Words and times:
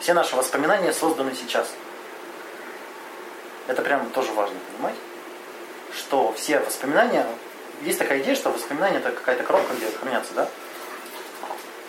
Все 0.00 0.14
наши 0.14 0.34
воспоминания 0.34 0.92
созданы 0.92 1.34
сейчас. 1.34 1.68
Это 3.66 3.82
прям 3.82 4.08
тоже 4.10 4.32
важно 4.32 4.56
понимать, 4.72 4.96
что 5.94 6.32
все 6.32 6.58
воспоминания, 6.60 7.26
есть 7.82 7.98
такая 7.98 8.20
идея, 8.20 8.34
что 8.34 8.50
воспоминания 8.50 8.98
это 8.98 9.12
какая-то 9.12 9.44
коробка, 9.44 9.74
где 9.74 9.86
хранятся, 9.90 10.32
да? 10.34 10.48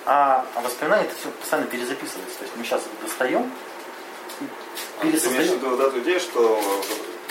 А, 0.06 0.46
а 0.56 0.62
воспоминания 0.62 1.06
это 1.06 1.16
все 1.16 1.30
постоянно 1.30 1.70
перезаписывается. 1.70 2.38
То 2.40 2.44
есть 2.44 2.56
мы 2.58 2.66
сейчас 2.66 2.82
достаем, 3.02 3.52
пересоздаем. 5.02 5.60
вот 5.60 5.80
эту 5.80 6.00
идею, 6.02 6.20
что 6.20 6.62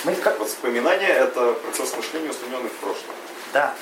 Мы 0.04 0.14
воспоминания 0.14 1.08
это 1.08 1.52
процесс 1.52 1.94
мышления, 1.94 2.30
устремленный 2.30 2.70
в 2.70 2.74
прошлое. 2.74 3.16
Да. 3.52 3.74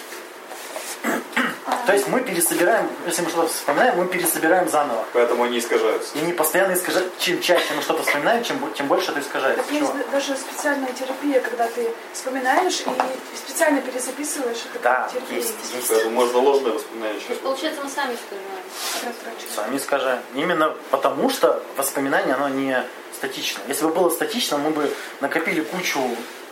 То 1.89 1.95
есть 1.95 2.07
мы 2.07 2.21
пересобираем, 2.21 2.87
если 3.07 3.23
мы 3.23 3.31
что-то 3.31 3.49
вспоминаем, 3.49 3.97
мы 3.97 4.05
пересобираем 4.09 4.69
заново. 4.69 5.07
Поэтому 5.15 5.45
они 5.45 5.59
искажаются. 5.59 6.19
И 6.19 6.21
не 6.21 6.35
постоянно 6.35 6.75
искажать. 6.75 7.07
Чем 7.19 7.41
чаще 7.41 7.73
мы 7.75 7.81
что-то 7.81 8.03
вспоминаем, 8.03 8.45
чем, 8.45 8.61
тем 8.75 8.89
больше 8.89 9.11
это 9.11 9.21
искажается. 9.21 9.63
Так 9.63 9.73
есть 9.73 9.91
даже 10.13 10.37
специальная 10.37 10.93
терапия, 10.93 11.41
когда 11.41 11.67
ты 11.67 11.91
вспоминаешь 12.13 12.81
и 12.83 13.37
специально 13.39 13.81
перезаписываешь 13.81 14.59
это 14.71 14.83
Да, 14.83 14.95
как 15.05 15.13
терапия. 15.13 15.39
есть, 15.39 15.55
есть. 15.73 15.89
Поэтому 15.89 16.11
можно 16.15 16.39
ложное 16.41 16.73
воспоминание 16.73 17.21
То 17.21 17.33
есть, 17.33 17.41
получается, 17.43 17.81
мы 17.83 17.89
сами 17.89 18.17
искажаем. 18.17 19.47
Сами 19.55 19.77
искажаем. 19.79 20.23
Именно 20.35 20.75
потому, 20.91 21.31
что 21.31 21.63
воспоминание, 21.79 22.35
оно 22.35 22.51
не 22.51 22.85
статично. 23.17 23.63
Если 23.67 23.87
бы 23.87 23.95
было 23.95 24.11
статично, 24.11 24.59
мы 24.59 24.73
бы 24.73 24.95
накопили 25.23 25.63
кучу 25.63 26.01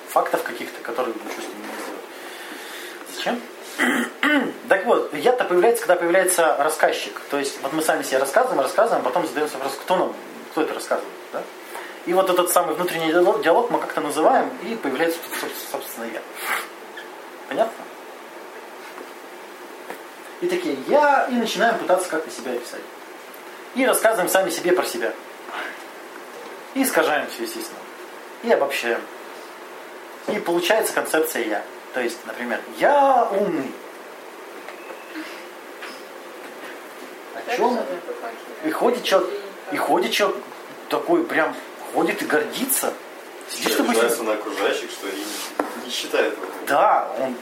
фактов 0.09 0.43
каких-то, 0.45 0.81
которые 0.81 1.13
бы 1.13 1.21
ничего 1.21 1.43
с 1.43 1.45
ними 1.45 1.61
не 1.61 1.83
сделали. 1.83 3.17
Зачем? 3.17 3.56
Так 4.69 4.85
вот, 4.87 5.15
я-то 5.15 5.45
появляется, 5.45 5.87
когда 5.87 5.97
появляется 5.97 6.57
рассказчик. 6.59 7.21
То 7.31 7.39
есть, 7.39 7.61
вот 7.63 7.73
мы 7.73 7.83
сами 7.83 8.03
себе 8.03 8.19
рассказываем, 8.19 8.61
рассказываем, 8.61 9.03
а 9.03 9.05
потом 9.05 9.27
задаемся 9.27 9.55
вопрос, 9.55 9.79
кто 9.81 9.97
нам, 9.97 10.13
кто 10.51 10.63
это 10.63 10.75
рассказывает, 10.75 11.13
да? 11.33 11.43
И 12.07 12.13
вот 12.13 12.31
этот 12.31 12.51
самый 12.51 12.75
внутренний 12.75 13.13
диалог, 13.13 13.43
диалог 13.43 13.71
мы 13.71 13.81
как-то 13.81 14.01
называем, 14.01 14.51
и 14.63 14.75
появляется, 14.77 15.19
собственно, 15.71 16.05
я. 16.07 16.23
Понятно? 17.49 17.85
И 20.41 20.47
такие, 20.49 20.77
я, 20.87 21.27
и 21.31 21.35
начинаем 21.35 21.79
пытаться 21.79 22.09
как-то 22.09 22.31
себя 22.31 22.53
описать. 22.53 22.83
И 23.75 23.85
рассказываем 23.85 24.29
сами 24.29 24.51
себе 24.51 24.73
про 24.73 24.85
себя. 24.85 25.13
И 26.75 26.83
искажаем 26.83 27.29
все, 27.29 27.43
естественно. 27.43 27.81
И 28.43 28.53
обобщаем. 28.53 29.01
И 30.29 30.39
получается 30.39 30.93
концепция 30.93 31.45
я. 31.45 31.63
То 31.97 32.03
есть, 32.03 32.19
например, 32.27 32.61
я 32.77 33.27
умный. 33.31 33.73
О 37.35 37.57
чем? 37.57 37.81
И 38.67 38.71
ходит 38.71 39.03
человек, 39.03 39.31
и 39.73 39.79
ходит 39.79 40.13
человек 40.13 40.37
такой 40.91 41.25
прям 41.25 41.57
ходит 41.95 42.21
и 42.21 42.27
гордится. 42.27 42.93
Сидишь 43.49 43.73
Что, 43.73 43.79
такой, 43.79 43.93
обижается 43.95 44.25
на 44.25 44.35
окружающих, 44.35 44.91
что 44.91 45.09
и 45.09 45.25
не, 45.87 45.91
считает 45.91 46.35
этого. 46.35 46.47
да, 46.67 47.17
он... 47.19 47.35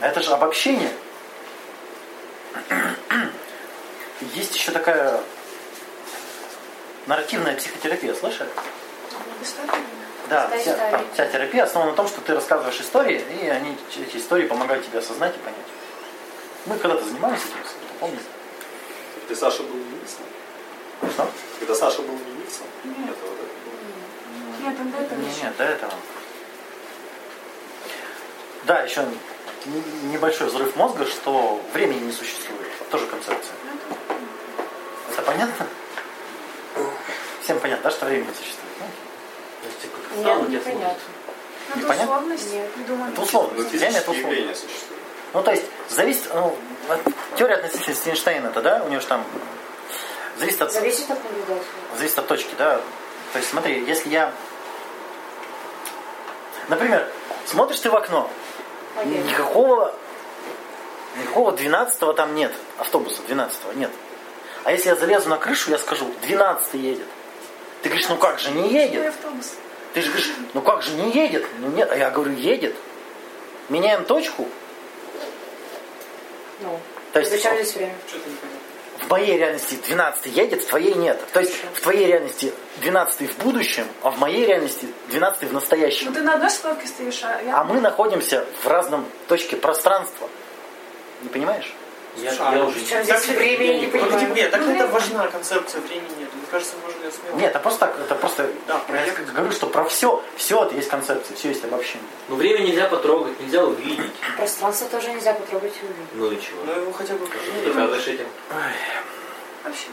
Это 0.00 0.20
же 0.20 0.34
обобщение. 0.34 0.92
Есть 4.34 4.54
еще 4.56 4.72
такая 4.72 5.22
нарративная 7.06 7.56
психотерапия, 7.56 8.12
слышали? 8.12 8.50
Да, 10.28 10.50
вся, 10.58 10.74
там, 10.74 11.04
вся 11.12 11.26
терапия 11.26 11.64
основана 11.64 11.92
на 11.92 11.96
том, 11.96 12.08
что 12.08 12.20
ты 12.20 12.34
рассказываешь 12.34 12.80
истории, 12.80 13.22
и 13.40 13.48
они, 13.48 13.76
эти 13.96 14.16
истории 14.16 14.46
помогают 14.46 14.84
тебе 14.84 14.98
осознать 14.98 15.36
и 15.36 15.38
понять. 15.38 15.60
Мы 16.66 16.76
когда-то 16.78 17.04
занимались 17.04 17.42
этим, 17.42 17.58
помните? 18.00 18.24
Где 19.24 19.36
Саша 19.36 19.62
был 19.62 19.76
ленивцем. 19.76 20.24
Что? 21.12 21.30
Когда 21.60 21.74
Саша 21.74 22.02
был 22.02 22.14
ленивцем. 22.14 22.66
Это 22.84 23.24
вот 23.24 23.38
это. 23.38 24.62
Нет, 24.62 24.76
он 24.80 24.90
до 24.90 24.98
этого 24.98 25.20
нет, 25.20 25.56
до 25.56 25.64
этого. 25.64 25.92
Да, 28.64 28.82
еще 28.82 29.06
небольшой 30.10 30.48
взрыв 30.48 30.74
мозга, 30.74 31.06
что 31.06 31.60
времени 31.72 32.06
не 32.06 32.12
существует. 32.12 32.68
Тоже 32.90 33.06
концепция. 33.06 33.54
Это 35.12 35.22
понятно? 35.22 35.66
Всем 37.42 37.60
понятно, 37.60 37.84
да, 37.84 37.90
что 37.90 38.06
времени 38.06 38.28
не 38.28 38.34
существует? 38.34 38.65
Ну, 40.16 40.48
Нет, 40.48 40.66
непонятно. 40.66 40.98
Надо 41.68 41.80
Непонятно? 41.80 42.04
условность. 42.04 42.52
Нет. 42.52 42.68
Это. 42.80 42.92
Ну, 42.92 42.96
Время 42.96 43.10
это 43.10 43.64
физические 43.70 44.00
условно. 44.00 44.20
явления 44.22 44.54
существуют. 44.54 45.02
Ну, 45.32 45.42
то 45.42 45.50
есть, 45.50 45.64
зависит, 45.90 46.22
ну, 46.34 46.56
вот 46.88 47.00
теория 47.36 47.54
относительности 47.56 48.08
Эйнштейна, 48.08 48.46
это, 48.48 48.62
да, 48.62 48.82
у 48.84 48.88
него 48.88 49.00
же 49.00 49.06
там 49.06 49.24
зависит 50.38 50.62
от, 50.62 50.72
Зависит 50.72 51.10
от 51.10 51.22
наблюдателя. 51.22 51.64
зависит 51.98 52.18
от 52.18 52.26
точки, 52.28 52.54
да. 52.56 52.80
То 53.32 53.38
есть, 53.38 53.50
смотри, 53.50 53.84
если 53.84 54.08
я, 54.10 54.32
например, 56.68 57.08
смотришь 57.46 57.80
ты 57.80 57.90
в 57.90 57.96
окно, 57.96 58.30
Поверь. 58.94 59.22
никакого, 59.24 59.94
никакого 61.18 61.52
12 61.52 62.14
там 62.16 62.34
нет, 62.34 62.52
автобуса 62.78 63.20
12 63.26 63.74
нет. 63.76 63.90
А 64.64 64.72
если 64.72 64.88
я 64.88 64.96
залезу 64.96 65.28
на 65.28 65.36
крышу, 65.38 65.70
я 65.70 65.78
скажу, 65.78 66.06
12 66.22 66.74
едет. 66.74 67.06
Ты 67.82 67.88
говоришь, 67.88 68.08
ну 68.08 68.16
как 68.16 68.38
же 68.38 68.50
не 68.50 68.68
едет? 68.72 69.08
автобус. 69.08 69.52
Ты 69.96 70.02
же 70.02 70.08
говоришь, 70.08 70.30
ну 70.52 70.60
как 70.60 70.82
же 70.82 70.92
не 70.92 71.10
едет? 71.10 71.46
Ну 71.58 71.68
нет, 71.68 71.90
а 71.90 71.96
я 71.96 72.10
говорю, 72.10 72.34
едет. 72.34 72.76
Меняем 73.70 74.04
точку. 74.04 74.46
Ну, 76.60 76.78
То 77.14 77.20
есть 77.20 77.32
здесь 77.32 77.74
время? 77.74 77.94
В 78.98 79.08
моей 79.08 79.38
реальности 79.38 79.78
12 79.86 80.26
едет, 80.36 80.64
в 80.64 80.66
твоей 80.66 80.92
нет. 80.92 81.18
То 81.32 81.40
есть 81.40 81.54
в 81.72 81.80
твоей 81.80 82.08
реальности 82.08 82.52
12 82.82 83.22
в 83.22 83.38
будущем, 83.38 83.86
а 84.02 84.10
в 84.10 84.18
моей 84.18 84.44
реальности 84.44 84.86
12 85.08 85.44
в 85.44 85.46
Ну 85.46 85.60
настоящем. 85.60 86.12
ты 86.12 86.20
на 86.20 86.34
одной 86.34 86.48
остановке 86.48 86.88
стоишь, 86.88 87.24
а 87.24 87.40
я... 87.40 87.56
А 87.56 87.64
мы 87.64 87.80
находимся 87.80 88.44
в 88.62 88.66
разном 88.66 89.06
точке 89.28 89.56
пространства. 89.56 90.28
Не 91.22 91.30
понимаешь? 91.30 91.74
Я, 92.18 92.32
я 92.32 92.38
а 92.38 92.66
уже 92.66 92.80
Так, 92.80 93.04
здесь 93.04 93.28
время, 93.28 93.64
я 93.64 93.78
не 93.78 93.86
ну, 93.86 93.92
понимаю. 93.92 94.34
Нет, 94.34 94.50
так 94.50 94.60
это 94.60 94.86
важна 94.88 95.26
концепция 95.28 95.80
времени 95.80 96.10
нет. 96.18 96.28
Мне 96.46 96.52
кажется, 96.52 96.74
можно 96.82 97.04
ее 97.04 97.10
смело. 97.10 97.36
Нет, 97.36 97.50
это 97.50 97.58
просто 97.58 97.80
так, 97.80 97.98
это 97.98 98.14
просто... 98.14 98.50
Да, 98.68 98.74
я 98.74 98.78
проехать. 98.80 99.32
говорю, 99.32 99.52
что 99.52 99.66
про 99.66 99.84
все, 99.84 100.22
все 100.36 100.64
это 100.64 100.76
есть 100.76 100.88
концепция, 100.88 101.36
все 101.36 101.48
есть 101.48 101.64
обобщение. 101.64 102.06
Ну, 102.28 102.36
время 102.36 102.60
нельзя 102.60 102.86
потрогать, 102.86 103.38
нельзя 103.40 103.64
увидеть. 103.64 104.12
Пространство 104.36 104.88
тоже 104.88 105.10
нельзя 105.12 105.34
потрогать 105.34 105.72
и 105.82 105.84
увидеть. 105.84 106.14
Ну 106.14 106.30
и 106.30 106.40
чего? 106.40 106.62
Ну 106.64 106.80
его 106.82 106.92
хотя 106.92 107.14
бы... 107.14 107.26
Ты 107.26 107.66
доказываешь 107.72 108.06
этим? 108.06 108.26
Вообще. 109.64 109.88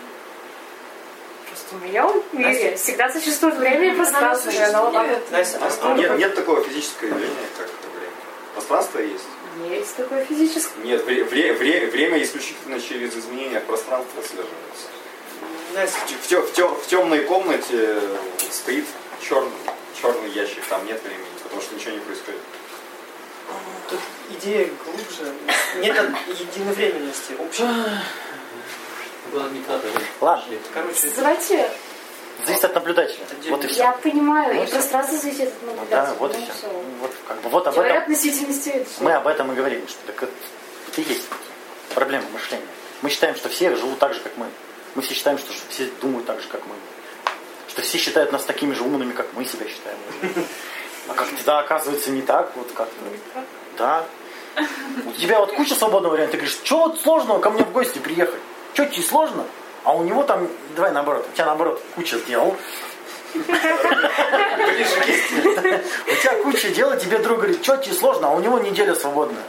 Просто 1.47 1.75
в 1.75 1.79
моем 1.81 2.23
мире 2.33 2.75
всегда 2.75 3.11
существует 3.11 3.55
время 3.55 3.93
и 3.93 3.95
пространство. 3.95 4.51
и 4.51 4.57
оно 4.57 4.91
вот 4.91 5.31
Настя, 5.31 5.59
а 5.81 5.93
Нет, 5.95 6.17
нет 6.19 6.35
такого 6.35 6.61
физического 6.63 7.07
явления, 7.07 7.47
как 7.57 7.67
время. 7.95 8.11
Пространство 8.53 8.99
есть. 8.99 9.25
Есть 9.69 9.95
такое 9.95 10.25
физическое. 10.25 10.83
Нет, 10.83 11.03
вре- 11.05 11.23
вре- 11.23 11.53
вре- 11.53 11.87
время 11.87 12.21
исключительно 12.21 12.79
через 12.79 13.15
изменения 13.15 13.59
пространства 13.59 14.19
отслеживается. 14.21 14.87
В, 15.73 16.27
тё- 16.27 16.69
в, 16.75 16.87
темной 16.87 17.19
комнате 17.25 17.99
стоит 18.51 18.85
черный, 19.21 19.51
черный 19.99 20.29
ящик, 20.31 20.63
там 20.69 20.85
нет 20.85 21.01
времени, 21.03 21.25
потому 21.43 21.61
что 21.61 21.75
ничего 21.75 21.91
не 21.91 21.99
происходит. 21.99 22.39
тут 23.89 23.99
идея 24.37 24.69
глубже. 24.85 25.33
Нет 25.81 25.95
единовременности 26.27 27.33
общей. 27.39 27.63
Ладно, 30.21 30.43
Короче, 30.73 31.09
Давайте, 31.15 31.69
зависит 32.45 32.65
от 32.65 32.75
наблюдателя. 32.75 33.25
Вот 33.49 33.63
и 33.65 33.67
все. 33.67 33.83
я 33.83 33.91
понимаю, 33.93 34.53
Ну, 34.55 34.61
и 34.63 34.65
всё. 34.65 34.75
пространство 34.75 35.17
зависит 35.17 35.47
от 35.47 35.53
Ну 35.63 35.67
наблюдателя. 35.73 36.05
да, 36.07 36.13
вот 36.19 36.35
и 36.35 36.37
Ну, 36.39 36.43
все. 36.45 36.53
всё. 36.53 36.67
Вот, 37.01 37.11
как 37.27 37.41
бы, 37.41 37.49
вот 37.49 37.67
об 37.67 37.73
Теория 37.73 37.89
этом 37.91 38.01
относительности. 38.03 38.69
это 38.69 38.89
мы 38.99 39.13
об 39.13 39.27
этом 39.27 39.51
и 39.51 39.55
говорим, 39.55 39.87
что 39.87 39.97
так 40.05 40.23
это, 40.23 40.31
это 40.91 41.01
и 41.01 41.03
есть 41.05 41.27
проблема 41.95 42.25
мышления. 42.31 42.65
Мы 43.01 43.09
считаем, 43.09 43.35
что 43.35 43.49
все 43.49 43.75
живут 43.75 43.97
так 43.99 44.13
же, 44.13 44.19
как 44.19 44.37
мы. 44.37 44.45
Мы 44.95 45.01
все 45.01 45.13
считаем, 45.13 45.37
что 45.37 45.51
все 45.69 45.89
думают 46.01 46.25
так 46.25 46.41
же, 46.41 46.47
как 46.47 46.61
мы. 46.67 46.75
Что 47.69 47.81
все 47.81 47.97
считают 47.97 48.31
нас 48.31 48.43
такими 48.43 48.73
же 48.73 48.83
умными, 48.83 49.13
как 49.13 49.27
мы 49.33 49.45
себя 49.45 49.67
считаем. 49.67 49.97
А 51.07 51.13
как 51.13 51.29
тогда 51.29 51.59
оказывается 51.59 52.11
не 52.11 52.21
так, 52.21 52.51
вот 52.55 52.71
как-то. 52.73 52.95
Да. 53.77 54.05
У 55.05 55.11
тебя 55.13 55.39
вот 55.39 55.53
куча 55.53 55.75
свободного 55.75 56.13
варианта. 56.13 56.33
Ты 56.33 56.37
говоришь, 56.37 56.59
что 56.63 56.87
вот 56.87 57.01
сложного 57.01 57.39
ко 57.39 57.49
мне 57.49 57.63
в 57.63 57.71
гости 57.71 57.97
приехать? 57.97 58.39
Что 58.73 58.85
тебе 58.85 59.03
сложно? 59.03 59.45
А 59.83 59.95
у 59.95 60.03
него 60.03 60.23
там, 60.23 60.47
давай 60.75 60.91
наоборот, 60.91 61.27
у 61.29 61.35
тебя 61.35 61.45
наоборот 61.45 61.81
куча 61.95 62.19
сделал. 62.19 62.55
У 63.35 63.39
тебя 63.39 63.73
куча 66.43 66.69
дел, 66.69 66.93
и 66.93 66.99
тебе 66.99 67.17
друг 67.17 67.39
говорит, 67.39 67.63
что 67.63 67.77
тебе 67.77 67.95
сложно, 67.95 68.27
а 68.27 68.31
у 68.31 68.39
него 68.39 68.59
неделя 68.59 68.93
свободная. 68.95 69.43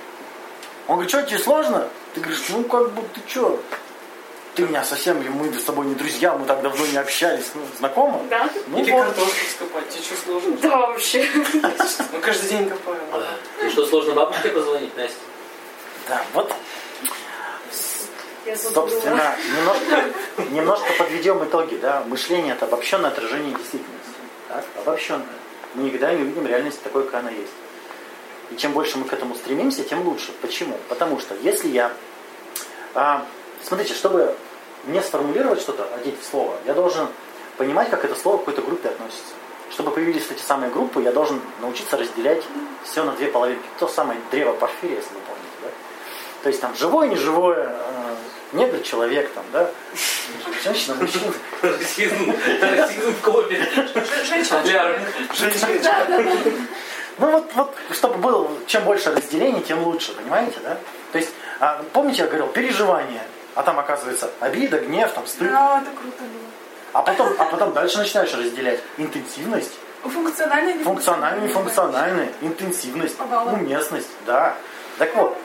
Он 0.88 0.96
говорит, 0.96 1.10
что 1.10 1.22
тебе 1.22 1.38
сложно? 1.38 1.88
Ты 2.14 2.20
говоришь, 2.20 2.42
ну 2.48 2.64
как 2.64 2.90
бы 2.92 3.02
ты 3.14 3.20
что? 3.28 3.60
Ты 4.54 4.62
меня 4.62 4.84
совсем, 4.84 5.20
мы 5.36 5.52
с 5.52 5.64
тобой 5.64 5.86
не 5.86 5.96
друзья, 5.96 6.32
мы 6.34 6.46
так 6.46 6.62
давно 6.62 6.86
не 6.86 6.96
общались. 6.96 7.46
Ну, 7.54 7.62
знакомы? 7.78 8.20
Да? 8.30 8.48
Ну 8.68 8.78
или 8.78 8.92
вот. 8.92 9.06
картошку 9.06 9.46
скопать, 9.50 9.88
тебе 9.88 10.02
что 10.04 10.16
сложно? 10.16 10.56
Да, 10.62 10.78
вообще. 10.86 11.28
Мы 12.12 12.20
каждый 12.20 12.48
день 12.50 12.68
копаем. 12.68 13.00
И 13.64 13.68
что, 13.70 13.84
сложно 13.84 14.14
бабушке 14.14 14.50
позвонить, 14.50 14.96
Настя? 14.96 15.16
Да, 16.08 16.22
вот. 16.34 16.54
Я. 18.46 18.56
Собственно, 18.56 19.34
немножко, 19.56 20.04
немножко 20.52 20.86
подведем 20.98 21.42
итоги. 21.42 21.76
Да? 21.76 22.04
Мышление 22.06 22.52
это 22.52 22.66
обобщенное 22.66 23.10
отражение 23.10 23.56
действительности. 23.56 24.12
Так? 24.48 24.64
Обобщенное. 24.82 25.26
Мы 25.74 25.84
никогда 25.84 26.12
не 26.12 26.22
увидим 26.22 26.46
реальность 26.46 26.80
такой, 26.82 27.04
какая 27.04 27.22
она 27.22 27.30
есть. 27.30 27.52
И 28.50 28.56
чем 28.56 28.72
больше 28.72 28.98
мы 28.98 29.06
к 29.06 29.12
этому 29.12 29.34
стремимся, 29.34 29.82
тем 29.82 30.06
лучше. 30.06 30.30
Почему? 30.42 30.78
Потому 30.88 31.18
что 31.18 31.34
если 31.42 31.68
я... 31.68 31.90
а, 32.94 33.26
смотрите, 33.66 33.94
чтобы 33.94 34.34
мне 34.84 35.02
сформулировать 35.02 35.60
что-то, 35.60 35.88
одеть 35.94 36.20
в 36.20 36.24
слово, 36.24 36.54
я 36.66 36.74
должен 36.74 37.08
понимать, 37.56 37.90
как 37.90 38.04
это 38.04 38.14
слово 38.14 38.36
к 38.36 38.40
какой-то 38.40 38.62
группе 38.62 38.88
относится. 38.88 39.34
Чтобы 39.70 39.90
появились 39.90 40.30
эти 40.30 40.42
самые 40.42 40.70
группы, 40.70 41.02
я 41.02 41.12
должен 41.12 41.40
научиться 41.60 41.96
разделять 41.96 42.42
все 42.84 43.02
на 43.02 43.12
две 43.12 43.28
половинки. 43.28 43.64
То 43.78 43.88
самое 43.88 44.20
древо 44.30 44.52
Порфирия, 44.52 44.96
если 44.96 45.14
вы 45.14 45.20
помните. 45.20 45.56
Да? 45.62 45.68
То 46.42 46.48
есть 46.48 46.60
там 46.60 46.74
живое, 46.76 47.08
неживое, 47.08 47.74
э, 47.74 48.14
негр, 48.52 48.80
человек, 48.82 49.30
там, 49.32 49.44
да, 49.52 49.70
женщина, 50.62 50.94
мужчина. 50.94 51.32
Расизм, 51.62 52.34
расизм 52.60 53.12
в 53.12 53.20
клубе. 53.22 53.66
Ляр. 54.66 55.00
Ну 57.18 57.30
вот, 57.30 57.50
вот, 57.54 57.74
чтобы 57.92 58.16
было, 58.16 58.50
чем 58.66 58.84
больше 58.84 59.14
разделений, 59.14 59.62
тем 59.62 59.84
лучше, 59.84 60.14
понимаете, 60.14 60.58
да? 60.62 60.78
То 61.12 61.18
есть, 61.18 61.30
а, 61.60 61.84
помните, 61.92 62.22
я 62.22 62.26
говорил, 62.26 62.48
переживание, 62.48 63.22
а 63.54 63.62
там 63.62 63.78
оказывается 63.78 64.30
обида, 64.40 64.78
гнев, 64.78 65.12
там 65.12 65.26
стыд. 65.26 65.50
Да, 65.50 65.82
это 65.82 65.90
круто 65.90 66.22
было. 66.22 66.50
А 66.92 67.02
потом, 67.02 67.34
а 67.38 67.44
потом 67.44 67.72
дальше 67.72 67.98
начинаешь 67.98 68.32
разделять 68.34 68.80
интенсивность, 68.98 69.72
Функциональный 70.04 70.84
функциональный, 70.84 71.48
функциональный, 71.48 72.28
интенсивность, 72.42 73.18
Овала. 73.18 73.52
уместность, 73.52 74.10
да. 74.26 74.54
Так 74.98 75.14
вот, 75.16 75.36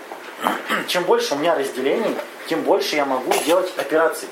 чем 0.87 1.05
больше 1.05 1.35
у 1.35 1.37
меня 1.37 1.55
разделений, 1.55 2.13
тем 2.49 2.63
больше 2.63 2.97
я 2.97 3.05
могу 3.05 3.31
делать 3.45 3.71
операций. 3.77 4.27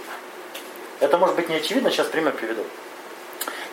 Это 0.99 1.17
может 1.17 1.35
быть 1.37 1.47
не 1.47 1.55
очевидно, 1.55 1.91
сейчас 1.91 2.07
пример 2.07 2.33
приведу. 2.33 2.63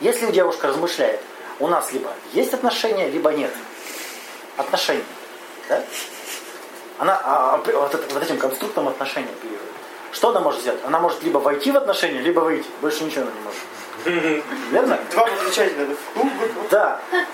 Если 0.00 0.30
девушка 0.30 0.68
размышляет, 0.68 1.20
у 1.58 1.66
нас 1.66 1.92
либо 1.92 2.10
есть 2.32 2.54
отношения, 2.54 3.08
либо 3.08 3.32
нет. 3.32 3.52
Отношения. 4.56 5.04
Да? 5.68 5.82
Она 6.98 7.20
а, 7.24 7.54
а, 7.54 7.56
вот, 7.56 8.12
вот 8.12 8.22
этим 8.22 8.38
конструктом 8.38 8.86
отношения. 8.86 9.28
Что 10.14 10.30
она 10.30 10.40
может 10.40 10.60
сделать? 10.60 10.80
Она 10.86 11.00
может 11.00 11.22
либо 11.24 11.38
войти 11.38 11.72
в 11.72 11.76
отношения, 11.76 12.20
либо 12.20 12.40
выйти. 12.40 12.66
Больше 12.80 13.02
ничего 13.02 13.22
она 13.22 13.32
не 13.32 13.40
может. 13.40 14.44
Верно? 14.70 14.98
Два 15.10 15.26
выключателя. 15.26 15.88
да. 16.70 17.00
Да. 17.12 17.24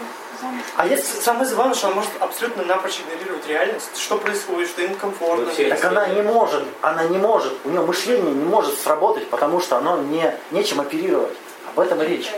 А 0.76 0.86
если... 0.86 1.20
Самое 1.20 1.44
забавное, 1.44 1.74
что 1.74 1.88
она 1.88 1.96
может 1.96 2.10
абсолютно 2.18 2.64
напрочь 2.64 3.00
игнорировать 3.00 3.46
реальность, 3.46 3.98
что 3.98 4.16
происходит, 4.16 4.70
что 4.70 4.80
им 4.80 4.94
комфортно. 4.94 5.52
Так 5.54 5.84
она 5.84 6.06
не 6.08 6.22
может, 6.22 6.64
она 6.80 7.04
не 7.04 7.18
может, 7.18 7.52
у 7.64 7.68
нее 7.68 7.82
мышление 7.82 8.32
не 8.32 8.44
может 8.44 8.80
сработать, 8.80 9.28
потому 9.28 9.60
что 9.60 9.76
оно 9.76 9.98
не, 9.98 10.34
нечем 10.50 10.80
оперировать. 10.80 11.36
Об 11.74 11.80
этом 11.80 12.00
и 12.02 12.06
речь. 12.06 12.30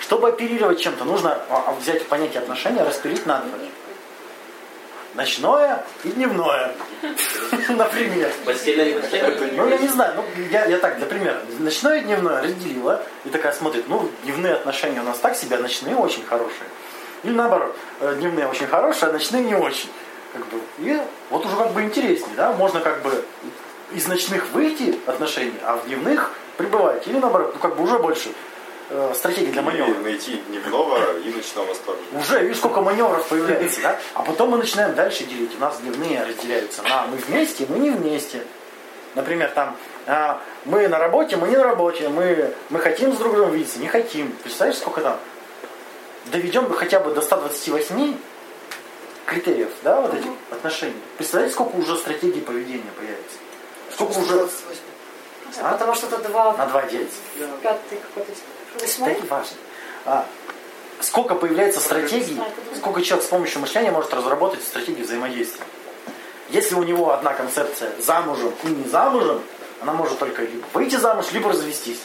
Чтобы 0.00 0.28
оперировать 0.28 0.80
чем-то, 0.80 1.04
нужно 1.04 1.40
а, 1.50 1.64
а, 1.66 1.72
взять 1.72 2.06
понятие 2.06 2.40
отношения, 2.40 2.84
распилить 2.84 3.26
на 3.26 3.40
два. 3.40 3.58
Ночное 5.14 5.84
и 6.04 6.08
дневное. 6.08 6.72
Например. 7.68 8.30
Постельное 8.44 9.00
постельное? 9.00 9.52
Ну, 9.52 9.68
я 9.68 9.78
не 9.78 9.88
знаю, 9.88 10.14
ну, 10.16 10.24
я, 10.50 10.66
я 10.66 10.78
так, 10.78 10.98
для 10.98 11.06
примера. 11.06 11.40
Ночное 11.58 11.98
и 11.98 12.04
дневное 12.04 12.42
разделила 12.42 13.02
и 13.24 13.28
такая 13.28 13.52
смотрит, 13.52 13.88
ну, 13.88 14.08
дневные 14.22 14.54
отношения 14.54 15.00
у 15.00 15.04
нас 15.04 15.18
так 15.18 15.36
себе, 15.36 15.56
а 15.56 15.60
ночные 15.60 15.96
очень 15.96 16.24
хорошие. 16.24 16.68
Или 17.24 17.32
наоборот, 17.32 17.76
э, 18.00 18.14
дневные 18.18 18.46
очень 18.46 18.66
хорошие, 18.66 19.10
а 19.10 19.12
ночные 19.12 19.42
не 19.44 19.54
очень. 19.54 19.90
Как 20.32 20.46
бы, 20.46 20.60
и 20.78 21.00
вот 21.30 21.44
уже 21.44 21.56
как 21.56 21.72
бы 21.72 21.82
интереснее, 21.82 22.34
да, 22.36 22.52
можно 22.52 22.80
как 22.80 23.02
бы 23.02 23.24
из 23.92 24.06
ночных 24.06 24.48
выйти 24.52 24.98
отношений, 25.06 25.58
а 25.64 25.76
в 25.76 25.86
дневных 25.86 26.30
пребывать. 26.56 27.06
Или 27.08 27.18
наоборот, 27.18 27.52
ну 27.54 27.60
как 27.60 27.76
бы 27.76 27.82
уже 27.82 27.98
больше 27.98 28.30
э, 28.90 29.12
стратегии 29.14 29.50
для 29.50 29.62
маневра. 29.62 29.94
Найти 30.00 30.42
дневного 30.48 31.18
и 31.18 31.32
ночного 31.32 31.74
тоже. 31.74 31.98
Уже, 32.12 32.40
видишь, 32.42 32.58
сколько 32.58 32.80
маневров 32.80 33.26
появляется, 33.28 33.80
да? 33.80 33.98
А 34.14 34.22
потом 34.22 34.50
мы 34.50 34.58
начинаем 34.58 34.94
дальше 34.94 35.24
делить. 35.24 35.56
У 35.56 35.60
нас 35.60 35.78
дневные 35.80 36.22
разделяются 36.22 36.82
на 36.82 37.06
мы 37.06 37.16
вместе, 37.16 37.66
мы 37.68 37.78
не 37.78 37.90
вместе. 37.90 38.42
Например, 39.14 39.50
там 39.50 39.76
а, 40.06 40.40
мы 40.64 40.88
на 40.88 40.98
работе, 40.98 41.36
мы 41.36 41.48
не 41.48 41.56
на 41.56 41.64
работе, 41.64 42.08
мы, 42.08 42.52
мы 42.68 42.78
хотим 42.78 43.12
с 43.12 43.16
друг 43.16 43.34
другом 43.34 43.52
видеться, 43.52 43.78
не 43.78 43.88
хотим. 43.88 44.32
Представляешь, 44.42 44.78
сколько 44.78 45.00
там? 45.00 45.18
Доведем 46.26 46.72
хотя 46.72 47.00
бы 47.00 47.12
до 47.12 47.20
128 47.20 48.16
критериев, 49.26 49.70
да, 49.82 50.00
вот 50.00 50.14
этих 50.14 50.30
отношений. 50.50 51.00
Представляете, 51.16 51.54
сколько 51.54 51.76
уже 51.76 51.96
стратегий 51.96 52.40
поведения 52.40 52.90
появится? 52.96 53.36
Сколько 53.92 54.18
уже 54.18 54.48
А? 55.60 55.72
Потому 55.72 55.94
что 55.94 56.06
это 56.06 56.28
два, 56.28 56.56
на 56.56 56.66
два 56.66 56.82
делится? 56.82 57.18
пятый 57.62 57.98
какой-то, 57.98 58.32
Не 59.22 59.28
важно. 59.28 59.56
А, 60.04 60.26
сколько 61.00 61.34
появляется 61.34 61.80
стратегий, 61.80 62.40
сколько 62.76 63.02
человек 63.02 63.26
с 63.26 63.28
помощью 63.28 63.60
мышления 63.60 63.90
может 63.90 64.12
разработать 64.14 64.62
стратегии 64.62 65.02
взаимодействия. 65.02 65.64
Если 66.50 66.74
у 66.74 66.82
него 66.82 67.12
одна 67.12 67.32
концепция 67.32 67.92
замужем 68.00 68.52
и 68.64 68.68
не 68.68 68.88
замужем, 68.88 69.40
она 69.80 69.92
может 69.92 70.18
только 70.18 70.42
либо 70.42 70.66
выйти 70.72 70.96
замуж, 70.96 71.26
либо 71.32 71.50
развестись. 71.50 72.00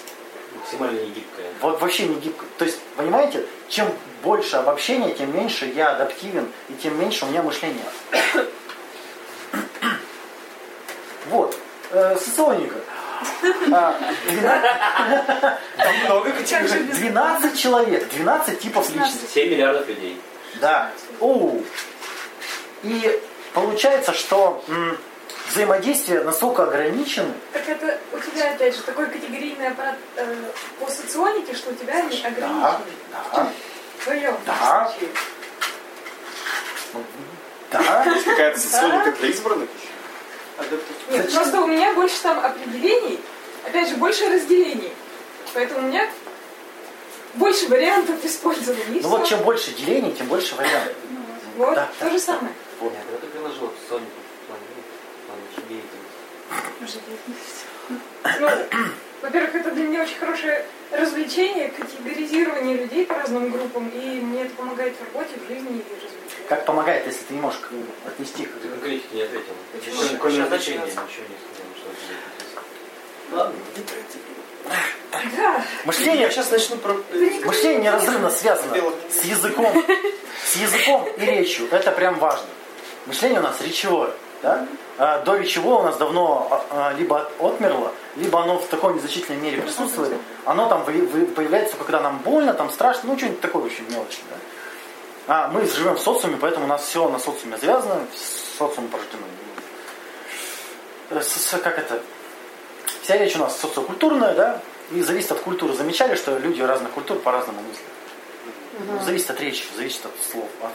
Максимально 0.56 1.00
негибкая. 1.02 1.48
Вот 1.62 1.82
вообще 1.82 2.08
не 2.08 2.16
гибко. 2.16 2.46
То 2.58 2.66
есть, 2.66 2.80
понимаете, 2.96 3.46
чем 3.68 3.88
больше 4.24 4.56
обобщения, 4.56 5.14
тем 5.14 5.36
меньше 5.36 5.66
я 5.66 5.92
адаптивен 5.92 6.52
и 6.70 6.74
тем 6.74 7.00
меньше 7.00 7.26
у 7.26 7.30
меня 7.30 7.44
мышления. 7.44 7.86
Вот. 11.28 11.58
Э, 11.90 12.16
соционика. 12.24 12.76
А, 13.72 14.00
12, 14.28 14.72
Там 15.78 15.96
много 16.06 16.30
Как 16.32 16.40
же 16.40 16.44
категорий. 16.58 16.84
без- 16.84 16.98
12 16.98 17.58
человек, 17.60 18.10
12 18.10 18.60
типов 18.60 18.90
личности. 18.90 19.28
7 19.34 19.50
миллиардов 19.52 19.88
людей. 19.88 20.22
Да. 20.62 20.92
Оу. 21.20 21.64
И 22.84 23.22
получается, 23.54 24.14
что 24.14 24.64
взаимодействие 25.50 26.24
настолько 26.24 26.64
ограничено, 26.64 27.34
Так 27.54 27.68
это 27.70 27.98
у 28.14 28.20
тебя, 28.20 28.52
опять 28.52 28.76
же, 28.76 28.82
такой 28.82 29.08
категорийный 29.08 29.68
аппарат 29.70 29.96
э, 30.18 30.36
по 30.80 30.90
соционике, 30.90 31.54
что 31.56 31.72
у 31.72 31.74
тебя 31.76 31.94
они 32.00 32.22
да, 32.22 32.28
ограничены. 32.28 32.84
да, 33.12 33.48
твоем 34.04 34.36
Да. 34.46 34.90
случае. 34.92 35.10
да. 37.72 38.04
Есть 38.06 38.26
какая-то 38.26 38.60
соционика 38.60 39.12
для 39.12 39.30
избранных 39.30 39.70
еще? 39.76 39.88
Нет, 41.12 41.26
Зачем? 41.26 41.42
просто 41.42 41.62
у 41.62 41.68
меня 41.68 41.94
больше 41.94 42.22
там 42.22 42.40
определений, 42.40 43.20
опять 43.66 43.90
же, 43.90 43.96
больше 43.98 44.30
разделений. 44.30 44.92
Поэтому 45.54 45.86
у 45.86 45.90
меня 45.90 46.10
больше 47.36 47.68
вариантов 47.68 48.24
использования. 48.24 49.02
Ну 49.02 49.10
вот 49.10 49.26
чем 49.26 49.42
больше 49.44 49.72
делений, 49.72 50.14
тем 50.14 50.28
больше 50.28 50.56
вариантов. 50.56 50.96
Вот, 51.58 51.76
Да, 51.76 51.90
то 52.00 52.06
да, 52.06 52.12
же 52.12 52.20
самое. 52.20 52.54
Вот. 52.80 52.92
Нет, 52.92 53.04
это 53.14 53.28
приложил 53.28 53.68
в 53.68 53.92
Sonic 53.92 54.04
в 54.04 54.48
плане, 54.48 54.64
ну, 56.80 56.88
в. 56.88 58.40
Ну, 58.40 58.50
во-первых, 59.22 59.56
это 59.56 59.72
для 59.72 59.84
меня 59.86 60.04
очень 60.04 60.18
хорошее 60.18 60.66
развлечение, 60.92 61.70
категоризирование 61.70 62.78
людей 62.78 63.06
по 63.06 63.16
разным 63.16 63.50
группам, 63.50 63.90
и 63.90 64.20
мне 64.22 64.44
это 64.44 64.54
помогает 64.56 64.96
в 64.98 65.04
работе, 65.04 65.36
в 65.38 65.48
жизни 65.48 65.78
и 65.78 65.94
развитии. 65.94 66.15
Как 66.48 66.66
помогает, 66.66 67.08
если 67.08 67.24
ты 67.24 67.34
не 67.34 67.40
можешь 67.40 67.60
отнести 68.06 68.44
их? 68.44 68.50
Ты 68.62 68.68
конкретики 68.68 69.14
не 69.14 69.22
ответил. 69.24 69.54
Почему? 69.74 70.30
Сейчас 70.30 70.48
значения, 70.48 70.80
начнется. 70.80 71.02
ничего 71.02 71.26
не 71.28 71.38
сказал, 71.40 71.74
что 71.76 71.90
тебе 71.96 72.16
интересно. 72.36 72.62
Ладно. 73.32 73.56
Да, 75.38 75.64
Мышление, 75.86 76.24
Я 76.24 76.30
сейчас 76.30 76.52
начну 76.52 76.78
про... 76.78 76.94
мышление 77.46 77.84
неразрывно 77.84 78.30
связано 78.30 78.76
с 79.10 79.24
языком, 79.24 79.72
с 80.46 80.56
языком 80.58 81.08
и 81.18 81.26
речью. 81.26 81.68
Это 81.72 81.92
прям 81.92 82.20
важно. 82.20 82.48
Мышление 83.06 83.40
у 83.40 83.44
нас 83.44 83.62
речевое. 83.62 84.12
Да? 84.42 84.68
А 84.98 85.20
до 85.24 85.36
речевого 85.38 85.82
у 85.82 85.84
нас 85.84 85.98
давно 85.98 86.48
а, 86.52 86.66
а, 86.70 86.94
либо 86.94 87.30
отмерло, 87.40 87.92
либо 88.16 88.42
оно 88.42 88.60
в 88.60 88.68
такой 88.68 88.94
незначительной 88.94 89.40
мере 89.40 89.62
присутствует. 89.62 90.14
Оно 90.46 90.68
там 90.70 90.84
появляется, 90.84 91.76
когда 91.78 92.00
нам 92.02 92.20
больно, 92.20 92.54
там 92.54 92.70
страшно, 92.70 93.10
ну 93.10 93.18
что-нибудь 93.18 93.42
такое 93.42 93.64
очень 93.64 93.90
мелочное. 93.90 94.26
Да? 94.30 94.36
А 95.28 95.48
мы 95.50 95.66
живем 95.66 95.96
в 95.96 96.00
социуме, 96.00 96.38
поэтому 96.40 96.66
у 96.66 96.68
нас 96.68 96.84
все 96.86 97.08
на 97.10 97.18
социуме 97.20 97.58
завязано, 97.58 98.06
социум 98.58 98.88
порождено. 98.90 99.24
Э, 101.10 101.22
с- 101.22 101.60
Как 101.64 101.78
это? 101.80 102.02
Вся 103.02 103.18
речь 103.18 103.36
у 103.36 103.40
нас 103.40 103.60
социокультурная, 103.60 104.34
да, 104.36 104.62
и 104.92 105.02
зависит 105.02 105.32
от 105.32 105.40
культуры. 105.40 105.74
Замечали, 105.74 106.16
что 106.16 106.38
люди 106.38 106.62
разных 106.62 106.92
культур 106.92 107.18
по-разному 107.20 107.62
мыслят? 107.62 107.86
Ну, 108.88 109.04
Зависит 109.04 109.30
от 109.32 109.40
речи, 109.40 109.66
зависит 109.76 110.06
от 110.06 110.12
слов. 110.32 110.50
от- 110.62 110.72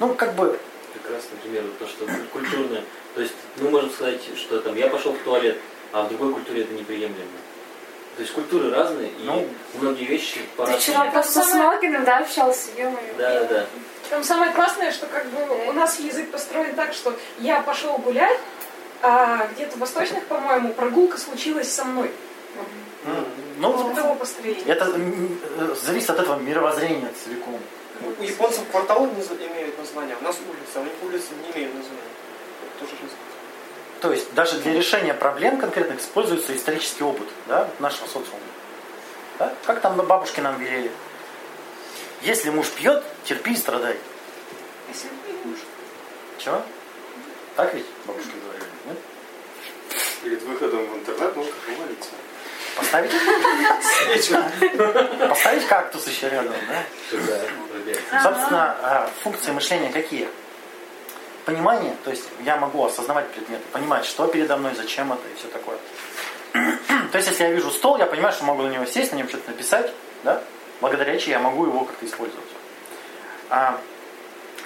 Ну, 0.00 0.14
как 0.14 0.34
бы, 0.34 0.58
Прекрасный 0.92 1.36
пример, 1.42 1.62
вот 1.62 1.78
то, 1.78 1.86
что 1.86 2.06
культурное. 2.32 2.82
То 3.14 3.20
есть 3.20 3.34
мы 3.58 3.68
можем 3.70 3.90
сказать, 3.90 4.20
что 4.36 4.60
там 4.60 4.74
я 4.76 4.88
пошел 4.88 5.12
в 5.12 5.18
туалет, 5.18 5.58
а 5.92 6.02
в 6.04 6.08
другой 6.08 6.32
культуре 6.32 6.62
это 6.62 6.72
неприемлемо. 6.72 7.28
То 8.16 8.22
есть 8.22 8.32
культуры 8.32 8.70
разные, 8.70 9.08
и 9.10 9.24
Ну, 9.24 9.46
многие 9.74 10.04
вещи 10.06 10.36
Ты 10.36 10.56
по-разному. 10.56 10.80
вчера 10.80 11.10
просто 11.10 11.42
с 11.42 11.54
Малкиным, 11.54 12.04
да, 12.04 12.18
общался, 12.18 12.70
ё-моё. 12.76 13.14
Да, 13.18 13.40
да, 13.40 13.44
да. 13.44 13.66
там 14.08 14.24
самое 14.24 14.52
классное, 14.52 14.90
что 14.90 15.06
как 15.06 15.26
бы 15.26 15.68
у 15.68 15.72
нас 15.72 15.98
язык 15.98 16.30
построен 16.30 16.74
так, 16.74 16.94
что 16.94 17.14
я 17.38 17.60
пошел 17.60 17.98
гулять, 17.98 18.38
А 19.02 19.46
где-то 19.54 19.76
в 19.76 19.80
восточных, 19.80 20.24
по-моему, 20.24 20.72
прогулка 20.72 21.18
случилась 21.18 21.70
со 21.70 21.84
мной. 21.84 22.10
Ну, 23.58 23.94
это 24.66 24.92
э, 24.96 25.74
зависит 25.84 26.10
от 26.10 26.20
этого 26.20 26.40
мировоззрения 26.40 27.12
целиком. 27.22 27.60
У 28.18 28.22
японцев 28.22 28.64
кварталы 28.70 29.08
имеют 29.08 29.78
название, 29.78 30.16
а 30.16 30.22
у 30.22 30.24
нас 30.24 30.36
улицы, 30.48 30.76
а 30.76 30.80
у 30.80 30.84
них 30.84 30.92
улицы 31.02 31.26
не 31.44 31.52
имеют 31.52 31.74
названия. 31.74 32.00
Это 32.62 32.80
тоже 32.80 32.92
разница. 33.02 33.25
То 34.00 34.12
есть 34.12 34.32
даже 34.34 34.58
для 34.58 34.74
решения 34.74 35.14
проблем 35.14 35.58
конкретных 35.58 36.00
используется 36.00 36.54
исторический 36.54 37.04
опыт 37.04 37.28
да, 37.46 37.68
нашего 37.78 38.06
социума. 38.06 38.40
Да? 39.38 39.54
Как 39.64 39.80
там 39.80 39.96
бабушки 39.96 40.40
нам 40.40 40.58
велели? 40.58 40.90
Если 42.22 42.50
муж 42.50 42.68
пьет, 42.70 43.02
терпи 43.24 43.52
и 43.52 43.56
страдай. 43.56 43.96
Если 44.88 45.08
муж. 45.44 45.58
Чего? 46.38 46.62
Так 47.56 47.72
ведь 47.74 47.86
бабушки 48.06 48.32
говорили? 48.42 48.70
Нет? 48.86 48.98
Перед 50.22 50.42
выходом 50.42 50.86
в 50.86 50.96
интернет 50.96 51.36
нужно 51.36 51.52
помолиться. 51.66 52.10
Поставить? 52.76 53.10
Поставить 55.28 55.66
кактус 55.66 56.06
еще 56.06 56.28
рядом, 56.28 56.52
да? 56.68 56.84
Пробег. 57.70 57.98
Собственно, 58.22 58.76
а, 58.82 59.10
функции 59.22 59.52
мышления 59.52 59.90
какие? 59.90 60.28
Понимание, 61.46 61.94
то 62.02 62.10
есть 62.10 62.24
я 62.44 62.56
могу 62.56 62.84
осознавать 62.84 63.30
предметы, 63.30 63.62
понимать, 63.70 64.04
что 64.04 64.26
передо 64.26 64.56
мной, 64.56 64.74
зачем 64.74 65.12
это 65.12 65.22
и 65.28 65.34
все 65.38 65.46
такое. 65.46 65.78
То 67.12 67.18
есть, 67.18 67.28
если 67.28 67.44
я 67.44 67.52
вижу 67.52 67.70
стол, 67.70 67.98
я 67.98 68.06
понимаю, 68.06 68.34
что 68.34 68.44
могу 68.44 68.62
на 68.62 68.68
него 68.68 68.84
сесть, 68.84 69.12
на 69.12 69.16
нем 69.16 69.28
что-то 69.28 69.52
написать, 69.52 69.92
да? 70.24 70.42
благодаря 70.80 71.16
чему 71.16 71.30
я 71.30 71.38
могу 71.38 71.66
его 71.66 71.84
как-то 71.84 72.04
использовать. 72.04 72.48
А 73.48 73.80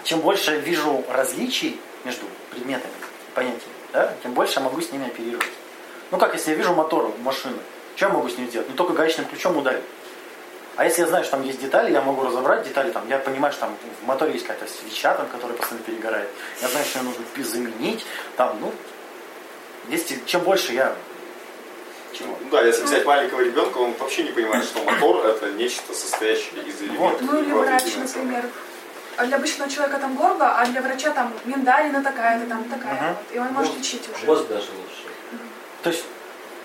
чем 0.04 0.20
больше 0.20 0.58
вижу 0.58 1.04
различий 1.10 1.78
между 2.04 2.24
предметами, 2.50 2.94
понятиями, 3.34 3.74
да, 3.92 4.14
тем 4.22 4.32
больше 4.32 4.54
я 4.54 4.64
могу 4.64 4.80
с 4.80 4.90
ними 4.90 5.06
оперировать. 5.06 5.52
Ну 6.10 6.16
как, 6.16 6.32
если 6.32 6.52
я 6.52 6.56
вижу 6.56 6.72
мотор 6.72 7.12
машины, 7.18 7.58
что 7.94 8.06
я 8.06 8.12
могу 8.12 8.30
с 8.30 8.38
ним 8.38 8.48
сделать? 8.48 8.70
Ну 8.70 8.74
только 8.74 8.94
гаечным 8.94 9.26
ключом 9.26 9.54
ударить. 9.56 9.84
А 10.76 10.84
если 10.84 11.02
я 11.02 11.08
знаю, 11.08 11.24
что 11.24 11.32
там 11.32 11.42
есть 11.42 11.60
детали, 11.60 11.92
я 11.92 12.00
могу 12.00 12.22
разобрать 12.22 12.62
детали, 12.62 12.90
там, 12.90 13.06
я 13.08 13.18
понимаю, 13.18 13.52
что 13.52 13.62
там 13.62 13.76
в 14.02 14.06
моторе 14.06 14.32
есть 14.32 14.46
какая-то 14.46 14.72
свеча, 14.72 15.14
там, 15.14 15.28
которая 15.28 15.56
постоянно 15.56 15.84
перегорает. 15.84 16.28
Я 16.62 16.68
знаю, 16.68 16.86
что 16.86 17.00
ее 17.00 17.04
нужно 17.04 17.24
заменить. 17.44 18.06
Там, 18.36 18.58
ну, 18.60 18.72
если, 19.88 20.20
чем 20.26 20.42
больше 20.42 20.72
я... 20.72 20.94
Чего? 22.12 22.36
Ну 22.40 22.50
да, 22.50 22.62
если 22.62 22.84
взять 22.84 23.04
маленького 23.04 23.40
ребенка, 23.40 23.78
он 23.78 23.94
вообще 23.94 24.24
не 24.24 24.30
понимает, 24.30 24.64
что 24.64 24.82
мотор 24.82 25.26
это 25.26 25.50
нечто 25.52 25.94
состоящее 25.94 26.62
из 26.64 26.80
элементов. 26.82 27.22
Ну 27.22 27.42
или 27.42 27.52
врач, 27.52 27.84
например. 27.96 28.44
А 29.16 29.26
для 29.26 29.36
обычного 29.36 29.70
человека 29.70 29.98
там 29.98 30.16
горло, 30.16 30.58
а 30.58 30.66
для 30.66 30.80
врача 30.80 31.10
там 31.10 31.32
миндалина 31.44 32.02
такая-то, 32.02 32.46
там 32.48 32.64
такая. 32.64 32.94
Мгм. 32.94 33.06
Вот. 33.08 33.16
И 33.32 33.38
он 33.38 33.48
может 33.48 33.76
лечить 33.76 34.08
уже. 34.08 34.26
Мозг 34.26 34.48
даже 34.48 34.70
лучше. 34.72 35.42
То 35.82 35.90
есть 35.90 36.04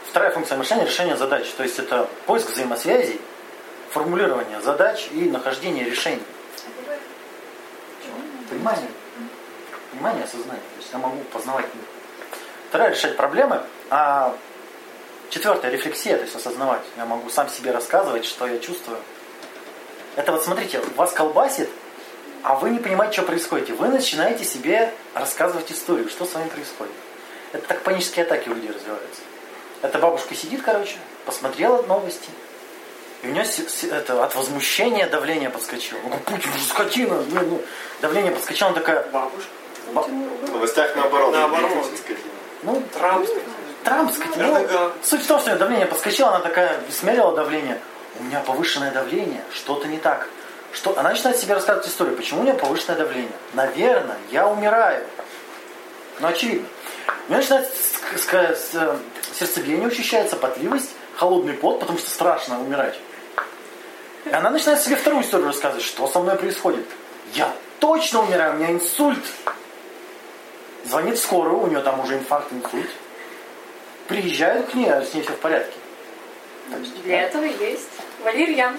вторая 0.08 0.32
функция 0.32 0.58
мышления– 0.58 0.86
решение 0.86 1.18
задач. 1.18 1.48
То 1.58 1.64
есть 1.64 1.78
это 1.80 2.10
поиск 2.26 2.50
взаимосвязей, 2.50 3.20
формулирование 3.96 4.60
задач 4.60 5.08
и 5.14 5.30
нахождение 5.30 5.86
решений. 5.86 6.22
Понимание. 8.50 8.90
Понимание, 9.92 10.26
осознание. 10.26 10.64
То 10.76 10.82
есть 10.82 10.90
я 10.92 11.00
могу 11.00 11.18
познавать 11.32 11.66
мир. 11.74 11.86
Вторая– 12.68 12.90
решать 12.92 13.16
проблемы. 13.16 13.64
А 13.90 14.36
четвертая– 15.30 15.72
рефлексия, 15.72 16.18
то 16.18 16.24
есть 16.24 16.36
осознавать. 16.36 16.82
Я 16.98 17.06
могу 17.06 17.30
сам 17.30 17.48
себе 17.48 17.72
рассказывать, 17.72 18.26
что 18.26 18.46
я 18.48 18.60
чувствую. 18.60 18.98
Это 20.18 20.34
вот 20.34 20.44
смотрите, 20.44 20.82
вас 20.98 21.14
колбасит, 21.14 21.70
а 22.44 22.56
вы 22.56 22.72
не 22.72 22.80
понимаете, 22.80 23.14
что 23.14 23.24
происходит. 23.24 23.70
Вы 23.70 23.88
начинаете 23.88 24.44
себе 24.44 24.94
рассказывать 25.14 25.72
историю, 25.72 26.10
что 26.10 26.26
с 26.26 26.34
вами 26.34 26.50
происходит. 26.50 26.94
Это 27.54 27.66
так 27.66 27.82
панические 27.84 28.26
атаки 28.26 28.50
у 28.50 28.56
людей 28.56 28.72
развиваются. 28.72 29.22
Эта 29.82 30.00
бабушка 30.00 30.36
сидит, 30.36 30.64
короче, 30.64 30.98
посмотрела 31.26 31.82
новости. 31.84 32.30
И 33.26 33.32
у 33.32 33.32
с- 33.44 33.84
это, 33.84 34.24
от 34.24 34.36
возмущения 34.36 35.08
давление 35.08 35.50
подскочило. 35.50 36.00
Ну, 36.04 36.18
Путин 36.20 36.52
же 36.54 36.60
скотина. 36.64 37.24
Ну, 37.30 37.42
ну, 37.42 37.62
давление 38.02 38.32
подскочило, 38.32 38.70
она 38.70 38.80
такая, 38.80 39.04
Бабушка. 39.12 39.50
ба- 39.94 40.04
В 40.04 40.52
новостях 40.52 40.96
наоборот. 40.96 41.34
Наоборот. 41.34 41.72
Путин 41.72 41.98
скотина. 41.98 42.20
ну, 42.64 42.84
Трамп. 42.94 43.28
Трамп 43.84 44.14
скотина. 44.14 44.60
Ну. 44.60 44.92
Суть 45.04 45.24
в 45.24 45.28
том, 45.28 45.40
что 45.40 45.56
давление 45.56 45.86
подскочило, 45.88 46.30
она 46.30 46.40
такая 46.40 46.80
смерила 46.92 47.36
давление. 47.36 47.80
У 48.20 48.24
меня 48.24 48.40
повышенное 48.40 48.92
давление, 48.92 49.42
что-то 49.54 49.88
не 49.88 49.98
так. 49.98 50.28
Что? 50.72 50.98
Она 50.98 51.10
начинает 51.10 51.38
себе 51.38 51.54
рассказывать 51.54 51.88
историю, 51.88 52.16
почему 52.16 52.42
у 52.42 52.44
нее 52.44 52.54
повышенное 52.54 52.98
давление. 52.98 53.32
Наверное, 53.54 54.18
я 54.32 54.48
умираю. 54.48 55.06
Ну, 56.20 56.28
очевидно. 56.28 56.68
У 57.28 57.32
нее 57.32 57.40
начинает 57.42 57.70
э, 58.74 58.98
сердцебиение 59.38 59.88
учащается, 59.88 60.36
потливость, 60.36 60.92
холодный 61.16 61.54
пот, 61.54 61.80
потому 61.80 61.98
что 62.00 62.10
страшно 62.10 62.60
умирать. 62.62 62.98
И 64.26 64.30
она 64.32 64.50
начинает 64.50 64.82
себе 64.82 64.96
вторую 64.96 65.24
историю 65.24 65.48
рассказывать, 65.48 65.84
что 65.84 66.08
со 66.08 66.20
мной 66.20 66.36
происходит. 66.36 66.86
Я 67.34 67.54
точно 67.80 68.24
умираю, 68.24 68.54
у 68.54 68.58
меня 68.58 68.72
инсульт. 68.72 69.24
Звонит 70.86 71.18
в 71.18 71.22
скорую, 71.22 71.60
у 71.60 71.68
нее 71.68 71.82
там 71.82 72.00
уже 72.00 72.16
инфаркт, 72.16 72.52
инсульт. 72.52 72.90
Приезжают 74.08 74.70
к 74.70 74.74
ней, 74.76 74.92
а 74.92 75.04
с 75.04 75.14
ней 75.14 75.22
все 75.22 75.32
в 75.32 75.38
порядке. 75.38 75.76
Есть, 76.70 77.04
Для 77.04 77.22
этого 77.24 77.44
есть 77.44 77.90
валерьян. 78.24 78.78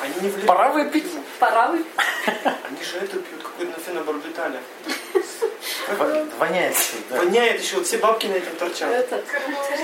Они 0.00 0.14
не 0.14 0.20
влияют. 0.20 0.46
Пора 0.46 0.72
выпить. 0.72 1.06
Пора 1.38 1.68
вы. 1.68 1.84
Они 2.26 2.82
же 2.82 2.98
это 2.98 3.18
пьют, 3.18 3.42
какой-то 3.42 3.80
фенобарбитале. 3.80 4.60
Воняет 6.38 6.76
да. 7.10 7.18
Воняет 7.18 7.60
еще, 7.60 7.76
вот 7.76 7.86
все 7.86 7.98
бабки 7.98 8.26
на 8.26 8.34
этом 8.34 8.56
торчат. 8.56 8.90
Этот. 8.90 9.24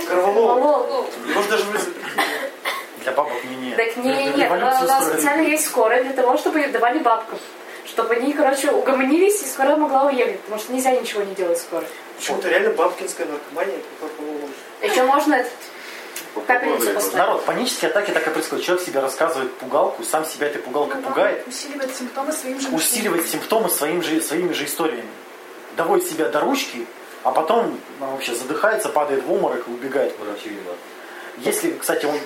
Корвалол. 0.08 1.08
Может 1.34 1.50
даже 1.50 1.64
вы 1.64 1.78
Для 3.10 3.16
бабок 3.16 3.44
не 3.44 3.56
не. 3.56 3.74
Так 3.74 3.96
не, 3.96 4.10
нет, 4.10 4.36
Революцию 4.36 4.84
у 4.84 4.86
нас 4.86 5.06
специально 5.08 5.42
есть 5.42 5.66
скорая 5.66 6.04
для 6.04 6.12
того, 6.12 6.36
чтобы 6.36 6.66
давали 6.68 6.98
бабкам. 7.00 7.38
Чтобы 7.86 8.14
они, 8.14 8.32
короче, 8.32 8.70
угомонились, 8.70 9.42
и 9.42 9.46
скорая 9.46 9.76
могла 9.76 10.04
уехать. 10.04 10.40
Потому 10.40 10.60
что 10.60 10.72
нельзя 10.72 10.92
ничего 10.92 11.22
не 11.22 11.34
делать 11.34 11.58
скоро. 11.58 11.84
Почему-то 12.16 12.48
реально 12.48 12.70
бабкинская 12.70 13.26
наркомания. 13.26 13.78
Еще 14.82 15.02
можно 15.02 15.44
капельницу 16.46 16.92
поставить. 16.92 17.16
Народ, 17.16 17.44
панические 17.44 17.90
атаки 17.90 18.12
так 18.12 18.26
и 18.26 18.30
происходят. 18.30 18.64
Человек 18.64 18.86
себе 18.86 19.00
рассказывает 19.00 19.52
пугалку, 19.54 20.04
сам 20.04 20.24
себя 20.24 20.46
этой 20.46 20.62
пугалкой 20.62 21.00
Ну 21.00 21.08
пугает, 21.08 21.46
Усиливает 21.48 21.96
симптомы 21.96 22.32
своим 22.32 22.60
же 22.60 22.68
усиливает 22.68 23.28
симптомы 23.28 23.68
своим 23.70 24.02
же, 24.02 24.20
своими 24.20 24.52
же 24.52 24.66
историями. 24.66 25.08
Доводит 25.76 26.08
себя 26.08 26.28
до 26.28 26.40
ручки, 26.40 26.86
а 27.24 27.32
потом 27.32 27.78
ну, 27.98 28.06
вообще 28.06 28.34
задыхается, 28.34 28.88
падает 28.88 29.24
в 29.24 29.32
обморок 29.32 29.66
и 29.66 29.70
убегает. 29.70 30.14
Виноваты. 30.18 30.78
Если, 31.38 31.72
кстати, 31.72 32.06
он 32.06 32.16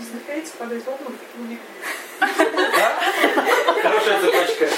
Вздыхаете, 0.00 0.50
падает 0.58 0.84
в 0.84 0.88
обморок 0.88 1.16
и 1.34 1.40
убегает. 1.40 1.60
Хорошая 3.82 4.20
цепочка. 4.20 4.68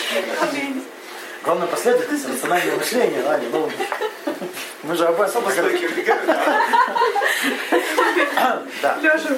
главное 1.45 1.67
последовательность, 1.67 2.29
рациональное 2.29 2.76
мышление, 2.76 3.25
Аня, 3.26 3.49
ну, 3.50 3.71
мы 4.83 4.97
же 4.97 5.07
об 5.07 5.21
особо? 5.21 5.52
Да. 8.83 8.99
Лежа. 9.00 9.37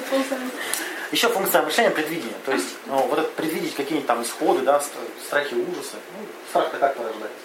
Еще 1.11 1.29
функция 1.29 1.61
мышления 1.61 1.91
предвидения. 1.91 2.33
То 2.45 2.51
есть, 2.51 2.75
ну, 2.87 2.97
вот 3.07 3.19
это 3.19 3.29
предвидеть 3.31 3.75
какие-нибудь 3.75 4.07
там 4.07 4.23
исходы, 4.23 4.61
да, 4.61 4.77
стра- 4.79 5.25
страхи, 5.25 5.53
ужасы. 5.53 5.97
Ну, 6.17 6.25
страх-то 6.49 6.77
как 6.77 6.95
порождается? 6.95 7.37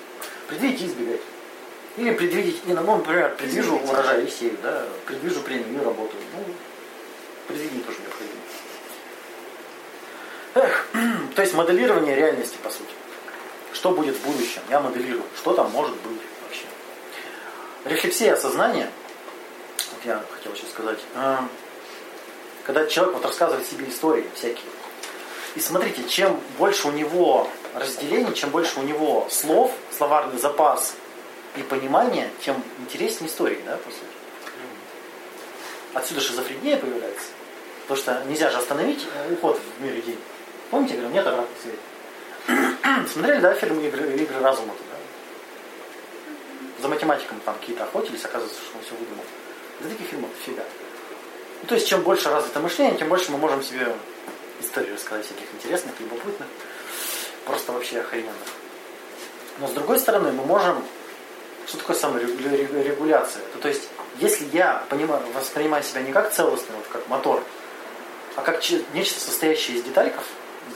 Предвидеть 0.49 0.81
и 0.81 0.87
избегать. 0.87 1.21
Или 1.97 2.13
предвидеть, 2.13 2.67
не, 2.67 2.75
ну, 2.75 2.97
например, 2.97 3.35
предвижу 3.37 3.77
урожай 3.77 4.25
и 4.25 4.31
сею, 4.31 4.57
да, 4.63 4.85
предвижу 5.07 5.41
премию 5.41 5.83
и 5.83 5.85
работаю. 5.85 6.23
Ну, 6.35 6.45
предвидение 7.49 7.85
тоже 7.85 7.99
необходимо. 8.01 8.41
Эх, 10.55 10.87
то 11.35 11.43
есть 11.43 11.55
моделирование 11.55 12.17
реальности, 12.17 12.57
по 12.63 12.71
сути. 12.71 12.91
Что 13.73 13.93
будет 13.93 14.17
в 14.17 14.23
будущем? 14.25 14.63
Я 14.69 14.81
моделирую. 14.81 15.25
Что 15.37 15.55
там 15.55 15.71
может 15.71 15.97
быть 15.97 16.21
вообще? 16.43 16.65
Рефлексия 17.85 18.37
сознания, 18.37 18.91
вот 19.93 20.05
я 20.05 20.23
хотел 20.31 20.55
сейчас 20.55 20.71
сказать, 20.71 20.99
а, 21.15 21.47
когда 22.65 22.87
человек 22.87 23.15
вот 23.15 23.25
рассказывает 23.25 23.67
себе 23.67 23.89
истории 23.89 24.27
всякие. 24.35 24.65
И 25.57 25.61
смотрите, 25.61 26.05
чем 26.09 26.41
больше 26.59 26.89
у 26.89 26.93
него 26.93 27.49
разделений, 27.75 28.35
чем 28.35 28.51
больше 28.51 28.79
у 28.79 28.83
него 28.83 29.27
слов, 29.31 29.73
словарный 29.97 30.39
запас 30.39 30.95
и 31.57 31.63
понимания, 31.63 32.31
тем 32.45 32.63
интереснее 32.79 33.29
истории, 33.29 33.61
да, 33.67 33.77
по 33.77 33.91
сути. 33.91 34.05
Отсюда 35.95 36.21
шизофрения 36.21 36.77
появляется. 36.77 37.27
Потому 37.83 37.99
что 37.99 38.25
нельзя 38.29 38.51
же 38.51 38.59
остановить 38.59 39.05
э, 39.13 39.33
уход 39.33 39.59
в 39.79 39.83
мир 39.83 39.99
идей. 39.99 40.19
Помните, 40.71 40.95
я 40.95 41.00
говорю, 41.00 41.15
нет 41.15 41.27
обратной 41.27 41.57
связи. 41.61 41.79
Смотрели, 43.12 43.41
да, 43.41 43.55
фильм 43.55 43.81
«Игры, 43.81 44.17
игры 44.17 44.41
разума»? 44.41 44.73
Да? 44.91 44.97
За 46.83 46.89
математиком 46.89 47.41
там 47.45 47.57
какие-то 47.57 47.85
охотились, 47.85 48.25
оказывается, 48.25 48.61
что 48.61 48.79
он 48.79 48.85
все 48.85 48.95
выдумал. 48.95 49.25
За 49.81 49.89
таких 49.89 50.07
фильмов 50.07 50.31
дофига. 50.31 50.62
Ну, 51.62 51.69
то 51.69 51.75
есть, 51.75 51.89
чем 51.89 52.03
больше 52.03 52.31
развито 52.31 52.61
мышление, 52.61 52.97
тем 52.97 53.09
больше 53.09 53.33
мы 53.33 53.39
можем 53.39 53.62
себе 53.62 53.95
истории 54.61 54.93
рассказать 54.93 55.27
всяких 55.27 55.47
интересных, 55.55 55.99
любопытных, 56.00 56.49
просто 57.45 57.73
вообще 57.73 58.00
охрененных. 58.00 58.35
Но 59.59 59.69
с 59.69 59.73
другой 59.73 59.99
стороны, 59.99 60.33
мы 60.33 60.45
можем 60.45 60.83
Что 61.67 61.79
такое 61.79 61.97
саморегуляция? 61.97 63.43
То, 63.53 63.59
то 63.61 63.69
есть, 63.69 63.89
если 64.19 64.45
я 64.53 64.85
понимаю, 64.89 65.23
воспринимаю 65.35 65.83
себя 65.85 66.00
не 66.00 66.12
как 66.12 66.33
целостный, 66.33 66.75
вот 66.77 66.87
как 66.89 67.07
мотор, 67.09 67.43
а 68.37 68.43
как 68.43 68.62
нечто 68.95 69.21
состоящее 69.21 69.77
из 69.77 69.83
детальков, 69.83 70.25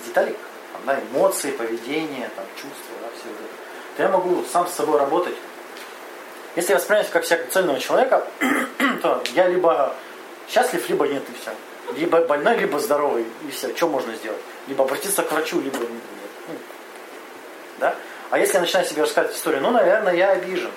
из 0.05 0.09
деталек, 0.09 0.37
там, 0.73 0.83
да, 0.87 1.01
эмоции, 1.01 1.51
поведение, 1.51 2.31
там, 2.37 2.45
чувства, 2.55 2.95
да, 3.01 3.09
все 3.19 3.31
это, 3.31 3.43
то 3.97 4.03
я 4.03 4.09
могу 4.09 4.45
сам 4.51 4.67
с 4.69 4.73
собой 4.73 4.99
работать. 4.99 5.35
Если 6.57 6.71
я 6.71 6.79
воспринимаю 6.79 7.05
себя 7.05 7.21
как 7.21 7.29
как 7.29 7.51
цельного 7.51 7.81
человека, 7.81 8.27
то 9.03 9.23
я 9.35 9.49
либо 9.49 9.95
счастлив, 10.49 10.89
либо 10.89 11.07
нет, 11.07 11.23
и 11.29 11.41
все. 11.41 11.53
Либо 11.97 12.21
больной, 12.23 12.57
либо 12.57 12.79
здоровый, 12.79 13.27
и 13.47 13.51
все. 13.51 13.75
Что 13.77 13.89
можно 13.89 14.15
сделать? 14.15 14.41
Либо 14.67 14.85
обратиться 14.85 15.23
к 15.23 15.33
врачу, 15.33 15.61
либо 15.61 15.79
нет. 15.79 15.89
Ну, 16.49 16.55
Да? 17.79 17.95
А 18.31 18.39
если 18.39 18.55
я 18.55 18.61
начинаю 18.61 18.87
себе 18.87 19.03
рассказывать 19.03 19.37
историю, 19.37 19.63
ну, 19.63 19.71
наверное, 19.71 20.15
я 20.15 20.31
обижен. 20.31 20.71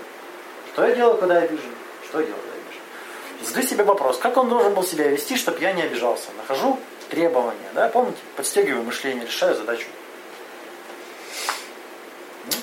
Что 0.74 0.86
я 0.86 0.96
делаю, 0.96 1.18
когда 1.18 1.40
я 1.40 1.42
обижен? 1.44 1.72
Что 2.08 2.20
я 2.20 2.26
делаю, 2.26 2.42
когда 2.42 2.56
я 2.56 2.62
обижен? 2.62 3.48
Задаю 3.48 3.68
себе 3.68 3.84
вопрос, 3.84 4.18
как 4.18 4.38
он 4.38 4.50
должен 4.50 4.74
был 4.74 4.84
себя 4.84 5.08
вести, 5.08 5.38
чтобы 5.38 5.60
я 5.60 5.74
не 5.74 5.82
обижался? 5.82 6.28
Нахожу 6.38 6.80
требования, 7.10 7.70
да, 7.74 7.90
помните? 7.90 8.20
Подстегиваю 8.36 8.84
мышление, 8.84 9.26
решаю 9.26 9.56
задачу. 9.56 9.88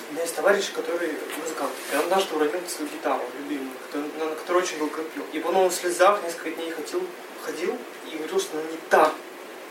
У 0.08 0.12
меня 0.12 0.22
есть 0.22 0.36
товарищ, 0.36 0.72
который 0.72 1.12
музыкант. 1.42 1.72
И 1.92 1.96
он 1.96 2.02
однажды 2.04 2.34
уронил 2.36 2.60
свою 2.68 2.90
гитару 2.90 3.22
любимую, 3.38 3.70
который- 3.86 4.10
на 4.18 4.34
которой 4.34 4.62
очень 4.62 4.78
долго 4.78 5.02
пил. 5.02 5.24
И 5.32 5.38
потом 5.40 5.64
он 5.64 5.70
в 5.70 5.74
слезах 5.74 6.22
несколько 6.22 6.50
дней 6.50 6.70
ходил, 6.70 7.02
ходил 7.44 7.76
и 8.10 8.16
говорил, 8.16 8.40
что 8.40 8.58
она 8.58 8.70
не 8.70 8.78
та. 8.88 9.12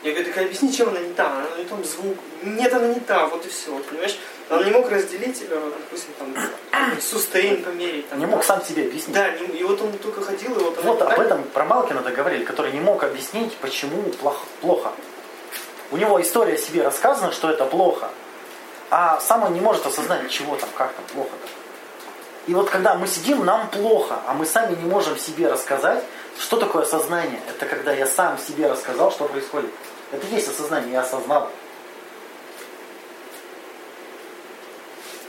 Я 0.04 0.12
говорю, 0.12 0.34
так 0.34 0.44
объясни, 0.44 0.74
чем 0.74 0.90
она 0.90 1.00
не 1.00 1.14
та. 1.14 1.28
Она 1.28 1.58
не 1.58 1.66
том 1.66 1.84
звук. 1.86 2.18
Нет, 2.44 2.74
она 2.74 2.88
не 2.88 3.00
та, 3.00 3.26
вот 3.28 3.46
и 3.46 3.50
все. 3.50 3.76
Понимаешь? 3.90 4.18
Он 4.50 4.66
не 4.66 4.72
мог 4.72 4.90
разделить, 4.90 5.44
допустим, 5.50 6.14
там, 6.20 6.36
сустейн 7.02 7.64
померить. 7.64 8.10
Там, 8.10 8.20
Не 8.20 8.26
мог 8.26 8.44
сам 8.44 8.64
себе 8.64 8.84
объяснить. 8.84 9.16
Да, 9.16 9.30
и 9.30 9.64
вот 9.64 9.82
он 9.82 9.94
только 9.98 10.22
ходил, 10.22 10.52
и 10.52 10.64
вот 10.64 10.84
Вот 10.84 11.02
об 11.02 11.20
этом 11.20 11.44
про 11.44 11.66
Малкина 11.66 12.02
договорили, 12.02 12.44
который 12.44 12.72
не 12.72 12.80
мог 12.80 13.04
объяснить, 13.04 13.56
почему 13.58 14.04
плохо. 14.20 14.46
плохо. 14.62 14.92
У 15.92 15.98
него 15.98 16.22
история 16.22 16.58
себе 16.58 16.84
рассказана, 16.84 17.32
что 17.32 17.50
это 17.50 17.66
плохо, 17.66 18.10
а 18.90 19.20
сам 19.20 19.44
он 19.44 19.54
не 19.54 19.62
может 19.62 19.86
осознать, 19.86 20.30
чего 20.30 20.56
там, 20.56 20.70
как 20.76 20.94
там 20.94 21.06
плохо-то. 21.14 21.48
И 22.48 22.54
вот 22.54 22.70
когда 22.70 22.96
мы 22.96 23.08
сидим, 23.08 23.46
нам 23.46 23.70
плохо, 23.70 24.20
а 24.28 24.34
мы 24.34 24.46
сами 24.46 24.76
не 24.76 24.90
можем 24.90 25.18
себе 25.18 25.48
рассказать, 25.48 26.04
что 26.40 26.58
такое 26.58 26.84
осознание. 26.84 27.40
Это 27.48 27.66
когда 27.66 27.94
я 27.94 28.06
сам 28.06 28.38
себе 28.38 28.68
рассказал, 28.68 29.12
что 29.12 29.26
происходит. 29.26 29.70
Это 30.12 30.28
есть 30.28 30.48
осознание, 30.50 30.94
я 30.94 31.02
осознал. 31.02 31.50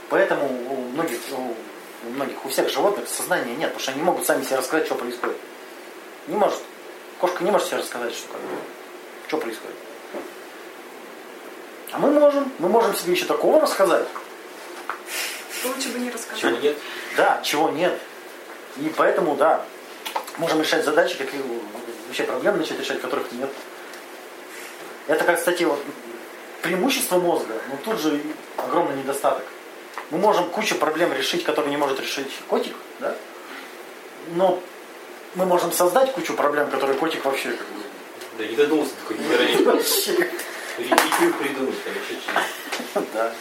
Поэтому 0.09 0.45
у 0.45 0.75
многих, 0.89 1.19
у, 1.31 2.09
многих, 2.09 2.45
у 2.45 2.49
всех 2.49 2.69
животных 2.69 3.07
сознания 3.07 3.55
нет, 3.55 3.69
потому 3.69 3.79
что 3.79 3.91
они 3.91 3.99
не 4.01 4.05
могут 4.05 4.25
сами 4.25 4.43
себе 4.43 4.57
рассказать, 4.57 4.85
что 4.85 4.95
происходит. 4.95 5.37
Не 6.27 6.35
может. 6.35 6.59
Кошка 7.19 7.43
не 7.43 7.51
может 7.51 7.67
себе 7.67 7.77
рассказать, 7.77 8.13
что, 8.13 8.27
как, 8.27 8.41
что 9.27 9.37
происходит. 9.37 9.75
А 11.91 11.97
мы 11.97 12.11
можем. 12.11 12.51
Мы 12.59 12.69
можем 12.69 12.95
себе 12.95 13.13
еще 13.13 13.25
такого 13.25 13.61
рассказать. 13.61 14.05
Лучше 15.63 15.89
бы 15.89 15.99
не 15.99 16.11
рассказать. 16.11 16.39
Чего 16.39 16.51
нет? 16.51 16.77
Да, 17.17 17.41
чего 17.43 17.69
нет. 17.69 17.99
И 18.77 18.91
поэтому, 18.95 19.35
да, 19.35 19.65
можем 20.37 20.61
решать 20.61 20.83
задачи, 20.83 21.17
какие 21.17 21.41
вообще 22.07 22.23
проблемы 22.23 22.57
начать 22.57 22.79
решать, 22.79 23.01
которых 23.01 23.31
нет. 23.31 23.49
Это, 25.07 25.23
как, 25.23 25.37
кстати, 25.37 25.63
вот, 25.63 25.79
преимущество 26.61 27.17
мозга, 27.17 27.53
но 27.69 27.77
тут 27.83 28.01
же 28.01 28.19
огромный 28.57 28.97
недостаток. 28.97 29.45
Мы 30.11 30.17
можем 30.19 30.49
кучу 30.49 30.75
проблем 30.75 31.11
решить, 31.13 31.43
которые 31.43 31.71
не 31.71 31.77
может 31.77 31.99
решить 31.99 32.27
котик, 32.47 32.75
да? 32.99 33.15
Но 34.35 34.61
мы 35.35 35.45
можем 35.45 35.71
создать 35.71 36.13
кучу 36.13 36.33
проблем, 36.33 36.69
которые 36.69 36.97
котик 36.97 37.25
вообще 37.25 37.49
как 37.51 37.67
бы, 37.67 37.81
Да 38.37 38.45
не 38.45 38.55
додумался 38.55 38.91
такой 39.01 39.17
героин. 39.17 39.63
вообще, 39.65 40.11
Репетитив 40.77 41.37
придумать, 41.37 41.75
еще 42.09 42.19
что-нибудь. 42.21 43.13
да. 43.13 43.33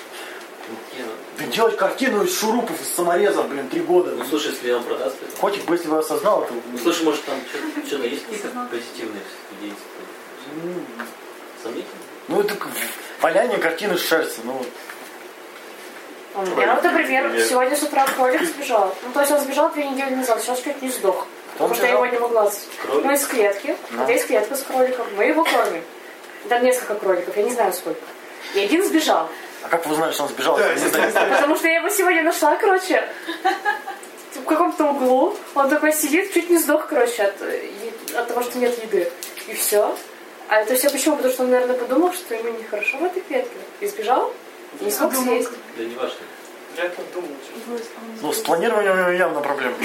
Ну, 0.69 1.05
Да 1.39 1.45
делать 1.47 1.77
картину 1.77 2.25
из 2.25 2.39
шурупов, 2.39 2.81
из 2.81 2.89
саморезов, 2.95 3.49
блин, 3.49 3.69
три 3.69 3.81
года. 3.81 4.13
Ну 4.13 4.25
слушай, 4.25 4.53
если 4.53 4.71
он 4.73 4.83
продаст 4.85 5.17
это. 5.21 5.37
Котик 5.37 5.65
бы, 5.67 5.75
если 5.75 5.89
бы 5.89 5.99
осознал, 5.99 6.45
это... 6.45 6.55
Ну 6.73 6.79
слушай, 6.79 7.05
может 7.05 7.23
там 7.25 7.39
что- 7.51 7.87
что-то 7.87 8.07
есть 8.07 8.25
какие-то 8.25 8.49
позитивные 8.71 9.23
идеи? 9.61 9.75
Сомнительно? 11.63 11.95
Ну, 12.29 12.41
это 12.41 12.55
валяние 13.21 13.59
картины 13.59 13.99
с 13.99 14.07
шерсти. 14.07 14.41
Ну, 14.45 14.65
Меня, 16.37 16.75
вот, 16.75 16.83
например, 16.83 17.41
сегодня 17.41 17.77
с 17.77 17.83
утра 17.83 18.05
кролик 18.07 18.43
сбежал. 18.43 18.95
Ну, 19.07 19.13
то 19.13 19.21
есть 19.21 19.33
он 19.33 19.41
сбежал 19.41 19.71
две 19.71 19.89
недели 19.89 20.15
назад, 20.15 20.41
сейчас 20.43 20.61
чуть 20.61 20.83
не 20.83 20.89
сдох. 20.89 21.27
Потому 21.53 21.75
что 21.75 21.87
я 21.87 21.93
его 21.93 22.07
не 22.07 22.19
могла... 22.19 22.51
Кролик? 22.83 23.05
Ну, 23.05 23.13
из 23.13 23.27
клетки. 23.27 23.77
Ну. 23.91 24.01
Вот 24.01 24.09
есть 24.09 24.27
клетка 24.27 24.57
с 24.57 24.63
кроликом. 24.63 25.07
Мы 25.17 25.25
его 25.27 25.45
кормим. 25.45 25.83
Там 26.49 26.65
несколько 26.65 26.97
кроликов, 26.97 27.37
я 27.37 27.43
не 27.45 27.53
знаю 27.53 27.73
сколько. 27.73 28.01
И 28.55 28.61
один 28.61 28.85
сбежал. 28.85 29.29
а 29.63 29.69
как 29.69 29.87
вы 29.87 29.93
узнали, 29.93 30.13
что 30.13 30.25
он 30.25 30.29
сбежал? 30.29 30.59
Потому 30.59 31.57
что 31.57 31.69
я 31.69 31.77
его 31.77 31.89
сегодня 31.89 32.25
нашла, 32.25 32.57
короче, 32.57 33.09
в 34.35 34.45
каком-то 34.45 34.87
углу. 34.87 35.37
Он 35.55 35.69
такой 35.71 35.93
сидит, 35.93 36.33
чуть 36.35 36.51
не 36.51 36.59
сдох, 36.59 36.89
короче, 36.89 37.23
от, 37.23 37.35
от 38.17 38.29
того, 38.29 38.43
что 38.43 38.59
нет 38.59 38.77
еды. 38.83 39.11
И 39.47 39.55
все. 39.55 39.97
А 40.49 40.57
это 40.61 40.75
все 40.75 40.91
почему? 40.91 41.17
Потому 41.17 41.33
что 41.33 41.45
он, 41.45 41.51
наверное, 41.51 41.77
подумал, 41.77 42.13
что 42.13 42.35
ему 42.35 42.51
нехорошо 42.51 42.99
в 42.99 43.05
этой 43.05 43.23
клетке. 43.23 43.57
И 43.81 43.87
сбежал. 43.87 44.33
Не 44.81 44.91
смог 44.91 45.15
съесть. 45.15 45.51
Да 45.77 45.85
не 45.85 45.95
важно. 45.95 46.19
Я 46.77 46.89
думал. 47.13 47.29
честно. 47.47 48.01
Ну, 48.21 48.33
с 48.33 48.39
планированием 48.39 49.17
явно 49.17 49.41
проблемы. 49.41 49.77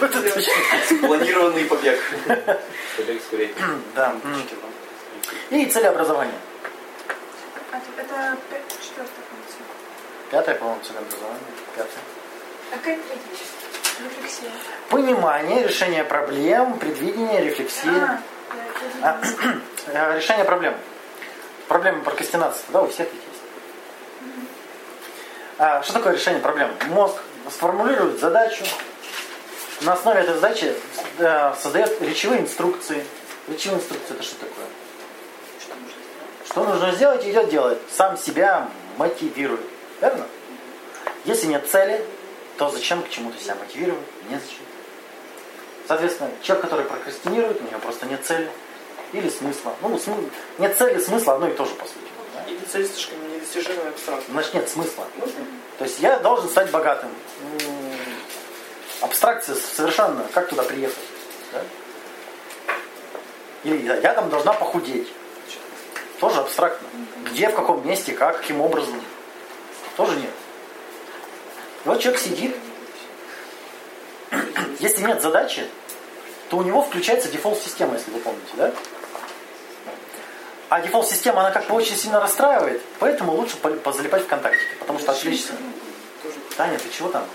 Точно. 0.00 1.06
Планированный 1.06 1.64
побег. 1.64 2.00
Побег 2.96 3.22
с 3.22 3.26
курятником. 3.26 3.82
Да. 3.94 4.14
И 5.50 5.66
целеобразование. 5.66 6.34
А 7.72 7.76
это 7.76 7.86
четвертая 8.82 9.24
функция. 9.30 9.62
Пятое, 10.30 10.54
по-моему, 10.56 10.80
целеобразование. 10.82 11.40
Пятое. 11.76 12.02
А 12.72 12.76
какая 12.76 12.96
третья? 12.96 13.50
Рефлексия. 14.02 14.50
Понимание, 14.88 15.66
решение 15.66 16.04
проблем, 16.04 16.78
предвидение, 16.78 17.44
рефлексия. 17.44 18.22
А, 19.02 19.20
э, 19.86 20.16
Решение 20.16 20.44
проблем. 20.44 20.74
Проблема 21.68 22.02
прокрастинации, 22.02 22.64
да, 22.68 22.82
у 22.82 22.88
всех. 22.88 23.06
А, 23.08 23.29
что 25.82 25.92
такое 25.92 26.14
решение 26.14 26.40
проблем? 26.40 26.70
Мозг 26.88 27.16
сформулирует 27.50 28.18
задачу, 28.18 28.64
на 29.82 29.92
основе 29.94 30.20
этой 30.20 30.34
задачи 30.34 30.74
э, 31.18 31.54
создает 31.60 32.00
речевые 32.02 32.42
инструкции. 32.42 33.04
Речевые 33.48 33.78
инструкции 33.80 34.14
это 34.14 34.22
что 34.22 34.36
такое? 34.36 34.66
Что 36.46 36.64
нужно 36.64 36.92
сделать, 36.92 37.24
идет 37.26 37.48
делать. 37.48 37.78
Сам 37.90 38.16
себя 38.16 38.68
мотивирует. 38.96 39.60
Верно? 40.00 40.26
Если 41.24 41.46
нет 41.46 41.68
цели, 41.70 42.04
то 42.58 42.70
зачем 42.70 43.02
к 43.02 43.08
чему-то 43.08 43.38
себя 43.42 43.54
мотивировать? 43.54 44.00
Незачем. 44.28 44.64
Соответственно, 45.86 46.30
человек, 46.42 46.64
который 46.64 46.84
прокрастинирует, 46.86 47.60
у 47.60 47.64
него 47.64 47.80
просто 47.80 48.06
нет 48.06 48.24
цели 48.24 48.50
или 49.12 49.28
смысла. 49.28 49.74
Ну, 49.82 49.96
смы- 49.96 50.30
нет 50.58 50.76
цели, 50.76 50.98
смысла 51.00 51.34
одно 51.34 51.48
и 51.48 51.52
то 51.54 51.64
же, 51.64 51.74
по 51.74 51.84
сути. 51.84 51.98
да? 52.34 52.50
Или 52.50 52.60
цель 52.70 52.86
слишком 52.86 53.18
недостижимая 53.50 53.90
абстрактная. 53.90 54.32
Значит, 54.32 54.54
нет 54.54 54.68
смысла. 54.68 55.06
Ну, 55.16 55.26
То 55.78 55.84
есть 55.84 56.00
я 56.00 56.18
должен 56.18 56.48
стать 56.48 56.70
богатым. 56.70 57.10
Абстракция 59.00 59.54
совершенно, 59.54 60.26
как 60.32 60.48
туда 60.48 60.62
приехать? 60.62 60.98
да? 61.52 61.62
Или 63.64 63.86
я, 63.86 63.96
я 63.96 64.14
там 64.14 64.30
должна 64.30 64.52
похудеть. 64.52 65.08
Тоже 66.20 66.40
абстрактно. 66.40 66.86
Где, 67.30 67.48
в 67.48 67.54
каком 67.54 67.86
месте, 67.86 68.12
как, 68.12 68.38
каким 68.40 68.60
образом. 68.60 69.00
Тоже 69.96 70.16
нет. 70.16 70.30
И 71.84 71.88
вот 71.88 72.00
человек 72.00 72.20
сидит. 72.20 72.56
Если 74.78 75.02
нет 75.02 75.20
задачи, 75.22 75.66
то 76.48 76.58
у 76.58 76.62
него 76.62 76.82
включается 76.82 77.30
дефолт-система, 77.30 77.94
если 77.94 78.10
вы 78.10 78.20
помните, 78.20 78.52
да? 78.56 78.72
А 80.70 80.80
дефолт-система, 80.80 81.40
она 81.40 81.50
как-то 81.50 81.74
очень 81.74 81.96
сильно 81.96 82.20
расстраивает, 82.20 82.80
поэтому 83.00 83.32
лучше 83.32 83.56
по- 83.56 83.70
позалипать 83.70 84.22
ВКонтактике, 84.22 84.76
потому 84.78 85.00
что 85.00 85.10
отвлечься. 85.12 85.52
Таня, 86.56 86.78
ты 86.78 86.88
чего 86.96 87.08
там? 87.08 87.26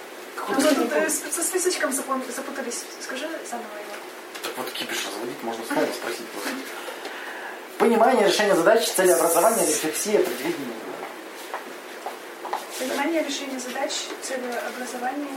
Ну, 0.48 0.56
со 0.62 1.44
списочком 1.44 1.92
запутались. 1.92 2.84
Скажи 3.02 3.28
заново 3.50 3.66
его. 3.76 3.96
Так 4.42 4.52
вот 4.58 4.70
кипиш 4.72 5.06
разводить 5.08 5.44
можно 5.44 5.66
снова 5.66 5.86
спросить 5.86 6.28
просто. 6.30 6.50
Понимание, 7.78 8.28
решение 8.28 8.56
задач, 8.56 8.88
целеобразование, 8.90 9.68
рефлексия, 9.68 10.20
предвидение. 10.22 10.76
Понимание 12.80 13.24
решения 13.24 13.60
задач, 13.60 13.92
целеобразование, 14.22 15.28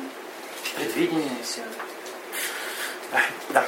Предвидение. 0.76 1.30
все. 1.42 1.62
Да. 3.50 3.64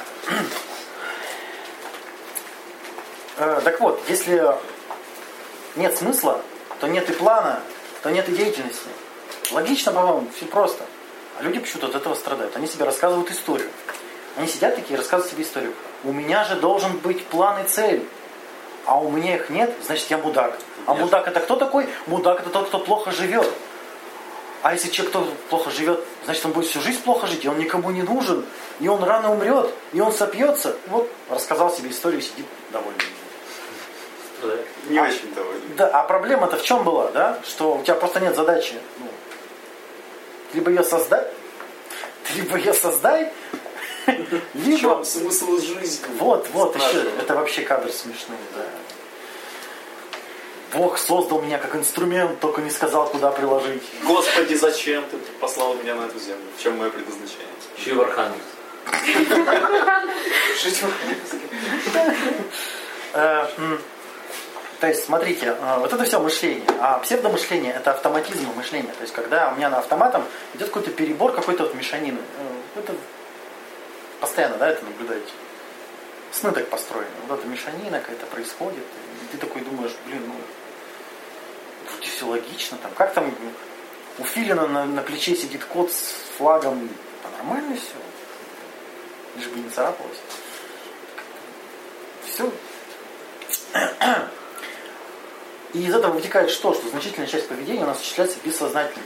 Э, 3.41 3.59
Так 3.63 3.79
вот, 3.81 3.99
если 4.07 4.55
нет 5.75 5.97
смысла, 5.97 6.41
то 6.79 6.87
нет 6.87 7.09
и 7.09 7.13
плана, 7.13 7.59
то 8.03 8.11
нет 8.11 8.29
и 8.29 8.33
деятельности. 8.33 8.87
Логично, 9.51 9.91
по-моему, 9.91 10.27
все 10.35 10.45
просто. 10.45 10.83
А 11.39 11.43
люди 11.43 11.59
почему-то 11.59 11.87
от 11.87 11.95
этого 11.95 12.13
страдают. 12.13 12.55
Они 12.55 12.67
себе 12.67 12.85
рассказывают 12.85 13.31
историю. 13.31 13.69
Они 14.37 14.47
сидят 14.47 14.75
такие 14.75 14.93
и 14.93 14.97
рассказывают 14.97 15.33
себе 15.33 15.43
историю. 15.43 15.73
У 16.03 16.11
меня 16.11 16.43
же 16.43 16.55
должен 16.55 16.97
быть 16.99 17.25
план 17.25 17.65
и 17.65 17.67
цель. 17.67 18.07
А 18.85 18.99
у 18.99 19.09
меня 19.09 19.35
их 19.35 19.49
нет, 19.49 19.73
значит 19.85 20.09
я 20.11 20.17
мудак. 20.19 20.57
А 20.85 20.93
Нет. 20.93 21.01
мудак 21.01 21.27
это 21.27 21.39
кто 21.39 21.55
такой? 21.55 21.87
Мудак 22.07 22.41
это 22.41 22.49
тот, 22.49 22.67
кто 22.67 22.79
плохо 22.79 23.11
живет. 23.11 23.47
А 24.63 24.73
если 24.73 24.89
человек 24.89 25.11
кто 25.11 25.27
плохо 25.49 25.71
живет, 25.71 26.03
значит 26.25 26.45
он 26.45 26.51
будет 26.51 26.67
всю 26.69 26.81
жизнь 26.81 27.01
плохо 27.01 27.25
жить, 27.25 27.43
и 27.45 27.47
он 27.47 27.57
никому 27.57 27.89
не 27.91 28.03
нужен, 28.03 28.45
и 28.79 28.87
он 28.87 29.03
рано 29.03 29.31
умрет, 29.31 29.71
и 29.93 30.01
он 30.01 30.11
сопьется. 30.11 30.75
Вот, 30.87 31.09
рассказал 31.29 31.71
себе 31.71 31.89
историю, 31.89 32.21
сидит 32.21 32.45
довольный. 32.71 33.05
Да. 34.41 34.55
Не 34.89 34.99
очень 34.99 35.33
довольны. 35.33 35.61
Да, 35.77 35.87
а 35.87 36.03
проблема-то 36.03 36.57
в 36.57 36.63
чем 36.63 36.83
была, 36.83 37.11
да? 37.11 37.39
Что 37.47 37.75
у 37.75 37.83
тебя 37.83 37.95
просто 37.95 38.19
нет 38.19 38.35
задачи. 38.35 38.75
ну, 38.99 39.07
либо 40.53 40.69
ее 40.69 40.83
создать, 40.83 41.31
либо 42.35 42.57
ее 42.57 42.73
создай, 42.73 43.31
В 44.05 44.11
либо... 44.53 44.79
чем 44.79 45.05
смысл 45.05 45.57
жизни? 45.59 46.05
Вот, 46.17 46.47
вот, 46.53 46.75
еще, 46.75 47.05
это 47.19 47.35
вообще 47.35 47.61
кадр 47.61 47.91
смешной, 47.91 48.37
да. 48.55 48.63
Бог 50.73 50.97
создал 50.97 51.41
меня 51.41 51.57
как 51.57 51.75
инструмент, 51.75 52.39
только 52.39 52.61
не 52.61 52.69
сказал, 52.69 53.09
куда 53.09 53.31
приложить. 53.31 53.83
Господи, 54.05 54.53
зачем 54.53 55.03
ты 55.11 55.17
послал 55.39 55.73
меня 55.75 55.95
на 55.95 56.05
эту 56.05 56.17
землю? 56.19 56.45
В 56.57 56.61
чем 56.61 56.77
мое 56.77 56.89
предназначение? 56.89 57.47
Еще 57.77 57.89
и 57.89 57.93
в 57.93 58.01
Архангельск. 58.01 58.45
Жить 60.63 60.81
в 60.81 60.85
Архангельске. 60.85 61.39
То 64.81 64.87
есть, 64.87 65.05
смотрите, 65.05 65.45
э, 65.45 65.77
вот 65.77 65.93
это 65.93 66.03
все 66.05 66.19
мышление. 66.19 66.67
А 66.79 66.97
псевдомышление– 66.97 67.71
это 67.75 67.91
автоматизм 67.91 68.51
мышления. 68.55 68.91
То 68.93 69.03
есть, 69.03 69.13
когда 69.13 69.51
у 69.51 69.55
меня 69.55 69.69
на 69.69 69.77
автоматом 69.77 70.25
идет 70.55 70.69
какой-то 70.69 70.89
перебор, 70.89 71.33
какой-то 71.33 71.65
вот 71.65 71.75
мешанины. 71.75 72.17
Э, 72.17 72.79
Это 72.79 72.95
постоянно, 74.19 74.57
да, 74.57 74.69
это 74.69 74.83
наблюдаете. 74.83 75.31
Сны 76.31 76.51
так 76.51 76.67
построены. 76.69 77.11
Вот 77.27 77.37
эта 77.37 77.47
мешанина 77.47 77.99
какая-то 77.99 78.25
происходит. 78.25 78.83
И 79.23 79.31
ты 79.31 79.37
такой 79.37 79.61
думаешь, 79.61 79.93
блин, 80.07 80.23
ну, 80.25 80.33
вроде 81.91 82.07
все 82.09 82.25
логично. 82.25 82.79
Там, 82.81 82.91
как 82.95 83.13
там 83.13 83.31
у 84.17 84.23
Филина 84.23 84.67
на, 84.67 84.85
на 84.85 85.03
плече 85.03 85.35
сидит 85.35 85.63
кот 85.63 85.91
с 85.91 86.15
флагом. 86.39 86.89
Да 87.21 87.29
нормально 87.37 87.75
все. 87.75 89.37
Лишь 89.37 89.47
бы 89.47 89.59
не 89.59 89.69
царапалось. 89.69 90.17
Все 92.25 92.51
и 95.73 95.83
из 95.85 95.93
этого 95.93 96.11
вытекает 96.13 96.49
что? 96.49 96.73
Что 96.73 96.89
значительная 96.89 97.27
часть 97.27 97.47
поведения 97.47 97.83
у 97.83 97.87
нас 97.87 97.97
осуществляется 97.97 98.37
бессознательно. 98.43 99.05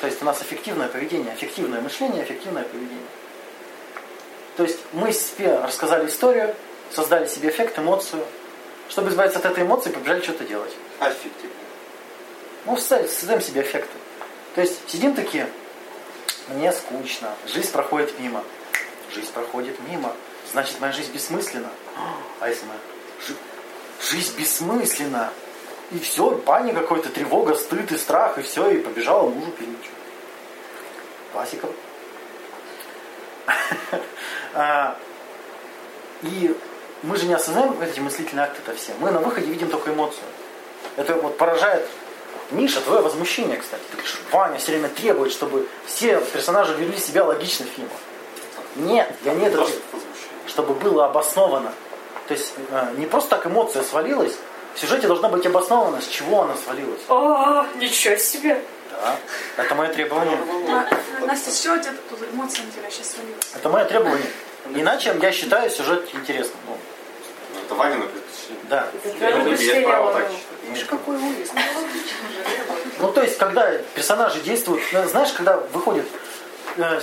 То 0.00 0.06
есть 0.06 0.20
у 0.20 0.24
нас 0.24 0.42
эффективное 0.42 0.88
поведение, 0.88 1.34
эффективное 1.34 1.80
мышление, 1.80 2.24
эффективное 2.24 2.64
поведение. 2.64 3.06
То 4.56 4.64
есть 4.64 4.80
мы 4.92 5.12
себе 5.12 5.58
рассказали 5.60 6.08
историю, 6.08 6.54
создали 6.92 7.26
себе 7.26 7.50
эффект, 7.50 7.78
эмоцию. 7.78 8.24
Чтобы 8.88 9.08
избавиться 9.10 9.38
от 9.38 9.46
этой 9.46 9.62
эмоции, 9.62 9.90
побежали 9.90 10.20
что-то 10.22 10.44
делать. 10.44 10.72
Аффективно. 10.98 11.56
Ну, 12.66 12.76
создаем 12.76 13.40
себе 13.40 13.62
эффекты. 13.62 13.96
То 14.54 14.60
есть 14.60 14.78
сидим 14.88 15.14
такие, 15.14 15.48
мне 16.48 16.72
скучно, 16.72 17.34
жизнь 17.46 17.72
проходит 17.72 18.18
мимо. 18.18 18.44
Жизнь 19.14 19.32
проходит 19.32 19.78
мимо. 19.88 20.14
Значит, 20.52 20.80
моя 20.80 20.92
жизнь 20.92 21.12
бессмысленна. 21.12 21.70
А 22.40 22.48
если 22.48 22.66
моя 22.66 22.78
жи- 23.26 24.10
жизнь 24.10 24.38
бессмысленна? 24.38 25.32
И 25.92 25.98
все, 25.98 26.30
паника 26.30 26.80
какой-то, 26.80 27.10
тревога, 27.10 27.54
стыд 27.54 27.92
и 27.92 27.98
страх, 27.98 28.38
и 28.38 28.42
все, 28.42 28.70
и 28.70 28.78
побежала 28.78 29.28
мужу 29.28 29.50
пилить. 29.52 29.90
Классика. 31.32 31.68
А, 34.54 34.98
И 36.22 36.54
мы 37.02 37.16
же 37.16 37.24
не 37.24 37.32
осознаем 37.32 37.80
эти 37.80 38.00
мыслительные 38.00 38.44
акты 38.44 38.60
это 38.64 38.76
все. 38.76 38.92
Мы 39.00 39.10
на 39.10 39.20
выходе 39.20 39.46
видим 39.46 39.70
только 39.70 39.92
эмоцию. 39.92 40.24
Это 40.96 41.14
вот 41.14 41.38
поражает 41.38 41.88
Миша, 42.50 42.82
твое 42.82 43.00
возмущение, 43.00 43.56
кстати. 43.56 43.82
Ты 43.90 43.96
говоришь, 43.96 44.20
Ваня 44.30 44.58
все 44.58 44.72
время 44.72 44.90
требует, 44.90 45.32
чтобы 45.32 45.66
все 45.86 46.20
персонажи 46.20 46.74
вели 46.74 46.98
себя 46.98 47.24
логично 47.24 47.64
в 47.64 47.70
фильмах. 47.70 47.96
Нет, 48.76 49.10
я 49.24 49.34
не 49.34 49.46
это. 49.46 49.66
Чтобы 50.46 50.74
было 50.74 51.06
обосновано. 51.06 51.72
То 52.28 52.34
есть 52.34 52.52
э, 52.70 52.92
не 52.98 53.06
просто 53.06 53.30
так 53.30 53.46
эмоция 53.46 53.82
свалилась, 53.82 54.36
в 54.74 54.78
сюжете 54.78 55.06
должна 55.06 55.28
быть 55.28 55.44
обоснована, 55.46 56.00
с 56.00 56.06
чего 56.08 56.42
она 56.42 56.54
свалилась. 56.56 57.00
О, 57.08 57.64
ничего 57.76 58.16
себе. 58.16 58.62
Да, 58.90 59.16
это 59.56 59.74
мое 59.74 59.88
требование. 59.92 60.36
На- 60.68 60.88
Настя, 61.26 61.50
с 61.50 61.60
чего 61.60 61.74
у 61.74 61.78
тебя 61.78 61.92
тут 62.10 62.20
эмоция 62.32 62.64
на 62.64 62.70
тебя 62.72 62.90
сейчас 62.90 63.10
свалилась? 63.12 63.46
Это 63.54 63.68
мое 63.68 63.84
требование. 63.84 64.26
Иначе 64.74 65.14
я 65.20 65.32
считаю 65.32 65.70
сюжет 65.70 66.08
интересным. 66.14 66.56
Ну, 66.68 66.76
Ну, 67.54 67.60
Это 67.64 67.74
Ванина 67.74 68.04
предпочтение. 68.06 68.60
да. 68.70 68.86
Это 69.04 69.08
Я 69.08 69.14
твое 69.14 69.34
не 69.34 69.40
имею 69.40 69.50
мышление, 69.50 69.88
права 69.88 70.12
так. 70.12 70.30
Видишь, 70.68 70.84
какой 70.84 71.16
ужас. 71.16 71.48
Ну, 72.98 73.10
то 73.12 73.22
есть, 73.22 73.36
когда 73.38 73.72
персонажи 73.94 74.40
действуют, 74.40 74.82
э, 74.92 75.06
знаешь, 75.08 75.32
когда 75.32 75.56
выходит, 75.72 76.06
э, 76.76 77.00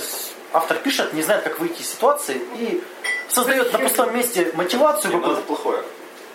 автор 0.52 0.78
пишет, 0.78 1.12
не 1.12 1.22
знает, 1.22 1.42
как 1.42 1.58
выйти 1.60 1.82
из 1.82 1.90
ситуации, 1.90 2.40
и 2.56 2.82
создает 3.28 3.70
на 3.72 3.78
пустом 3.80 4.14
месте 4.16 4.50
мотивацию 4.54 5.12
какую-то. 5.12 5.42
плохое. 5.42 5.82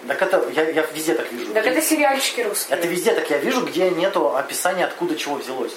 Так 0.08 0.22
это, 0.22 0.48
я, 0.50 0.70
я 0.70 0.86
везде 0.94 1.16
так 1.16 1.32
вижу. 1.32 1.54
Так 1.54 1.66
это 1.66 1.82
сериальчики 1.82 2.42
русские. 2.42 2.78
Это 2.78 2.88
везде 2.88 3.14
так 3.14 3.30
я 3.30 3.38
вижу, 3.38 3.66
где 3.66 3.90
нету 3.90 4.36
описания, 4.36 4.86
откуда 4.86 5.16
чего 5.16 5.36
взялось. 5.36 5.74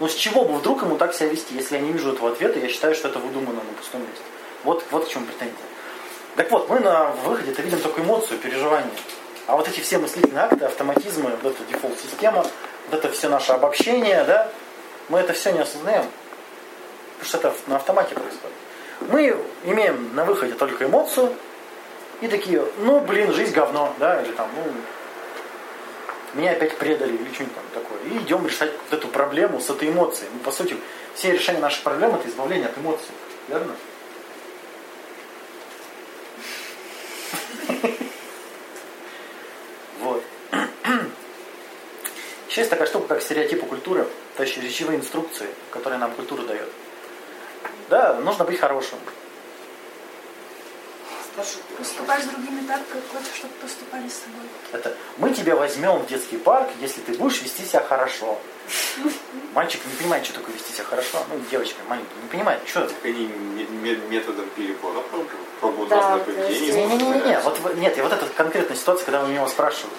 Ну, 0.00 0.08
с 0.08 0.14
чего 0.14 0.44
бы 0.44 0.54
вдруг 0.54 0.82
ему 0.82 0.96
так 0.96 1.14
себя 1.14 1.28
вести? 1.28 1.54
Если 1.54 1.76
я 1.76 1.80
не 1.80 1.92
вижу 1.92 2.12
этого 2.12 2.30
ответа, 2.30 2.58
я 2.58 2.68
считаю, 2.68 2.94
что 2.94 3.08
это 3.08 3.18
выдумано 3.18 3.60
на 3.62 3.72
пустом 3.78 4.00
месте. 4.02 4.22
Вот, 4.64 4.84
вот 4.90 5.06
к 5.06 5.08
чему 5.08 5.26
претензия. 5.26 5.56
Так 6.36 6.50
вот, 6.50 6.68
мы 6.68 6.78
на 6.80 7.10
выходе 7.24 7.50
это 7.50 7.62
видим 7.62 7.80
только 7.80 8.00
эмоцию, 8.00 8.38
переживание. 8.38 8.92
А 9.46 9.56
вот 9.56 9.68
эти 9.68 9.80
все 9.80 9.98
мыслительные 9.98 10.44
акты, 10.44 10.64
автоматизмы, 10.64 11.30
вот 11.42 11.54
эта 11.54 11.64
дефолт-система, 11.72 12.46
вот 12.90 13.04
это 13.04 13.12
все 13.12 13.28
наше 13.28 13.52
обобщение, 13.52 14.22
да, 14.24 14.50
мы 15.08 15.18
это 15.20 15.32
все 15.32 15.50
не 15.52 15.60
осознаем. 15.60 16.04
Потому 17.18 17.28
что 17.28 17.38
это 17.38 17.54
на 17.66 17.76
автомате 17.76 18.14
происходит. 18.14 18.56
Мы 19.00 19.36
имеем 19.64 20.14
на 20.14 20.24
выходе 20.24 20.54
только 20.54 20.84
эмоцию, 20.84 21.32
и 22.20 22.28
такие, 22.28 22.64
ну, 22.78 23.00
блин, 23.00 23.32
жизнь 23.32 23.52
говно, 23.52 23.94
да, 23.98 24.20
или 24.22 24.32
там, 24.32 24.48
ну, 24.56 24.72
меня 26.34 26.52
опять 26.52 26.76
предали, 26.76 27.12
или 27.12 27.32
что-нибудь 27.32 27.54
там 27.54 27.64
такое. 27.74 27.98
И 28.10 28.18
идем 28.18 28.46
решать 28.46 28.72
вот 28.90 28.98
эту 28.98 29.08
проблему 29.08 29.60
с 29.60 29.70
этой 29.70 29.88
эмоцией. 29.88 30.28
Ну, 30.32 30.40
по 30.40 30.50
сути, 30.50 30.76
все 31.14 31.32
решения 31.32 31.60
наших 31.60 31.82
проблем 31.82 32.14
это 32.14 32.28
избавление 32.28 32.68
от 32.68 32.76
эмоций. 32.78 33.10
Верно? 33.48 33.74
Вот. 40.00 40.22
Еще 42.48 42.60
есть 42.60 42.70
такая 42.70 42.86
штука, 42.86 43.08
как 43.08 43.22
стереотипы 43.22 43.66
культуры, 43.66 44.06
то 44.36 44.42
есть 44.42 44.56
речевые 44.58 44.98
инструкции, 44.98 45.48
которые 45.70 45.98
нам 45.98 46.12
культура 46.12 46.42
дает. 46.42 46.68
Да, 47.88 48.14
нужно 48.14 48.44
быть 48.44 48.58
хорошим. 48.58 48.98
Поступай 51.78 52.20
с 52.22 52.24
другими 52.26 52.66
так, 52.66 52.80
как 52.92 53.00
хочешь, 53.12 53.36
чтобы 53.36 53.54
поступали 53.54 54.08
с 54.08 54.14
тобой. 54.18 54.48
Это 54.72 54.96
мы 55.18 55.32
тебя 55.32 55.54
возьмем 55.56 55.98
в 55.98 56.06
детский 56.06 56.36
парк, 56.36 56.68
если 56.80 57.00
ты 57.00 57.12
будешь 57.14 57.40
вести 57.42 57.64
себя 57.64 57.80
хорошо. 57.82 58.38
Мальчик 59.54 59.80
не 59.86 59.92
понимает, 59.96 60.24
что 60.24 60.34
такое 60.34 60.54
вести 60.54 60.72
себя 60.72 60.84
хорошо. 60.84 61.24
Ну, 61.32 61.40
девочка 61.50 61.76
маленькая 61.88 62.14
не 62.22 62.28
понимает, 62.28 62.60
что 62.66 62.80
это. 62.80 62.92
Так 62.94 63.04
они 63.04 63.26
ме- 63.26 63.64
ме- 63.66 63.96
методом 64.08 64.46
перебора 64.56 65.00
пробуют, 65.60 65.88
Да, 65.88 66.18
и 66.26 66.58
Не-не-не-не, 66.60 67.40
смотрят. 67.40 67.60
вот 67.62 67.74
нет, 67.76 67.96
и 67.98 68.00
вот 68.02 68.12
эта 68.12 68.26
конкретная 68.26 68.76
ситуация, 68.76 69.04
когда 69.04 69.20
вы 69.22 69.28
меня 69.28 69.46
спрашивают. 69.48 69.94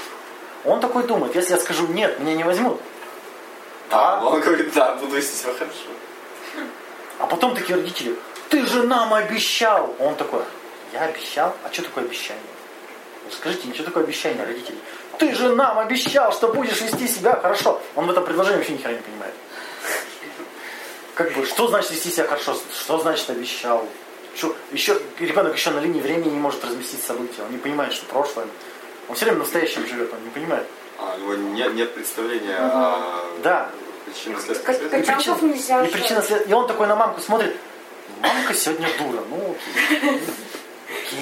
Он 0.65 0.79
такой 0.81 1.03
думает, 1.03 1.35
если 1.35 1.53
я 1.53 1.59
скажу 1.59 1.87
нет, 1.87 2.19
меня 2.19 2.35
не 2.35 2.43
возьмут. 2.43 2.79
А, 3.91 4.23
он 4.25 4.39
говорит, 4.41 4.73
да, 4.73 4.95
буду 4.95 5.15
вести 5.15 5.35
себя 5.35 5.53
хорошо. 5.53 5.73
А 7.17 7.25
потом 7.25 7.55
такие 7.55 7.75
родители, 7.75 8.15
ты 8.49 8.65
же 8.65 8.83
нам 8.83 9.13
обещал. 9.13 9.95
Он 9.99 10.15
такой, 10.15 10.41
я 10.93 11.01
обещал? 11.03 11.55
А 11.63 11.71
что 11.71 11.83
такое 11.83 12.03
обещание? 12.05 12.43
Вот 13.25 13.33
Скажите, 13.33 13.65
мне, 13.67 13.75
что 13.75 13.83
такое 13.83 14.03
обещание, 14.03 14.45
родители? 14.45 14.77
Ты 15.17 15.33
же 15.35 15.49
нам 15.55 15.77
обещал, 15.79 16.31
что 16.31 16.47
будешь 16.53 16.81
вести 16.81 17.07
себя 17.07 17.35
хорошо. 17.35 17.81
Он 17.95 18.05
в 18.07 18.11
этом 18.11 18.23
предложении 18.25 18.57
вообще 18.57 18.73
ни 18.73 18.77
хера 18.77 18.93
не 18.93 18.99
понимает. 18.99 19.33
Как 21.15 21.33
бы, 21.33 21.45
что 21.45 21.67
значит 21.67 21.91
вести 21.91 22.09
себя 22.09 22.25
хорошо? 22.27 22.55
Что 22.73 22.97
значит 22.99 23.29
обещал? 23.29 23.85
Что, 24.35 24.55
еще, 24.71 24.97
ребенок 25.19 25.55
еще 25.55 25.71
на 25.71 25.79
линии 25.79 25.99
времени 25.99 26.29
не 26.29 26.39
может 26.39 26.63
разместить 26.63 27.03
события. 27.03 27.41
Он 27.43 27.51
не 27.51 27.57
понимает, 27.57 27.91
что 27.91 28.05
прошлое. 28.05 28.47
Он 29.09 29.15
все 29.15 29.25
время 29.25 29.39
настоящим 29.39 29.85
живет, 29.85 30.13
он 30.13 30.23
не 30.23 30.29
понимает. 30.29 30.65
А, 30.97 31.15
у 31.17 31.19
него 31.19 31.35
нет, 31.35 31.73
нет 31.73 31.93
представления 31.93 32.55
о 32.57 33.25
Да. 33.43 33.69
причинно-следственной 34.05 35.01
Как- 35.03 35.21
связи. 35.21 35.39
И, 35.41 35.45
нельзя 35.45 35.85
и 35.85 35.91
причина 35.91 36.23
И 36.47 36.53
он 36.53 36.67
такой 36.67 36.87
на 36.87 36.95
мамку 36.95 37.19
смотрит. 37.19 37.55
Мамка 38.21 38.53
сегодня 38.53 38.87
дура. 38.97 39.21
Ну, 39.29 39.55
окей. 39.91 40.21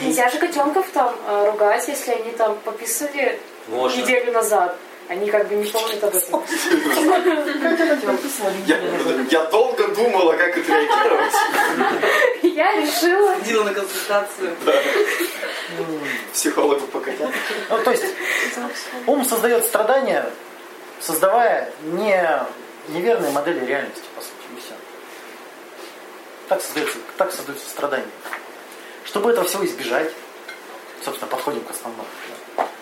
Нельзя 0.01 0.29
же 0.29 0.37
котенков 0.37 0.87
там 0.93 1.15
э, 1.27 1.49
ругать, 1.51 1.87
если 1.87 2.11
они 2.11 2.31
там 2.31 2.57
пописали 2.63 3.39
Можно. 3.67 4.01
неделю 4.01 4.31
назад. 4.31 4.77
Они 5.09 5.29
как 5.29 5.47
бы 5.47 5.55
не 5.55 5.65
помнят 5.71 6.03
об 6.03 6.13
этом. 6.13 6.43
Я, 8.65 8.77
я 9.29 9.45
долго 9.45 9.87
думала, 9.87 10.33
как 10.33 10.57
отреагировать. 10.57 11.33
Я 12.43 12.73
решила. 12.81 13.33
Ходила 13.35 13.63
на 13.63 13.73
консультацию. 13.73 14.55
Психологу 16.33 16.87
по 16.87 16.99
котятам. 16.99 17.31
Ну, 17.69 17.77
то 17.83 17.91
есть, 17.91 18.03
ум 19.05 19.23
создает 19.23 19.65
страдания, 19.65 20.29
создавая 20.99 21.71
не 21.83 22.45
неверные 22.89 23.31
модели 23.31 23.65
реальности, 23.65 24.03
по 24.13 24.21
сути, 24.21 24.33
и 24.55 24.59
все. 24.59 24.73
Так 26.49 26.61
создается, 26.61 26.97
так 27.17 27.31
создаются 27.31 27.69
страдания. 27.69 28.07
Чтобы 29.07 29.31
этого 29.31 29.47
всего 29.47 29.65
избежать, 29.65 30.11
собственно, 31.03 31.31
подходим 31.31 31.63
к 31.63 31.71
основному. 31.71 32.07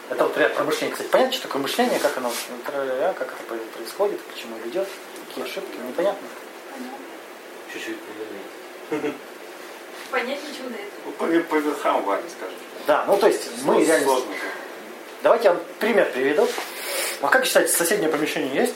Это 0.10 0.24
вот 0.24 0.38
ряд 0.38 0.56
про 0.56 0.64
мышление. 0.64 0.92
Кстати, 0.92 1.10
понятно, 1.10 1.34
что 1.34 1.44
такое 1.44 1.62
мышление, 1.62 2.00
как 2.00 2.18
оно, 2.18 2.32
как 2.66 3.34
это 3.34 3.56
происходит, 3.76 4.20
почему 4.22 4.58
идет, 4.66 4.88
какие 5.28 5.46
ошибки, 5.46 5.78
непонятно. 5.88 6.28
Чуть-чуть. 7.72 7.98
Понять 10.12 10.40
ничего 10.44 10.70
до 10.70 10.76
этого. 10.76 11.44
По, 11.44 11.56
верхам 11.56 12.04
Ваня 12.04 12.24
скажет. 12.30 12.58
Да, 12.88 13.06
ну 13.06 13.18
то 13.18 13.28
есть 13.28 13.48
мы 13.64 13.74
Сложно. 13.76 13.86
реально... 13.86 14.22
Давайте 15.24 15.46
я 15.46 15.54
вам 15.54 15.64
пример 15.80 16.12
приведу. 16.12 16.48
А 17.22 17.28
как 17.28 17.46
считаете, 17.46 17.72
соседнее 17.72 18.10
помещение 18.10 18.54
есть? 18.54 18.76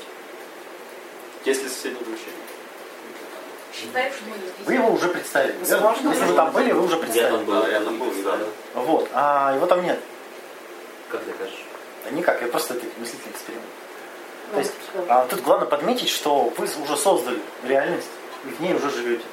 Есть 1.45 1.63
ли 1.63 1.69
соседнее 1.69 2.03
помещение? 2.03 2.33
Считаем, 2.33 2.43
что 2.43 3.68
мы 3.68 3.68
есть. 3.68 3.68
Вы 4.65 4.73
его 4.73 4.89
уже 4.91 5.07
представили. 5.09 5.55
Возможно. 5.59 6.09
Если 6.09 6.25
вы 6.25 6.33
там 6.35 6.51
были, 6.51 6.71
вы 6.71 6.81
уже 6.83 6.95
Я 6.95 7.01
представили. 7.01 7.31
там 7.37 7.45
был. 7.45 7.61
Да, 7.61 7.67
я 7.69 7.79
там 7.81 7.97
был 7.97 8.05
недавно. 8.11 8.45
Вот. 8.75 9.09
А 9.13 9.53
его 9.55 9.65
там 9.65 9.83
нет. 9.83 9.99
Как 11.09 11.25
докажешь? 11.25 11.63
Да 12.05 12.11
никак, 12.11 12.41
я 12.41 12.47
просто 12.47 12.75
это 12.75 12.85
мыслительный 12.97 13.31
эксперимент. 13.33 13.65
То 14.49 14.53
Да, 14.55 14.59
есть, 14.59 14.73
что? 14.91 15.05
а, 15.09 15.25
тут 15.27 15.41
главное 15.41 15.67
подметить, 15.67 16.09
что 16.09 16.51
вы 16.57 16.67
уже 16.83 16.97
создали 16.97 17.39
реальность, 17.63 18.07
и 18.45 18.49
в 18.49 18.59
ней 18.61 18.73
уже 18.73 18.89
живете. 18.89 19.23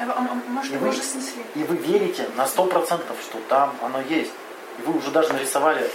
А, 0.00 0.04
а, 0.04 0.10
а, 0.30 0.50
Может, 0.50 0.72
И 0.74 0.76
вы- 0.76 0.88
уже 0.88 1.02
снесли? 1.02 1.42
И 1.54 1.62
вы 1.62 1.76
верите 1.76 2.28
на 2.36 2.46
100%, 2.46 3.16
что 3.22 3.38
там 3.48 3.74
оно 3.82 4.00
есть. 4.00 4.32
И 4.78 4.82
вы 4.82 4.98
уже 4.98 5.10
даже 5.10 5.32
нарисовали 5.32 5.88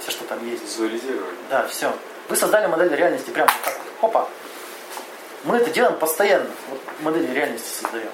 все, 0.00 0.10
что 0.10 0.24
там 0.24 0.44
есть. 0.48 0.62
Визуализировали. 0.64 1.36
Да, 1.50 1.66
все. 1.68 1.92
Вы 2.28 2.36
создали 2.36 2.66
модель 2.66 2.94
реальности 2.94 3.30
прямо 3.30 3.50
так. 3.64 3.78
вот. 4.00 4.08
Опа. 4.10 4.28
Мы 5.44 5.58
это 5.58 5.70
делаем 5.70 5.98
постоянно. 5.98 6.48
Вот 6.70 6.80
модели 7.00 7.32
реальности 7.32 7.82
создаем. 7.82 8.08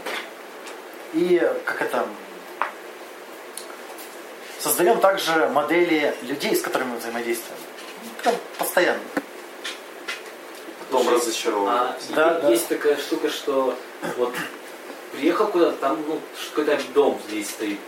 И 1.15 1.51
как 1.65 1.83
это... 1.83 2.07
Создаем 4.59 5.01
также 5.01 5.49
модели 5.49 6.15
людей, 6.23 6.55
с 6.55 6.61
которыми 6.61 6.91
мы 6.91 6.97
взаимодействуем. 6.99 7.59
Прям 8.23 8.35
постоянно. 8.59 9.01
Потом 10.81 11.05
Слушай, 11.05 11.17
разочаровывали. 11.17 11.75
А 11.77 11.97
да. 12.15 12.49
есть 12.49 12.69
такая 12.69 12.97
штука, 12.97 13.31
что 13.31 13.79
вот 14.19 14.35
приехал 15.13 15.47
куда-то, 15.47 15.77
там 15.77 16.03
ну, 16.07 16.21
какой-то 16.55 16.79
дом 16.93 17.21
здесь 17.29 17.49
стоит. 17.51 17.79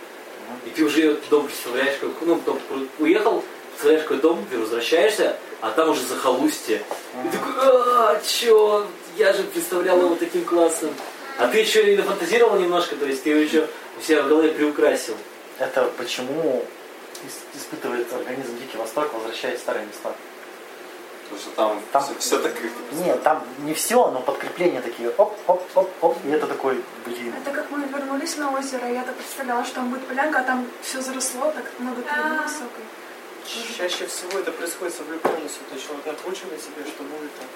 И 0.66 0.70
ты 0.70 0.85
уже 0.85 1.12
этот 1.12 1.28
дом 1.28 1.46
представляешь, 1.46 1.98
как, 1.98 2.11
ну, 2.22 2.37
потом 2.37 2.61
уехал, 2.98 3.42
представляешь, 3.70 4.02
какой 4.05 4.18
дом, 4.18 4.46
ты 4.50 4.59
возвращаешься, 4.59 5.37
а 5.61 5.70
там 5.70 5.90
уже 5.90 6.02
захолустье. 6.02 6.83
И 7.24 7.28
такой, 7.37 7.52
а, 7.57 8.20
чё, 8.24 8.87
я 9.16 9.33
же 9.33 9.42
представлял 9.44 9.98
его 10.01 10.14
таким 10.16 10.44
классным. 10.44 10.94
А 11.38 11.48
ты 11.48 11.59
еще 11.59 11.92
и 11.92 11.96
нафантазировал 11.96 12.59
немножко, 12.59 12.94
то 12.96 13.07
есть 13.07 13.22
ты 13.25 13.31
его 13.31 13.40
еще 13.40 13.68
у 13.98 14.03
себя 14.03 14.22
в 14.22 14.29
голове 14.29 14.53
приукрасил. 14.53 15.16
Это 15.59 15.90
почему 15.96 16.64
ис- 17.25 17.59
испытывает 17.59 18.12
организм 18.12 18.59
Дикий 18.59 18.77
Восток, 18.77 19.12
возвращаясь 19.14 19.59
в 19.59 19.62
старые 19.62 19.87
места. 19.87 20.12
Потому 21.25 21.40
что 21.40 21.51
там, 21.57 21.83
Там- 21.92 22.03
все, 22.03 22.14
все 22.18 22.38
так 22.40 22.53
Нет, 22.92 23.22
там 23.22 23.42
не 23.61 23.72
все, 23.72 24.11
но 24.11 24.20
подкрепления 24.20 24.83
такие 24.83 25.09
оп-оп-оп-оп. 25.11 26.18
И 26.27 26.29
это 26.31 26.46
такой, 26.46 26.83
блин. 27.07 27.35
Это 27.40 27.51
как 27.51 27.70
мы 27.70 27.83
вернулись 27.88 28.37
на 28.37 28.53
озеро, 28.53 28.87
я-то 28.92 29.12
представляла, 29.12 29.64
что 29.64 29.77
там 29.77 29.90
будет 29.90 30.05
полянка, 30.07 30.40
а 30.40 30.42
там 30.42 30.66
все 30.83 31.01
заросло, 31.01 31.51
так 31.53 31.64
много 31.79 32.03
травы 32.03 32.42
высокой. 32.42 32.85
Чаще 33.77 34.07
всего 34.07 34.38
это 34.38 34.53
происходит 34.53 34.94
со 34.94 35.03
влюбленностью. 35.05 35.62
То 35.68 35.75
есть 35.75 35.87
человек 35.87 36.07
накручивает 36.07 36.61
себе, 36.61 36.85
что 36.87 37.03
будет 37.03 37.35
там. 37.38 37.46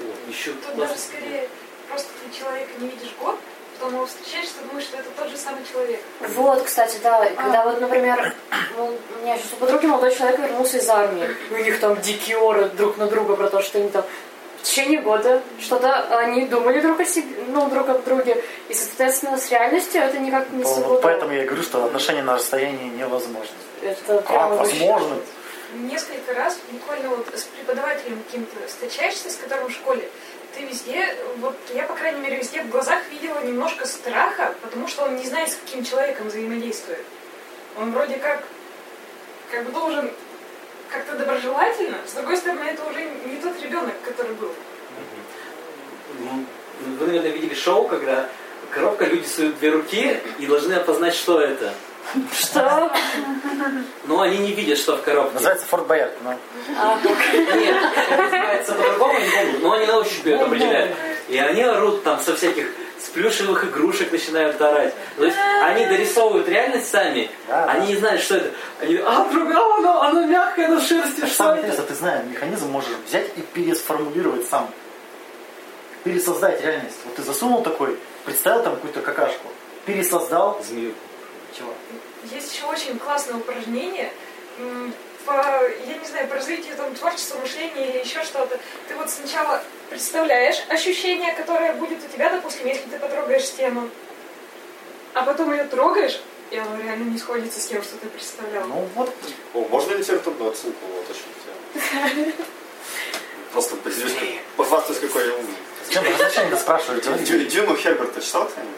Вот, 0.00 0.16
еще 0.28 0.52
Тут 0.52 0.62
классно. 0.64 0.86
даже 0.86 0.98
скорее 0.98 1.48
просто 1.88 2.08
ты 2.24 2.38
человека 2.38 2.70
не 2.78 2.88
видишь 2.88 3.14
год, 3.20 3.36
потом 3.78 3.94
его 3.94 4.06
встречаешь, 4.06 4.48
ты 4.48 4.64
думаешь, 4.68 4.84
что 4.86 4.98
это 4.98 5.08
тот 5.16 5.28
же 5.28 5.36
самый 5.36 5.62
человек. 5.70 6.00
Вот, 6.20 6.62
кстати, 6.62 6.98
да, 7.02 7.24
когда 7.36 7.64
вот, 7.64 7.80
например, 7.80 8.34
ну, 8.76 8.86
у 9.18 9.22
меня 9.24 9.36
сейчас 9.38 9.52
у 9.54 9.56
подруги 9.56 9.86
молодой 9.86 10.14
человек 10.14 10.38
вернулся 10.38 10.78
из 10.78 10.88
армии, 10.88 11.28
и 11.50 11.54
у 11.54 11.58
них 11.58 11.80
там 11.80 12.00
дикие 12.00 12.38
оры 12.38 12.66
друг 12.70 12.96
на 12.98 13.06
друга 13.06 13.36
про 13.36 13.48
то, 13.48 13.62
что 13.62 13.78
они 13.78 13.88
там 13.88 14.04
в 14.58 14.62
течение 14.62 15.00
года 15.00 15.40
что-то 15.60 16.18
они 16.18 16.44
думали 16.46 16.80
друг 16.80 16.98
о 17.00 17.04
себе, 17.04 17.28
ну, 17.48 17.68
друг 17.70 17.88
об 17.88 18.04
друге, 18.04 18.42
и, 18.68 18.74
соответственно, 18.74 19.38
с 19.38 19.50
реальностью 19.50 20.02
это 20.02 20.18
никак 20.18 20.50
не 20.50 20.64
Вот 20.64 20.74
совпадало. 20.74 21.00
поэтому 21.00 21.32
я 21.32 21.44
и 21.44 21.46
говорю, 21.46 21.62
что 21.62 21.84
отношения 21.84 22.22
на 22.22 22.34
расстоянии 22.34 22.88
невозможно. 22.90 23.54
Это 23.82 24.20
прямо 24.22 24.56
вообще- 24.56 24.78
возможно? 24.90 25.16
Несколько 25.74 26.32
раз 26.32 26.58
буквально 26.70 27.10
вот 27.10 27.28
с 27.34 27.44
преподавателем 27.44 28.22
каким-то 28.22 28.56
встречаешься, 28.66 29.28
с 29.28 29.36
которым 29.36 29.68
в 29.68 29.72
школе, 29.72 30.08
ты 30.54 30.62
везде, 30.64 31.14
вот 31.36 31.56
я, 31.74 31.82
по 31.84 31.94
крайней 31.94 32.20
мере, 32.20 32.38
везде 32.38 32.62
в 32.62 32.70
глазах 32.70 33.00
видела 33.10 33.38
немножко 33.40 33.86
страха, 33.86 34.54
потому 34.62 34.88
что 34.88 35.04
он 35.04 35.16
не 35.16 35.26
знает, 35.26 35.50
с 35.50 35.56
каким 35.56 35.84
человеком 35.84 36.28
взаимодействует. 36.28 37.04
Он 37.76 37.92
вроде 37.92 38.16
как, 38.16 38.44
как 39.50 39.64
бы 39.66 39.72
должен 39.72 40.10
как-то 40.88 41.16
доброжелательно, 41.16 41.98
с 42.06 42.12
другой 42.12 42.38
стороны, 42.38 42.62
это 42.62 42.82
уже 42.88 43.04
не 43.26 43.36
тот 43.36 43.60
ребенок, 43.62 43.94
который 44.04 44.32
был. 44.34 44.52
М, 46.30 46.46
Вы, 46.80 47.06
наверное, 47.06 47.30
видели 47.30 47.54
шоу, 47.54 47.86
когда 47.86 48.28
коробка, 48.70 49.04
люди 49.04 49.26
суют 49.26 49.58
две 49.58 49.70
руки 49.70 50.18
и 50.38 50.46
должны 50.46 50.72
опознать, 50.74 51.14
что 51.14 51.40
это. 51.40 51.74
Что? 52.32 52.90
Но 54.04 54.20
они 54.20 54.38
не 54.38 54.52
видят, 54.52 54.78
что 54.78 54.96
в 54.96 55.02
коробке. 55.02 55.34
Называется 55.34 55.66
Форт 55.66 55.86
Боярд. 55.86 56.12
Ну, 56.22 56.30
Нет, 56.30 57.76
это 58.10 58.22
называется 58.22 58.72
по-другому, 58.72 59.18
не 59.18 59.30
помню. 59.30 59.58
Но 59.60 59.72
они 59.72 59.86
на 59.86 59.98
ощупь 59.98 60.26
это 60.26 60.44
определяют. 60.44 60.96
И 61.28 61.36
они 61.36 61.62
орут 61.62 62.02
там 62.04 62.18
со 62.20 62.34
всяких 62.34 62.66
с 62.98 63.10
плюшевых 63.10 63.64
игрушек 63.64 64.10
начинают 64.10 64.60
орать. 64.60 64.94
То 65.16 65.24
есть 65.24 65.36
они 65.62 65.86
дорисовывают 65.86 66.48
реальность 66.48 66.90
сами. 66.90 67.30
Да, 67.46 67.66
да. 67.66 67.72
Они 67.72 67.88
не 67.88 67.96
знают, 67.96 68.20
что 68.22 68.36
это. 68.36 68.50
Они, 68.80 68.96
а, 68.96 69.22
а, 69.22 69.78
оно, 69.78 70.02
оно 70.02 70.26
мягкое, 70.26 70.66
оно 70.66 70.80
в 70.80 70.82
шерсти, 70.82 71.18
Это 71.18 71.26
что 71.26 71.36
самое 71.36 71.58
это? 71.58 71.66
интересное, 71.68 71.86
ты 71.86 71.94
знаешь, 71.94 72.24
механизм 72.26 72.70
можешь 72.70 72.90
взять 73.06 73.28
и 73.36 73.40
пересформулировать 73.40 74.48
сам. 74.48 74.68
Пересоздать 76.04 76.60
реальность. 76.62 76.96
Вот 77.04 77.14
ты 77.16 77.22
засунул 77.22 77.62
такой, 77.62 77.98
представил 78.24 78.62
там 78.62 78.74
какую-то 78.74 79.00
какашку, 79.00 79.48
пересоздал. 79.84 80.60
Змею. 80.66 80.94
Чего? 81.58 81.74
Есть 82.32 82.54
еще 82.54 82.66
очень 82.66 82.98
классное 82.98 83.36
упражнение 83.36 84.12
по, 85.26 85.32
я 85.32 85.96
не 85.98 86.06
знаю, 86.06 86.26
по 86.28 86.36
развитию 86.36 86.74
там, 86.76 86.94
творчества, 86.94 87.38
мышления 87.38 87.90
или 87.90 87.98
еще 87.98 88.22
что-то. 88.24 88.58
Ты 88.88 88.94
вот 88.96 89.10
сначала 89.10 89.62
представляешь 89.90 90.56
ощущение, 90.68 91.34
которое 91.34 91.74
будет 91.74 91.98
у 92.04 92.08
тебя, 92.08 92.30
допустим, 92.30 92.66
если 92.66 92.88
ты 92.88 92.98
потрогаешь 92.98 93.44
стену, 93.44 93.90
а 95.14 95.22
потом 95.24 95.52
ее 95.52 95.64
трогаешь, 95.64 96.20
и 96.50 96.56
оно 96.56 96.80
реально 96.82 97.10
не 97.10 97.18
сходится 97.18 97.60
с 97.60 97.66
тем, 97.66 97.82
что 97.82 97.96
ты 97.98 98.06
представлял. 98.06 98.66
Ну 98.68 98.88
вот, 98.94 99.14
О, 99.54 99.66
можно 99.68 99.92
ли 99.92 99.98
литературную 99.98 100.50
отсылку 100.50 100.86
уточнить? 101.02 102.34
Просто 103.52 103.76
похвастаюсь, 104.56 105.00
какой 105.00 105.26
я 105.26 105.34
умный. 105.34 106.16
зачем 106.18 106.48
вы 106.50 106.56
спрашиваете? 106.56 107.12
Дюну 107.46 107.76
Херберта 107.76 108.20
читал 108.20 108.46
кто-нибудь? 108.46 108.76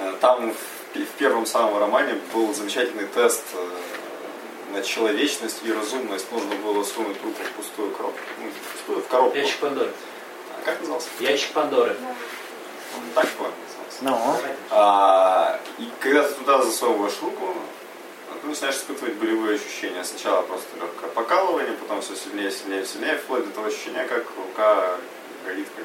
Э, 0.00 0.14
Там 0.20 0.52
в 0.52 0.77
пи- 0.98 1.04
в 1.04 1.10
первом 1.18 1.46
самом 1.46 1.78
романе 1.78 2.18
был 2.32 2.52
замечательный 2.54 3.06
тест 3.06 3.44
э, 3.54 4.74
на 4.74 4.82
человечность 4.82 5.60
и 5.64 5.72
разумность. 5.72 6.30
Нужно 6.32 6.54
было 6.56 6.82
сунуть 6.84 7.16
руку 7.22 7.40
в 7.42 7.50
пустую 7.52 7.90
коробку. 7.92 8.20
Ну, 8.40 8.50
в 8.50 8.72
пустую, 8.72 9.00
в 9.02 9.06
коробку. 9.08 9.36
Ящик 9.36 9.58
Пандоры. 9.60 9.90
А 10.60 10.64
Как 10.64 10.80
назывался? 10.80 11.08
Ящик 11.20 11.52
Пандоры. 11.52 11.96
Он 12.96 13.02
так, 13.14 13.28
по-моему, 13.30 13.56
назывался. 13.66 13.98
Ну, 14.00 14.50
А, 14.70 15.60
и 15.78 15.88
когда 16.00 16.22
ты 16.24 16.34
туда 16.34 16.62
засовываешь 16.62 17.14
руку, 17.22 17.54
ты 18.40 18.46
начинаешь 18.46 18.76
испытывать 18.76 19.14
болевые 19.14 19.56
ощущения. 19.56 20.04
Сначала 20.04 20.42
просто 20.42 20.68
легкое 20.76 21.10
покалывание, 21.10 21.72
потом 21.74 22.00
все 22.02 22.14
сильнее, 22.16 22.50
сильнее, 22.50 22.84
сильнее, 22.86 23.16
вплоть 23.16 23.44
до 23.46 23.50
того 23.50 23.66
ощущения, 23.68 24.04
как 24.04 24.24
рука 24.36 24.96
горит 25.44 25.66
как 25.76 25.84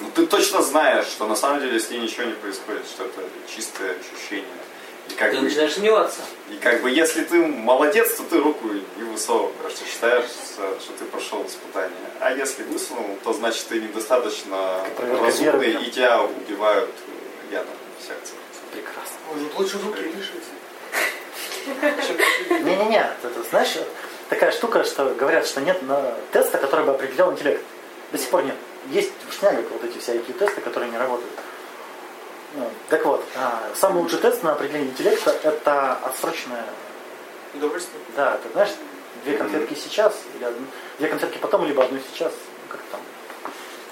Но 0.00 0.08
ты 0.14 0.26
точно 0.26 0.62
знаешь, 0.62 1.06
что 1.06 1.26
на 1.26 1.36
самом 1.36 1.60
деле 1.60 1.78
с 1.80 1.88
ней 1.90 1.98
ничего 2.00 2.24
не 2.24 2.34
происходит, 2.34 2.86
что 2.86 3.04
это 3.04 3.20
чистое 3.54 3.96
ощущение. 3.98 4.44
И 5.08 5.14
как, 5.14 5.30
Ты 5.30 5.36
бы, 5.36 5.42
начинаешь 5.44 5.72
сомневаться. 5.74 6.20
и 6.50 6.56
как 6.56 6.82
бы 6.82 6.90
если 6.90 7.22
ты 7.24 7.38
молодец, 7.46 8.14
то 8.16 8.24
ты 8.24 8.38
руку 8.40 8.68
не 8.96 9.04
высовываешь, 9.04 9.74
ты 9.78 9.84
считаешь, 9.88 10.26
что 10.80 10.92
ты 10.98 11.04
прошел 11.04 11.46
испытание. 11.46 11.96
А 12.20 12.32
если 12.32 12.64
высунул, 12.64 13.16
то 13.22 13.32
значит 13.32 13.66
ты 13.68 13.80
недостаточно 13.80 14.80
Проверка 14.96 15.24
разумный, 15.24 15.72
и 15.86 15.90
тебя 15.90 16.22
убивают 16.22 16.90
ядом 17.52 17.74
в 18.00 18.02
сердце. 18.04 18.32
прекрасно. 18.72 19.16
Может, 19.32 19.54
лучше 19.56 19.78
руки 19.78 20.00
лишить. 20.02 20.44
Не-не-не, 22.64 23.10
это, 23.22 23.42
знаешь, 23.50 23.76
такая 24.28 24.52
штука, 24.52 24.84
что 24.84 25.14
говорят, 25.14 25.46
что 25.46 25.60
нет 25.60 25.80
теста, 26.32 26.58
который 26.58 26.84
бы 26.84 26.92
определял 26.92 27.32
интеллект. 27.32 27.62
До 28.12 28.18
сих 28.18 28.28
пор 28.28 28.44
нет. 28.44 28.54
Есть 28.90 29.12
в 29.28 29.32
шнягах 29.32 29.64
вот 29.70 29.84
эти 29.84 29.98
всякие 29.98 30.34
тесты, 30.36 30.60
которые 30.60 30.90
не 30.90 30.98
работают. 30.98 31.32
Ну, 32.54 32.70
так 32.88 33.04
вот, 33.04 33.24
а, 33.36 33.68
самый 33.74 34.02
лучший 34.02 34.18
тест 34.18 34.42
на 34.42 34.52
определение 34.52 34.90
интеллекта 34.90 35.30
это 35.42 35.94
отсроченное 36.04 36.64
Удовольствие. 37.54 38.00
Да, 38.14 38.38
ты 38.42 38.48
знаешь, 38.50 38.70
две 39.24 39.36
конфетки 39.38 39.74
сейчас, 39.74 40.14
или 40.34 40.44
одну- 40.44 40.66
две 40.98 41.08
конфетки 41.08 41.38
потом, 41.38 41.66
либо 41.66 41.84
одну 41.84 41.98
сейчас. 42.12 42.32
Ну, 42.32 42.68
как 42.68 42.80
там. 42.90 43.00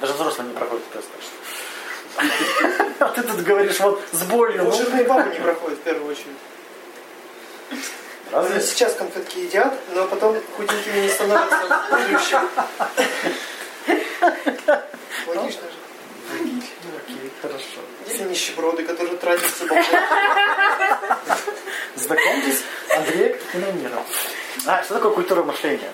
Даже 0.01 0.13
взрослые 0.13 0.49
не 0.49 0.55
проходят 0.55 0.85
тест. 0.93 1.09
что. 1.21 2.25
А 3.01 3.09
ты 3.09 3.23
тут 3.23 3.41
говоришь 3.43 3.81
вот 3.81 4.03
с 4.13 4.23
болью. 4.25 4.69
У 4.69 4.71
ну, 4.71 5.05
бабы 5.05 5.31
не 5.31 5.41
проходят 5.41 5.79
в 5.79 5.83
первую 5.83 6.13
очередь. 6.13 6.37
разве? 8.31 8.61
Сейчас 8.61 8.95
конфетки 8.95 9.39
едят, 9.39 9.75
но 9.95 10.07
потом 10.07 10.37
худенькими 10.57 11.01
не 11.01 11.09
становятся. 11.09 11.81
Логично 15.27 15.63
же. 15.63 15.79
Окей, 16.33 17.31
хорошо. 17.43 17.81
Или 18.09 18.23
нищеброды, 18.31 18.83
которые 18.85 19.17
тратятся 19.17 19.67
бабой. 19.67 19.85
Знакомьтесь, 21.97 22.63
Андрей 22.97 23.37
Киномиров. 23.53 24.03
А, 24.67 24.83
что 24.83 24.95
такое 24.95 25.13
культура 25.13 25.43
мышления? 25.43 25.91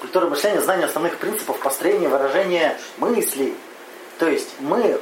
Культура 0.00 0.26
мышления– 0.28 0.60
знание 0.62 0.86
основных 0.86 1.16
принципов 1.18 1.58
построения 1.60 2.08
выражения 2.08 2.78
мыслей. 2.98 3.54
То 4.18 4.28
есть 4.28 4.48
мы 4.60 5.00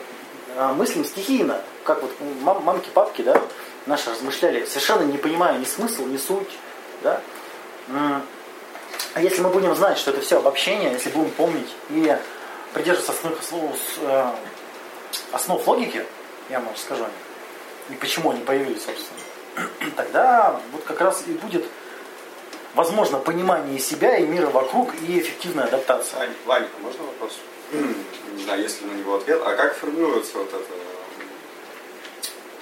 а, 0.57 0.73
мыслим 0.75 1.05
стихийно, 1.05 1.61
как 1.85 2.03
вот 2.03 2.13
мам- 2.43 2.63
мамки, 2.63 2.89
папки, 2.91 3.23
да, 3.23 3.41
наши 3.87 4.11
размышляли, 4.11 4.65
совершенно 4.65 5.03
не 5.03 5.19
понимая 5.19 5.59
ни 5.59 5.65
смысл, 5.65 6.07
ни 6.07 6.17
суть, 6.17 6.51
да. 7.03 7.21
А 9.15 9.21
если 9.23 9.41
мы 9.41 9.51
будем 9.51 9.75
знать, 9.75 9.99
что 9.99 10.11
это 10.11 10.21
все 10.21 10.39
обобщение, 10.39 10.93
если 10.93 11.11
будем 11.11 11.31
помнить 11.31 11.69
и 11.91 12.17
придерживаться 12.75 13.13
основных 13.13 13.41
основ, 13.43 13.75
с- 13.75 13.99
э, 14.03 14.31
основ 15.33 15.67
логики, 15.67 16.05
я 16.51 16.61
вам 16.61 16.75
них, 16.77 17.09
и 17.91 17.95
почему 17.95 18.31
они 18.31 18.41
появились, 18.45 18.83
собственно, 18.85 19.91
тогда 19.97 20.61
вот 20.73 20.85
как 20.85 21.01
раз 21.01 21.23
и 21.27 21.33
будет 21.33 21.65
возможно 22.75 23.19
понимание 23.19 23.79
себя 23.79 24.17
и 24.19 24.27
мира 24.27 24.49
вокруг 24.49 24.95
и 25.09 25.19
эффективная 25.19 25.65
адаптация. 25.65 26.19
Ваня, 26.21 26.35
Ваня, 26.45 26.69
можно 26.83 27.05
вопрос? 27.05 27.39
Не 27.73 28.45
знаю, 28.45 28.63
есть 28.63 28.83
ли 28.83 28.87
на 28.89 28.93
него 28.93 29.17
ответ. 29.17 29.41
А 29.45 29.55
как 29.57 29.75
формируется 29.77 30.37
вот 30.39 30.49
эта, 30.49 30.59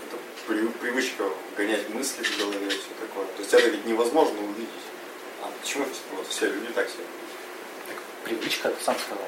эта 0.09 0.17
при- 0.47 0.69
привычка 0.81 1.25
гонять 1.57 1.89
мысли 1.91 2.23
в 2.23 2.39
голове 2.39 2.67
и 2.67 2.71
все 2.71 2.89
такое? 3.01 3.25
То 3.37 3.41
есть 3.43 3.53
это 3.53 3.69
ведь 3.69 3.85
невозможно 3.87 4.39
увидеть. 4.41 4.69
А 5.45 5.49
почему 5.63 5.85
вот 6.17 6.27
все 6.29 6.47
люди 6.47 6.73
так 6.75 6.89
себя? 6.89 7.05
Так, 7.89 7.97
привычка, 8.25 8.69
ты 8.71 8.83
сам 8.85 8.97
сказал. 8.99 9.25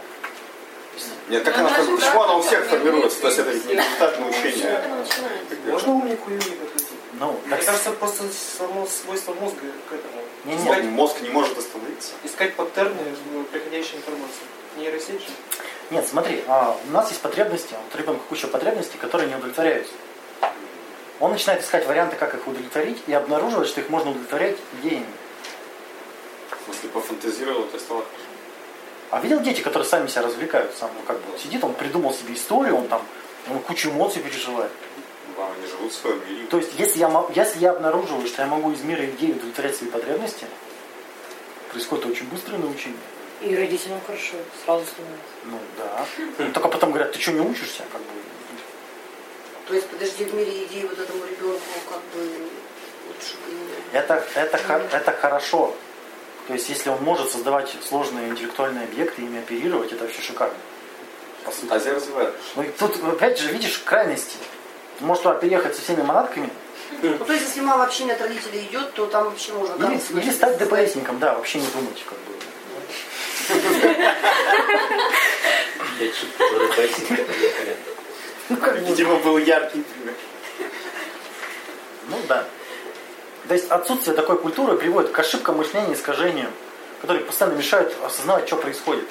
Нет, 1.28 1.44
как 1.44 1.58
Ну, 1.58 1.66
она, 1.66 1.76
она 1.76 1.84
же 1.84 1.96
почему 1.96 2.22
она 2.22 2.36
у 2.36 2.42
всех 2.42 2.64
формируется? 2.64 3.20
То 3.20 3.26
есть 3.28 3.38
это 3.38 3.52
не 3.52 3.74
результат 3.74 4.18
научения. 4.18 4.82
Можно 5.66 5.92
умнику 5.92 6.30
и 6.30 6.34
найти? 6.34 6.56
Ну, 7.20 7.32
Мне 7.44 7.56
так, 7.56 7.64
кажется, 7.66 7.90
просто 7.92 8.24
само 8.58 8.86
свойство 8.86 9.34
мозга 9.34 9.60
к 9.90 9.92
этому. 9.92 10.22
Не, 10.46 10.54
не. 10.54 10.62
Искать, 10.64 10.84
Мозг 10.84 11.20
не 11.20 11.28
может 11.28 11.58
остановиться. 11.58 12.12
искать 12.24 12.54
паттерны 12.54 12.96
приходящей 13.52 13.96
информации. 13.98 14.44
Нейросеть 14.78 15.20
же. 15.20 15.28
нет, 15.90 16.06
смотри, 16.06 16.44
а, 16.46 16.76
у 16.88 16.90
нас 16.92 17.08
есть 17.10 17.20
потребности, 17.22 17.72
вот 17.72 17.94
у 17.94 17.98
ребенка 17.98 18.22
куча 18.28 18.46
потребностей, 18.46 18.98
которые 18.98 19.28
не 19.28 19.34
удовлетворяются. 19.36 19.92
Он 21.20 21.32
начинает 21.32 21.62
искать 21.62 21.86
варианты, 21.86 22.16
как 22.16 22.34
их 22.34 22.46
удовлетворить, 22.46 22.98
и 23.06 23.12
обнаруживает, 23.14 23.68
что 23.68 23.80
их 23.80 23.88
можно 23.88 24.10
удовлетворять 24.10 24.56
идеями. 24.80 25.06
Смысле, 26.66 26.88
пофантазировал, 26.90 27.64
это 27.64 27.78
стало 27.78 28.00
хорошо. 28.02 28.24
А 29.10 29.20
видел 29.20 29.40
дети, 29.40 29.60
которые 29.60 29.88
сами 29.88 30.08
себя 30.08 30.22
развлекают? 30.22 30.74
Сам, 30.76 30.90
ну, 30.94 31.00
как 31.06 31.16
бы, 31.18 31.30
вот 31.30 31.40
сидит, 31.40 31.62
он 31.62 31.74
придумал 31.74 32.12
себе 32.12 32.34
историю, 32.34 32.76
он 32.76 32.88
там 32.88 33.02
он 33.48 33.60
кучу 33.60 33.90
эмоций 33.90 34.22
переживает. 34.22 34.70
Вам 35.36 35.52
они 35.52 35.66
живут 35.66 35.92
в 35.92 35.94
своем 35.94 36.20
мире. 36.28 36.46
То 36.46 36.58
есть, 36.58 36.72
если 36.78 36.98
я, 36.98 37.26
если 37.34 37.60
я 37.60 37.70
обнаруживаю, 37.70 38.26
что 38.26 38.42
я 38.42 38.48
могу 38.48 38.72
из 38.72 38.82
мира 38.82 39.04
идей 39.04 39.32
удовлетворять 39.32 39.76
свои 39.76 39.90
потребности, 39.90 40.46
происходит 41.70 42.06
очень 42.06 42.26
быстрое 42.28 42.58
научение. 42.58 42.98
И 43.42 43.54
родителям 43.54 44.00
хорошо, 44.06 44.36
сразу 44.64 44.84
становится. 44.86 45.26
Ну 45.44 45.58
да. 45.76 46.46
Только 46.52 46.68
потом 46.68 46.90
говорят, 46.90 47.12
ты 47.12 47.20
что, 47.20 47.32
не 47.32 47.40
учишься? 47.40 47.82
Как 47.92 48.00
бы. 48.00 48.08
То 49.68 49.74
есть, 49.74 49.86
подожди, 49.88 50.24
в 50.24 50.34
мире 50.34 50.64
идей 50.64 50.86
вот 50.86 50.98
этому 50.98 51.24
ребенку 51.24 51.60
как 51.88 52.00
бы 52.14 52.22
лучше 53.08 53.34
бы 53.44 53.52
не... 53.52 53.98
Это, 53.98 54.24
это, 54.34 54.56
это 54.90 55.12
хорошо. 55.12 55.74
То 56.46 56.52
есть, 56.52 56.68
если 56.68 56.90
он 56.90 57.02
может 57.02 57.30
создавать 57.32 57.74
сложные 57.88 58.28
интеллектуальные 58.28 58.84
объекты, 58.84 59.22
ими 59.22 59.40
оперировать, 59.40 59.92
это 59.92 60.04
вообще 60.04 60.22
шикарно. 60.22 60.54
По 61.44 61.50
сути. 61.50 61.62
Фантазия 61.62 61.92
развивает. 61.92 62.34
Ну 62.54 62.62
и 62.62 62.68
тут, 62.68 63.02
опять 63.04 63.38
же, 63.38 63.50
видишь 63.50 63.78
крайности. 63.78 64.36
Ты 64.98 65.04
можешь 65.04 65.22
туда 65.24 65.34
переехать 65.34 65.74
со 65.74 65.82
всеми 65.82 66.02
манатками, 66.02 66.48
Ну, 67.02 67.18
то 67.18 67.32
есть, 67.32 67.46
если 67.48 67.60
мало 67.60 67.84
общения 67.84 68.12
от 68.12 68.22
родителей 68.22 68.66
идет, 68.70 68.94
то 68.94 69.06
там 69.06 69.24
вообще 69.24 69.52
можно... 69.52 69.74
или, 69.74 69.98
там 69.98 70.18
или 70.18 70.30
стать 70.30 70.58
ДПСником, 70.58 71.18
да, 71.18 71.34
вообще 71.34 71.58
не 71.58 71.66
думать, 71.66 72.02
как 72.08 72.18
бы. 72.18 72.32
Пять 75.98 76.14
шуток, 76.14 76.36
которые 76.38 76.72
пояснили, 76.72 77.22
поехали. 77.24 77.76
Ну, 78.48 78.56
как 78.56 78.78
бы, 78.80 78.86
Видимо, 78.86 79.16
был 79.16 79.38
яркий 79.38 79.82
пример. 79.82 80.14
Ну 82.08 82.16
да. 82.28 82.46
То 83.48 83.54
есть 83.54 83.70
отсутствие 83.70 84.16
такой 84.16 84.38
культуры 84.38 84.76
приводит 84.76 85.10
к 85.10 85.18
ошибкам 85.18 85.58
мышления, 85.58 85.94
искажениям, 85.94 86.50
которые 87.00 87.24
постоянно 87.24 87.56
мешают 87.56 87.94
осознавать, 88.04 88.46
что 88.46 88.56
происходит. 88.56 89.06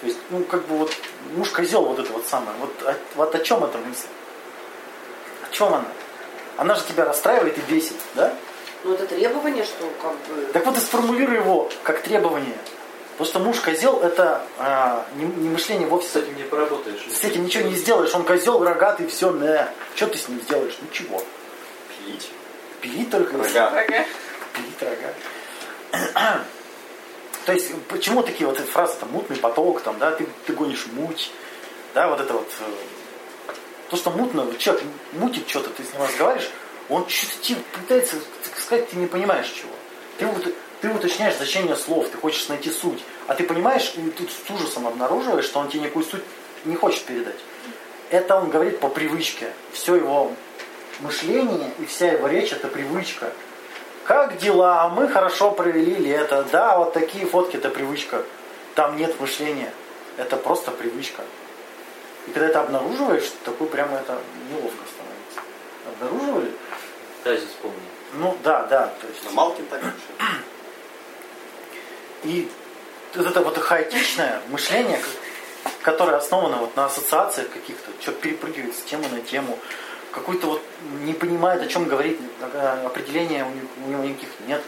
То 0.00 0.06
есть, 0.06 0.18
ну, 0.30 0.42
как 0.44 0.66
бы 0.66 0.78
вот 0.78 0.92
муж 1.36 1.50
козел 1.50 1.84
вот 1.84 1.98
это 1.98 2.12
вот 2.12 2.26
самое. 2.26 2.56
Вот, 2.60 2.70
о- 2.82 2.96
вот 3.14 3.34
о 3.34 3.38
чем 3.38 3.62
эта 3.64 3.78
мысль? 3.78 4.06
О 5.48 5.52
чем 5.54 5.68
она? 5.68 5.84
Она 6.56 6.74
же 6.74 6.82
тебя 6.84 7.04
расстраивает 7.04 7.56
и 7.56 7.60
бесит, 7.72 7.96
да? 8.14 8.34
Ну, 8.82 8.94
это 8.94 9.06
требование, 9.06 9.64
что 9.64 9.90
как 10.02 10.12
бы... 10.12 10.44
Так 10.52 10.66
вот 10.66 10.76
и 10.76 10.80
сформулируй 10.80 11.36
его 11.36 11.70
как 11.84 12.02
требование. 12.02 12.56
Потому 13.12 13.30
что 13.30 13.38
муж 13.38 13.60
козел 13.60 14.00
это 14.00 14.42
а, 14.58 15.06
не, 15.14 15.24
не 15.24 15.48
мышление 15.48 15.86
вовсе. 15.86 16.08
С 16.08 16.16
этим 16.16 16.36
не 16.36 16.42
поработаешь. 16.42 17.06
С 17.10 17.22
этим 17.22 17.44
ничего 17.44 17.68
не 17.68 17.76
сделаешь. 17.76 18.12
Он 18.14 18.24
козел, 18.24 18.62
рогатый, 18.62 19.06
все, 19.06 19.30
не. 19.30 19.68
Что 19.94 20.08
ты 20.08 20.18
с 20.18 20.28
ним 20.28 20.40
сделаешь? 20.40 20.76
Ничего. 20.82 21.22
Пилить. 21.88 22.30
Пилить 22.84 23.10
только. 23.10 23.38
Рога. 23.38 24.06
Пилить 24.52 24.82
рога. 24.82 26.44
То 27.46 27.52
есть, 27.52 27.74
почему 27.88 28.22
такие 28.22 28.46
вот 28.46 28.60
эти 28.60 28.66
фразы, 28.66 28.94
там, 29.00 29.10
мутный 29.10 29.36
поток, 29.36 29.80
там, 29.80 29.98
да, 29.98 30.10
ты, 30.12 30.26
ты 30.46 30.52
гонишь 30.52 30.86
муть, 30.92 31.30
да, 31.94 32.08
вот 32.08 32.20
это 32.20 32.32
вот, 32.34 32.48
э, 32.60 33.52
то, 33.90 33.96
что 33.96 34.10
мутно, 34.10 34.46
человек 34.58 34.84
мутит 35.12 35.48
что-то, 35.48 35.70
ты 35.70 35.82
с 35.82 35.92
ним 35.92 36.02
разговариваешь, 36.02 36.50
он 36.88 37.06
что-то 37.08 37.42
тебе 37.42 37.60
пытается 37.72 38.16
сказать, 38.56 38.88
ты 38.90 38.96
не 38.96 39.06
понимаешь 39.06 39.48
чего. 39.48 39.72
Ты, 40.18 40.26
вот- 40.26 40.54
ты 40.80 40.90
уточняешь 40.90 41.36
значение 41.36 41.76
слов, 41.76 42.08
ты 42.08 42.18
хочешь 42.18 42.48
найти 42.48 42.70
суть, 42.70 43.02
а 43.26 43.34
ты 43.34 43.44
понимаешь, 43.44 43.92
и 43.96 44.10
тут 44.10 44.30
с 44.30 44.50
ужасом 44.50 44.86
обнаруживаешь, 44.86 45.44
что 45.44 45.60
он 45.60 45.68
тебе 45.68 45.82
никакую 45.82 46.04
суть 46.04 46.24
не 46.64 46.76
хочет 46.76 47.04
передать. 47.04 47.38
Это 48.10 48.36
он 48.36 48.48
говорит 48.50 48.80
по 48.80 48.88
привычке. 48.88 49.52
Все 49.72 49.96
его 49.96 50.32
мышление 51.00 51.72
и 51.78 51.86
вся 51.86 52.12
его 52.12 52.28
речь 52.28 52.52
это 52.52 52.68
привычка. 52.68 53.32
Как 54.04 54.36
дела? 54.38 54.88
Мы 54.88 55.08
хорошо 55.08 55.50
провели 55.50 55.94
лето. 55.94 56.46
Да, 56.52 56.78
вот 56.78 56.92
такие 56.92 57.26
фотки 57.26 57.56
это 57.56 57.70
привычка. 57.70 58.22
Там 58.74 58.96
нет 58.96 59.18
мышления. 59.20 59.72
Это 60.16 60.36
просто 60.36 60.70
привычка. 60.70 61.22
И 62.26 62.30
когда 62.30 62.48
это 62.48 62.60
обнаруживаешь, 62.60 63.30
такой 63.44 63.66
прямо 63.66 63.98
это 63.98 64.18
неловко 64.50 64.84
становится. 64.86 65.40
Обнаруживали? 65.86 66.52
Тазис 67.22 67.50
помню. 67.60 67.78
Ну 68.14 68.36
да, 68.42 68.64
да. 68.64 68.92
То 69.00 69.06
есть, 69.06 69.24
Но 69.24 69.30
Малкин 69.32 69.66
так 69.66 69.80
и 72.24 72.50
вот 73.14 73.26
это 73.26 73.40
вот 73.42 73.58
хаотичное 73.58 74.40
мышление, 74.48 75.00
которое 75.82 76.16
основано 76.16 76.56
вот 76.56 76.74
на 76.74 76.86
ассоциациях 76.86 77.50
каких-то, 77.50 77.90
что 78.00 78.12
перепрыгивает 78.12 78.74
с 78.74 78.82
темы 78.82 79.08
на 79.08 79.20
тему, 79.20 79.58
какой-то 80.14 80.46
вот 80.46 80.62
не 81.02 81.12
понимает, 81.12 81.60
о 81.60 81.66
чем 81.66 81.86
говорит, 81.86 82.18
определения 82.84 83.44
у 83.84 83.90
него, 83.90 84.04
никаких 84.04 84.28
нет. 84.46 84.62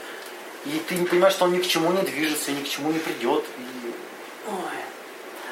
И 0.64 0.82
ты 0.88 0.97
не 0.97 1.07
понимаешь, 1.07 1.34
что 1.34 1.44
он 1.44 1.53
ни 1.53 1.59
к 1.59 1.66
чему 1.66 1.92
не 1.92 2.03
движется, 2.03 2.51
ни 2.51 2.62
к 2.62 2.68
чему 2.68 2.90
не 2.90 2.99
придет. 2.99 3.44
И... 3.59 4.51
Ой. 4.51 4.57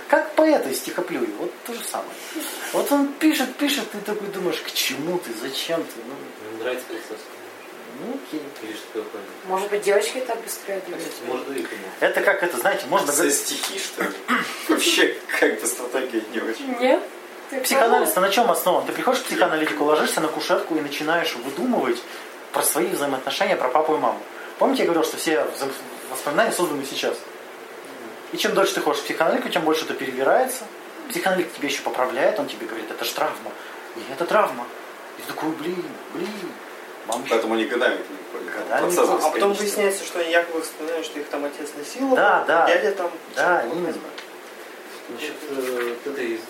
Как 0.08 0.34
поэты 0.34 0.74
стихоплюи, 0.74 1.28
вот 1.38 1.52
то 1.64 1.72
же 1.72 1.80
самое. 1.84 2.10
Вот 2.72 2.90
он 2.90 3.08
пишет, 3.14 3.54
пишет, 3.56 3.90
ты 3.92 3.98
такой 3.98 4.28
думаешь, 4.28 4.60
к 4.60 4.72
чему 4.72 5.18
ты, 5.18 5.32
зачем 5.40 5.82
ты? 5.82 6.00
Ну, 6.06 6.14
Мне 6.50 6.62
нравится 6.62 6.86
Пилсудский. 6.88 7.16
ну 8.00 8.14
окей. 8.14 8.42
Или 8.62 8.76
что 8.76 9.02
такое? 9.02 9.22
Может 9.46 9.70
быть, 9.70 9.82
девочки 9.82 10.20
так 10.26 10.42
быстрее 10.42 10.80
двигаются? 10.86 11.22
Может, 11.26 11.48
и. 11.56 11.66
Это 12.00 12.20
как 12.20 12.42
это, 12.42 12.58
знаете, 12.58 12.86
можно 12.86 13.12
За 13.12 13.30
стихи, 13.30 13.78
что 13.78 14.02
ли? 14.02 14.10
Вообще, 14.68 15.16
как 15.38 15.60
бы 15.60 15.66
стратегия 15.66 16.24
не 16.32 16.40
очень. 16.40 16.78
Нет? 16.80 17.02
Ты 17.50 17.60
Психоанализ 17.60 18.14
на 18.16 18.28
чем 18.30 18.50
основан? 18.50 18.84
Ты 18.86 18.92
приходишь 18.92 19.20
к 19.22 19.24
психоаналитику, 19.24 19.84
ложишься 19.84 20.20
на 20.20 20.28
кушетку 20.28 20.74
и 20.76 20.80
начинаешь 20.80 21.34
выдумывать 21.36 22.02
про 22.52 22.62
свои 22.62 22.86
взаимоотношения, 22.86 23.56
про 23.56 23.68
папу 23.68 23.94
и 23.94 23.98
маму. 23.98 24.18
Помните, 24.58 24.82
я 24.82 24.86
говорил, 24.86 25.04
что 25.04 25.16
все 25.16 25.46
воспоминания 26.10 26.52
созданы 26.52 26.84
сейчас. 26.84 27.16
И 28.32 28.36
чем 28.36 28.54
дольше 28.54 28.74
ты 28.74 28.80
ходишь 28.80 29.00
в 29.00 29.04
психоаналитику, 29.04 29.48
тем 29.50 29.62
больше 29.62 29.84
это 29.84 29.94
перевирается. 29.94 30.64
Психоаналитик 31.08 31.52
тебе 31.54 31.68
еще 31.68 31.82
поправляет, 31.82 32.38
он 32.38 32.46
тебе 32.46 32.66
говорит, 32.66 32.90
это 32.90 33.04
же 33.04 33.12
травма. 33.12 33.50
И 33.96 34.00
это 34.12 34.24
травма. 34.24 34.66
И 35.18 35.22
ты 35.22 35.28
такой, 35.28 35.50
блин, 35.50 35.84
блин. 36.14 36.28
Мам 37.06 37.20
еще- 37.22 37.30
Поэтому 37.34 37.54
они 37.54 37.64
годами 37.66 37.98
Годами. 38.56 39.24
А 39.24 39.30
потом 39.30 39.52
выясняется, 39.52 40.04
что 40.04 40.18
они 40.20 40.30
якобы 40.30 40.62
вспоминают, 40.62 41.04
что 41.06 41.20
их 41.20 41.28
там 41.28 41.44
отец 41.44 41.70
насиловал, 41.76 42.16
Да, 42.16 42.44
да. 42.46 42.66
дядя 42.66 42.92
там... 42.92 43.10
Да, 43.36 43.64
именно. 43.72 43.94
Насчет 45.08 45.34
э, 45.50 45.94
вот 46.04 46.12
этой 46.14 46.40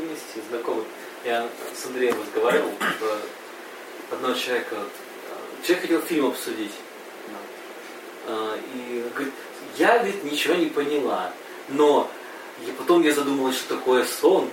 стихийности 0.00 0.40
знакомых. 0.48 0.84
Я 1.24 1.46
с 1.74 1.86
Андреем 1.86 2.16
разговаривал 2.20 2.70
про 2.78 4.16
одного 4.16 4.34
человека. 4.34 4.76
вот, 4.76 4.88
э, 4.88 5.66
Человек 5.66 5.82
хотел 5.82 6.00
фильм 6.02 6.26
обсудить. 6.26 6.72
Э, 8.26 8.58
И 8.74 9.04
говорит, 9.14 9.34
я, 9.76 9.98
говорит, 9.98 10.24
ничего 10.24 10.54
не 10.54 10.66
поняла. 10.66 11.32
Но 11.68 12.10
и 12.66 12.70
потом 12.72 13.02
я 13.02 13.12
задумалась, 13.12 13.56
что 13.56 13.76
такое 13.76 14.04
сон, 14.04 14.48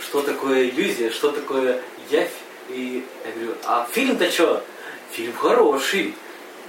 что 0.00 0.22
такое 0.22 0.68
иллюзия, 0.68 1.10
что 1.10 1.32
такое 1.32 1.82
явь. 2.10 2.30
И 2.68 3.04
я 3.24 3.32
говорю, 3.32 3.54
а 3.64 3.88
фильм-то 3.90 4.30
что? 4.30 4.64
Фильм 5.12 5.32
хороший. 5.34 6.14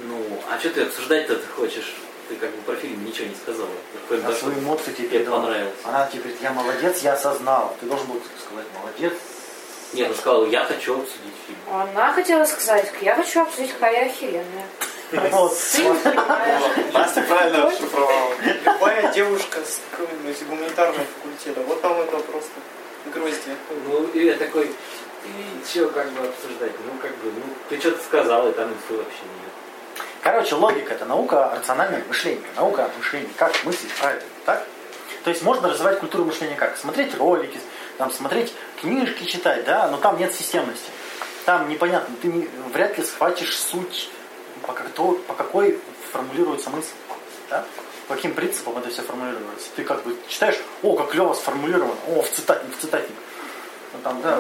Ну, 0.08 0.42
а 0.50 0.60
что 0.60 0.70
ты 0.72 0.82
обсуждать-то 0.82 1.40
хочешь? 1.56 1.94
Ты 2.30 2.36
как 2.38 2.52
бы 2.52 2.62
про 2.62 2.76
фильм 2.76 3.04
ничего 3.06 3.28
не 3.28 3.36
сказала. 3.36 3.70
Кроме 4.08 4.24
А 4.24 4.26
того, 4.28 4.38
свою 4.38 4.60
эмоцию 4.60 4.96
тебе 4.96 5.08
передала. 5.10 5.42
понравилось. 5.42 5.74
Она 5.84 6.08
тебе 6.08 6.20
говорит, 6.22 6.42
я 6.42 6.52
молодец, 6.52 7.00
я 7.02 7.14
осознала. 7.14 7.74
Ты 7.80 7.86
должен 7.86 8.08
был 8.08 8.22
сказать, 8.46 8.66
молодец. 8.80 9.14
Нет, 9.94 10.10
он 10.10 10.16
сказал, 10.16 10.46
я 10.48 10.64
хочу 10.66 10.94
обсудить 10.96 11.34
фильм. 11.46 11.58
Она 11.72 12.14
хотела 12.14 12.46
сказать, 12.46 12.92
я 13.02 13.16
хочу 13.16 13.42
обсудить, 13.42 13.74
какая 13.74 14.06
я 14.06 14.12
охеренная. 14.12 14.66
Вот. 15.32 15.56
Настя 16.94 17.22
правильно 17.22 17.68
расшифровала. 17.70 18.34
Любая 18.66 19.14
девушка 19.14 19.60
с 19.60 19.80
какого-нибудь 19.92 20.44
гуманитарного 20.48 21.06
факультета, 21.06 21.62
вот 21.68 21.82
там 21.82 22.00
это 22.02 22.18
просто 22.18 22.52
гроздья. 23.14 23.56
Ну, 23.88 24.08
и 24.08 24.26
я 24.26 24.36
такой, 24.38 24.66
и 25.26 25.66
что 25.70 25.88
как 25.90 26.10
бы 26.14 26.28
обсуждать? 26.28 26.72
Ну, 26.86 26.98
как 27.00 27.12
бы, 27.18 27.32
ну, 27.32 27.44
ты 27.70 27.80
что-то 27.80 28.04
сказал, 28.04 28.50
и 28.50 28.54
там 28.54 28.70
инфы 28.72 28.96
вообще 28.98 29.22
нет. 29.22 29.53
Короче, 30.24 30.56
логика 30.56 30.94
это 30.94 31.06
наука 31.06 31.48
о 31.52 31.56
рациональном 31.58 32.02
мышлении. 32.08 32.42
Наука 32.56 32.86
о 32.86 32.98
мышлении, 32.98 33.30
как 33.38 33.52
мыслить 33.66 33.92
правильно, 34.00 34.24
так? 34.46 34.66
То 35.26 35.30
есть 35.30 35.42
можно 35.44 35.70
развивать 35.70 36.00
культуру 36.00 36.26
мышления 36.26 36.56
как? 36.56 36.78
Смотреть 36.78 37.16
ролики, 37.18 37.60
там, 37.98 38.10
смотреть 38.12 38.54
книжки 38.80 39.26
читать, 39.26 39.66
да, 39.66 39.88
но 39.90 39.98
там 39.98 40.18
нет 40.18 40.34
системности. 40.34 40.90
Там 41.46 41.68
непонятно, 41.70 42.16
ты 42.22 42.28
не, 42.30 42.50
вряд 42.74 42.98
ли 42.98 43.04
схватишь 43.04 43.58
суть, 43.58 44.10
по, 44.66 44.72
как-то- 44.74 45.14
по 45.28 45.34
какой 45.34 45.80
формулируется 46.12 46.70
мысль. 46.70 46.92
Да? 47.50 47.66
По 48.08 48.16
каким 48.16 48.34
принципам 48.34 48.78
это 48.78 48.90
все 48.90 49.02
формулируется. 49.02 49.68
Ты 49.76 49.84
как 49.84 50.04
бы 50.04 50.16
читаешь, 50.30 50.58
о, 50.84 50.96
как 50.96 51.12
клево 51.12 51.34
сформулировано, 51.34 51.96
о, 52.08 52.22
в 52.22 52.30
цитатник, 52.30 52.76
в 52.78 52.80
цитатник. 52.82 53.16
Ну, 53.94 54.00
там, 54.04 54.22
да, 54.22 54.40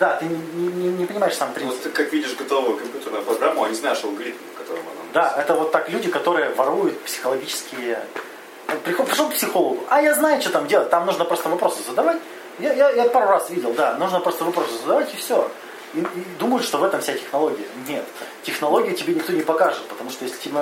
да, 0.00 0.16
ты 0.16 0.26
не, 0.26 0.36
не- 0.66 0.88
не 0.90 1.06
понимаешь 1.06 1.34
сам 1.36 1.52
принцип. 1.52 1.74
Вот 1.74 1.82
ты 1.84 1.90
как 1.90 2.12
видишь 2.12 2.34
готовую 2.34 2.76
компьютерную 2.78 3.22
программу, 3.24 3.64
а 3.64 3.68
не 3.68 3.74
знаешь 3.74 4.02
алгоритм, 4.04 4.38
которым 4.68 4.86
она 4.88 5.12
Да, 5.12 5.34
это 5.40 5.54
вот 5.54 5.72
так 5.72 5.88
люди, 5.88 6.10
которые 6.10 6.50
воруют 6.50 7.00
психологические... 7.02 8.00
Приход, 8.84 9.06
пришел 9.06 9.30
к 9.30 9.32
психологу, 9.32 9.82
а 9.88 10.02
я 10.02 10.14
знаю, 10.14 10.42
что 10.42 10.50
там 10.50 10.66
делать, 10.66 10.90
там 10.90 11.06
нужно 11.06 11.24
просто 11.24 11.48
вопросы 11.48 11.82
задавать. 11.84 12.18
Я, 12.58 12.74
я, 12.74 12.90
я 12.90 13.04
пару 13.04 13.28
раз 13.28 13.48
видел, 13.48 13.72
да, 13.72 13.94
нужно 13.94 14.20
просто 14.20 14.44
вопросы 14.44 14.74
задавать 14.82 15.12
и 15.14 15.16
все. 15.16 15.50
И, 15.94 16.00
и 16.00 16.24
думают, 16.38 16.66
что 16.66 16.76
в 16.76 16.84
этом 16.84 17.00
вся 17.00 17.14
технология. 17.14 17.64
Нет. 17.86 18.04
Технологию 18.42 18.94
тебе 18.94 19.14
никто 19.14 19.32
не 19.32 19.40
покажет, 19.40 19.82
потому 19.88 20.10
что 20.10 20.26
если 20.26 20.36
тебе 20.36 20.60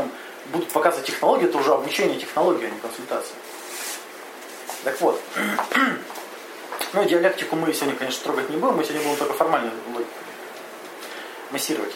будут 0.52 0.68
показывать 0.68 1.04
технологию, 1.04 1.48
это 1.48 1.58
уже 1.58 1.72
обучение 1.72 2.16
технологии, 2.16 2.66
а 2.66 2.70
не 2.70 2.78
консультация. 2.78 3.34
Так 4.84 5.00
вот. 5.00 5.20
Ну, 6.92 7.04
диалектику 7.04 7.56
мы 7.56 7.74
сегодня, 7.74 7.98
конечно, 7.98 8.24
трогать 8.24 8.48
не 8.48 8.56
будем, 8.56 8.76
мы 8.76 8.84
сегодня 8.84 9.02
будем 9.02 9.18
только 9.18 9.34
формальную 9.34 9.72
логику 9.92 10.08
массировать. 11.50 11.92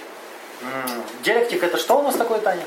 Диалектика 1.23 1.67
это 1.67 1.79
что 1.79 1.99
у 1.99 2.03
нас 2.03 2.17
такое, 2.17 2.41
Таня? 2.41 2.65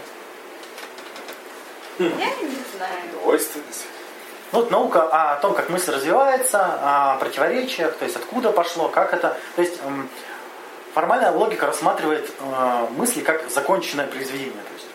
Я 2.00 2.08
не 2.08 2.58
знаю. 2.76 3.12
Двойственность. 3.22 3.86
Ну, 4.52 4.60
вот 4.60 4.72
наука 4.72 5.04
о 5.04 5.38
том, 5.38 5.54
как 5.54 5.70
мысль 5.70 5.92
развивается, 5.92 6.60
о 6.64 7.18
противоречиях, 7.18 7.96
то 7.96 8.06
есть 8.06 8.16
откуда 8.16 8.52
пошло, 8.52 8.88
как 8.88 9.14
это. 9.14 9.38
То 9.56 9.62
есть 9.62 9.80
формальная 10.94 11.32
логика 11.32 11.66
рассматривает 11.66 12.30
э, 12.40 12.88
мысли 12.92 13.22
как 13.22 13.50
законченное 13.50 14.06
произведение. 14.06 14.52
То 14.52 14.74
есть 14.74 14.88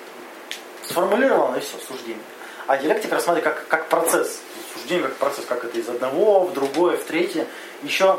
сформулировано 0.90 1.56
и 1.56 1.60
все, 1.60 1.76
суждение. 1.78 2.22
А 2.68 2.76
диалектика 2.76 3.16
рассматривает 3.16 3.56
как, 3.56 3.68
как 3.68 3.88
процесс. 3.88 4.40
Суждение 4.74 5.08
как 5.08 5.16
процесс, 5.16 5.44
как 5.46 5.64
это 5.64 5.78
из 5.78 5.88
одного 5.88 6.44
в 6.44 6.52
другое, 6.52 6.96
в 6.96 7.04
третье. 7.04 7.46
Еще 7.82 8.18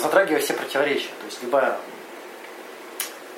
затрагивая 0.00 0.40
все 0.40 0.54
противоречия. 0.54 1.08
То 1.20 1.26
есть 1.26 1.42
любая 1.42 1.76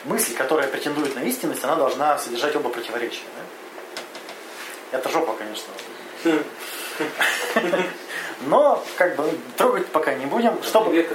мысль, 0.07 0.35
которая 0.35 0.69
претендует 0.69 1.15
на 1.15 1.21
истинность, 1.21 1.63
она 1.65 1.77
должна 1.77 2.19
содержать 2.19 2.55
оба 2.57 2.69
противоречия. 2.71 3.25
да? 3.37 4.99
Это 4.99 5.09
жопа, 5.09 5.35
конечно. 5.35 5.69
Но, 8.47 8.85
как 8.97 9.17
бы, 9.17 9.31
трогать 9.57 9.87
пока 9.89 10.15
не 10.15 10.27
будем, 10.27 10.63
чтобы, 10.63 11.07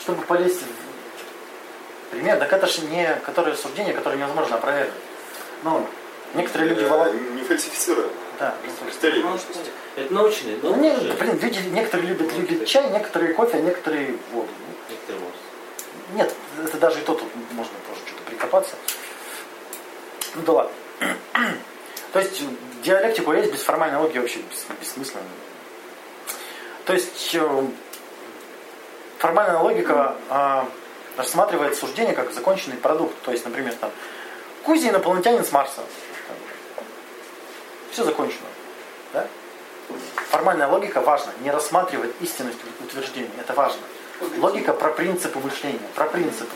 чтобы 0.00 0.22
полезть 0.22 0.62
в 0.62 2.10
пример. 2.10 2.38
Так 2.38 2.52
это 2.52 2.66
же 2.66 2.82
не 2.86 3.14
которые 3.24 3.56
суждения, 3.56 3.92
которые 3.92 4.18
невозможно 4.20 4.56
опровергнуть. 4.56 4.94
Ну, 5.62 5.86
некоторые 6.34 6.70
люди 6.70 6.84
волок- 6.84 7.14
Не 7.14 7.42
фальсифицируем. 7.42 8.10
Да. 8.38 8.54
Это 9.96 10.12
научные, 10.14 10.56
но 10.62 10.70
Ну, 10.70 10.76
не, 10.76 10.90
блин, 11.14 11.38
люди, 11.42 11.58
некоторые 11.68 12.08
любят, 12.08 12.32
любят 12.32 12.66
чай, 12.66 12.88
некоторые 12.90 13.34
кофе, 13.34 13.58
а 13.58 13.60
некоторые 13.60 14.16
воду. 14.32 14.48
Некоторые. 14.88 15.22
Нет, 16.14 16.34
это 16.64 16.78
даже 16.78 17.00
и 17.00 17.02
то 17.02 17.14
тут 17.14 17.28
можно 17.52 17.74
прикопаться. 18.30 18.76
Ну 20.34 20.42
да 20.42 20.52
ладно. 20.52 20.72
То 22.12 22.18
есть 22.20 22.42
диалектику 22.82 23.32
есть 23.32 23.52
без 23.52 23.62
формальной 23.62 23.98
логики 23.98 24.18
вообще 24.18 24.38
бес- 24.38 24.66
бессмысленно. 24.80 25.22
То 26.84 26.94
есть 26.94 27.34
э, 27.34 27.64
формальная 29.18 29.58
логика 29.58 30.16
э, 30.28 30.64
рассматривает 31.16 31.76
суждение 31.76 32.14
как 32.14 32.32
законченный 32.32 32.76
продукт. 32.76 33.14
То 33.22 33.32
есть, 33.32 33.44
например, 33.44 33.74
там 33.74 33.90
Кузя 34.64 34.90
инопланетянин 34.90 35.44
с 35.44 35.52
Марса. 35.52 35.82
Все 37.92 38.04
закончено. 38.04 38.46
Да? 39.12 39.26
Формальная 40.30 40.68
логика 40.68 41.00
важна. 41.00 41.32
Не 41.42 41.50
рассматривать 41.50 42.10
истинность 42.20 42.58
утверждения. 42.80 43.30
Это 43.38 43.52
важно. 43.54 43.80
Логика 44.38 44.72
про 44.72 44.90
принципы 44.90 45.38
мышления, 45.38 45.88
про 45.94 46.06
принципы. 46.06 46.54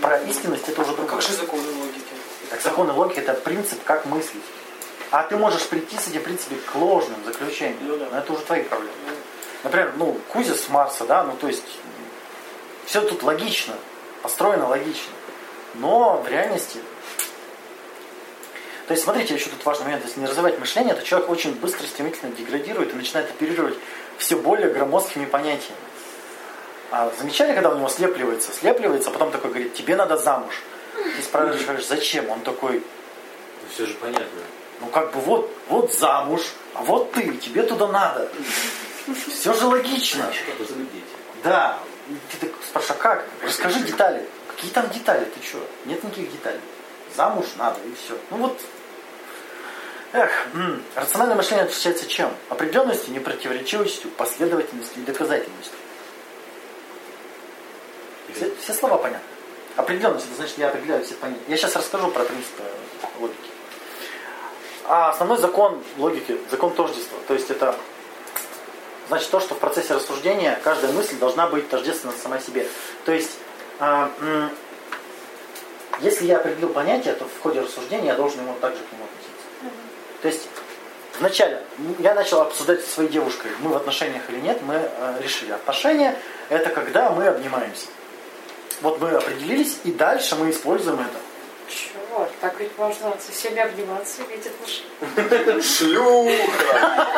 Про 0.00 0.18
истинность 0.22 0.68
это 0.68 0.80
уже 0.82 0.92
другое. 0.92 1.10
как 1.10 1.22
же 1.22 1.32
законы 1.32 1.62
логики? 1.62 2.14
Так 2.50 2.60
законы 2.60 2.92
логики 2.92 3.18
это 3.18 3.34
принцип, 3.34 3.82
как 3.84 4.06
мыслить. 4.06 4.42
А 5.10 5.22
ты 5.24 5.36
можешь 5.36 5.66
прийти 5.66 5.96
с 5.96 6.08
этим 6.08 6.22
принципом 6.22 6.58
к 6.58 6.74
ложным 6.74 7.24
заключениям. 7.24 7.78
Ну 7.82 7.96
да. 7.96 8.06
Но 8.10 8.18
это 8.18 8.32
уже 8.32 8.42
твои 8.42 8.62
проблемы. 8.62 8.94
Например, 9.64 9.92
ну, 9.96 10.18
Кузя 10.32 10.54
с 10.54 10.68
Марса, 10.68 11.04
да, 11.04 11.24
ну 11.24 11.36
то 11.36 11.48
есть 11.48 11.64
все 12.86 13.02
тут 13.02 13.22
логично, 13.22 13.74
построено 14.22 14.68
логично. 14.68 15.12
Но 15.74 16.22
в 16.22 16.28
реальности. 16.28 16.78
То 18.86 18.94
есть, 18.94 19.04
смотрите, 19.04 19.34
еще 19.34 19.50
тут 19.50 19.64
важный 19.64 19.84
момент, 19.84 20.04
если 20.04 20.18
не 20.18 20.26
развивать 20.26 20.58
мышление, 20.58 20.94
то 20.94 21.04
человек 21.04 21.30
очень 21.30 21.54
быстро, 21.54 21.86
стремительно 21.86 22.32
деградирует 22.32 22.92
и 22.92 22.96
начинает 22.96 23.30
оперировать 23.30 23.76
все 24.18 24.36
более 24.36 24.70
громоздкими 24.70 25.26
понятиями. 25.26 25.78
А 26.90 27.10
замечали, 27.18 27.54
когда 27.54 27.70
у 27.70 27.76
него 27.76 27.88
слепливается? 27.88 28.52
Слепливается, 28.52 29.10
а 29.10 29.12
потом 29.12 29.30
такой 29.30 29.50
говорит, 29.50 29.74
тебе 29.74 29.96
надо 29.96 30.16
замуж. 30.16 30.54
Ты 31.16 31.22
спрашиваешь, 31.22 31.86
зачем? 31.86 32.28
Он 32.30 32.40
такой, 32.40 32.74
Ну, 33.62 33.68
все 33.72 33.86
же 33.86 33.94
понятно. 33.94 34.26
ну 34.80 34.86
как 34.88 35.12
бы 35.12 35.20
вот, 35.20 35.50
вот 35.68 35.94
замуж, 35.94 36.42
а 36.74 36.82
вот 36.82 37.12
ты, 37.12 37.32
тебе 37.36 37.62
туда 37.62 37.86
надо. 37.88 38.28
Все 39.28 39.52
же 39.54 39.66
логично. 39.66 40.24
Дети. 40.58 41.04
Да. 41.44 41.78
Ты 42.32 42.46
так 42.48 42.56
спрашиваешь, 42.68 42.98
а 42.98 43.02
как? 43.02 43.24
Расскажи 43.42 43.80
детали. 43.80 44.26
Какие 44.48 44.70
там 44.72 44.88
детали? 44.90 45.24
Ты 45.26 45.46
что? 45.46 45.58
Нет 45.86 46.02
никаких 46.02 46.32
деталей. 46.32 46.60
Замуж 47.16 47.46
надо 47.56 47.78
и 47.86 47.94
все. 47.94 48.18
Ну 48.30 48.36
вот. 48.38 48.60
Эх, 50.12 50.30
м, 50.54 50.82
рациональное 50.96 51.36
мышление 51.36 51.66
отличается 51.66 52.06
чем? 52.06 52.32
Определенностью, 52.48 53.14
непротиворечивостью, 53.14 54.10
последовательностью 54.10 55.02
и 55.02 55.06
доказательностью. 55.06 55.78
Все, 58.70 58.78
слова 58.78 58.98
понятны. 58.98 59.26
Определенность, 59.76 60.26
это 60.26 60.36
значит, 60.36 60.58
я 60.58 60.68
определяю 60.68 61.04
все 61.04 61.14
понятия. 61.14 61.42
Я 61.48 61.56
сейчас 61.56 61.74
расскажу 61.74 62.08
про 62.10 62.24
принципы 62.24 62.62
логики. 63.18 63.38
А 64.84 65.10
основной 65.10 65.38
закон 65.38 65.82
логики, 65.96 66.38
закон 66.50 66.72
тождества. 66.74 67.18
То 67.26 67.34
есть 67.34 67.50
это 67.50 67.74
значит 69.08 69.30
то, 69.30 69.40
что 69.40 69.54
в 69.54 69.58
процессе 69.58 69.94
рассуждения 69.94 70.58
каждая 70.62 70.92
мысль 70.92 71.16
должна 71.18 71.48
быть 71.48 71.68
тождественна 71.68 72.12
сама 72.22 72.38
себе. 72.38 72.66
То 73.04 73.12
есть, 73.12 73.38
а, 73.80 74.10
если 76.00 76.26
я 76.26 76.38
определил 76.38 76.68
понятие, 76.68 77.14
то 77.14 77.24
в 77.24 77.42
ходе 77.42 77.60
рассуждения 77.60 78.08
я 78.08 78.14
должен 78.14 78.40
ему 78.40 78.54
также 78.60 78.80
к 78.82 78.92
нему 78.92 79.04
относиться. 79.04 79.76
То 80.22 80.28
есть 80.28 80.48
вначале 81.18 81.62
я 81.98 82.14
начал 82.14 82.40
обсуждать 82.40 82.84
со 82.84 82.90
своей 82.90 83.10
девушкой, 83.10 83.50
мы 83.60 83.70
в 83.70 83.76
отношениях 83.76 84.22
или 84.28 84.38
нет, 84.40 84.60
мы 84.62 84.74
э, 84.74 85.14
решили. 85.22 85.52
Отношения 85.52 86.16
это 86.50 86.70
когда 86.70 87.10
мы 87.10 87.26
обнимаемся. 87.26 87.86
Вот 88.82 89.00
мы 89.00 89.10
определились, 89.10 89.78
и 89.84 89.92
дальше 89.92 90.36
мы 90.36 90.50
используем 90.50 91.00
это. 91.00 91.18
Черт, 91.68 92.30
так 92.40 92.58
ведь 92.58 92.76
можно 92.76 93.14
со 93.24 93.30
всеми 93.32 93.60
обниматься, 93.60 94.22
иметь 94.22 94.46
отношения. 94.46 95.62
Шлюха! 95.62 97.08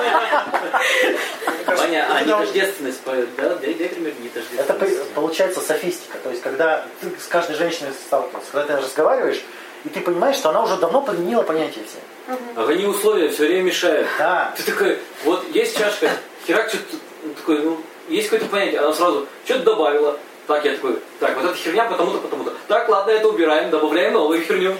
Ваня, 1.76 2.06
а 2.10 2.22
нетождественность, 2.22 3.00
по- 3.00 3.12
да, 3.12 3.54
дай, 3.56 3.74
дай 3.74 3.88
пример 3.88 4.12
Это 4.12 4.18
при- 4.18 4.24
нетождественности. 4.24 5.14
получается 5.14 5.60
софистика. 5.60 6.18
То 6.18 6.30
есть, 6.30 6.42
когда 6.42 6.86
ты 7.00 7.08
с 7.18 7.26
каждой 7.28 7.56
женщиной 7.56 7.92
сталкиваешься, 8.06 8.52
когда 8.52 8.76
ты 8.76 8.82
разговариваешь, 8.82 9.42
и 9.84 9.88
ты 9.88 10.00
понимаешь, 10.00 10.36
что 10.36 10.50
она 10.50 10.62
уже 10.62 10.76
давно 10.76 11.00
подменила 11.02 11.42
понятия 11.42 11.80
все. 11.88 12.36
А 12.56 12.66
они 12.68 12.84
условия 12.86 13.28
все 13.30 13.46
время 13.46 13.62
мешают. 13.62 14.06
Да. 14.18 14.54
Ты 14.56 14.64
такой, 14.64 14.98
вот 15.24 15.44
есть 15.54 15.76
чашка, 15.78 16.10
херак 16.46 16.68
что-то 16.68 16.96
ну, 17.24 17.34
такой, 17.34 17.58
ну, 17.62 17.80
есть 18.08 18.28
какое-то 18.28 18.50
понятие, 18.50 18.80
она 18.80 18.92
сразу 18.92 19.26
что-то 19.44 19.64
добавила. 19.64 20.18
Так, 20.46 20.64
я 20.64 20.72
такой, 20.72 20.98
так, 21.20 21.36
вот 21.36 21.44
эта 21.44 21.54
херня 21.54 21.84
потому-то, 21.84 22.18
потому-то. 22.18 22.52
Так, 22.66 22.88
ладно, 22.88 23.12
это 23.12 23.28
убираем, 23.28 23.70
добавляем 23.70 24.14
новую 24.14 24.42
херню. 24.42 24.76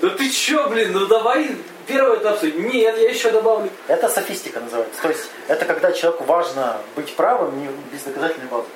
Да 0.00 0.08
ты 0.10 0.30
чё, 0.30 0.68
блин, 0.68 0.92
ну 0.92 1.06
давай 1.06 1.54
первый 1.86 2.18
этап. 2.18 2.42
Нет, 2.42 2.98
я 2.98 3.10
еще 3.10 3.30
добавлю. 3.30 3.68
Это 3.88 4.08
софистика 4.08 4.60
называется. 4.60 5.02
То 5.02 5.08
есть, 5.08 5.30
это 5.48 5.64
когда 5.66 5.92
человеку 5.92 6.24
важно 6.24 6.78
быть 6.94 7.14
правым 7.14 7.60
не 7.60 7.68
без 7.92 8.02
доказательной 8.02 8.48
базы. 8.48 8.66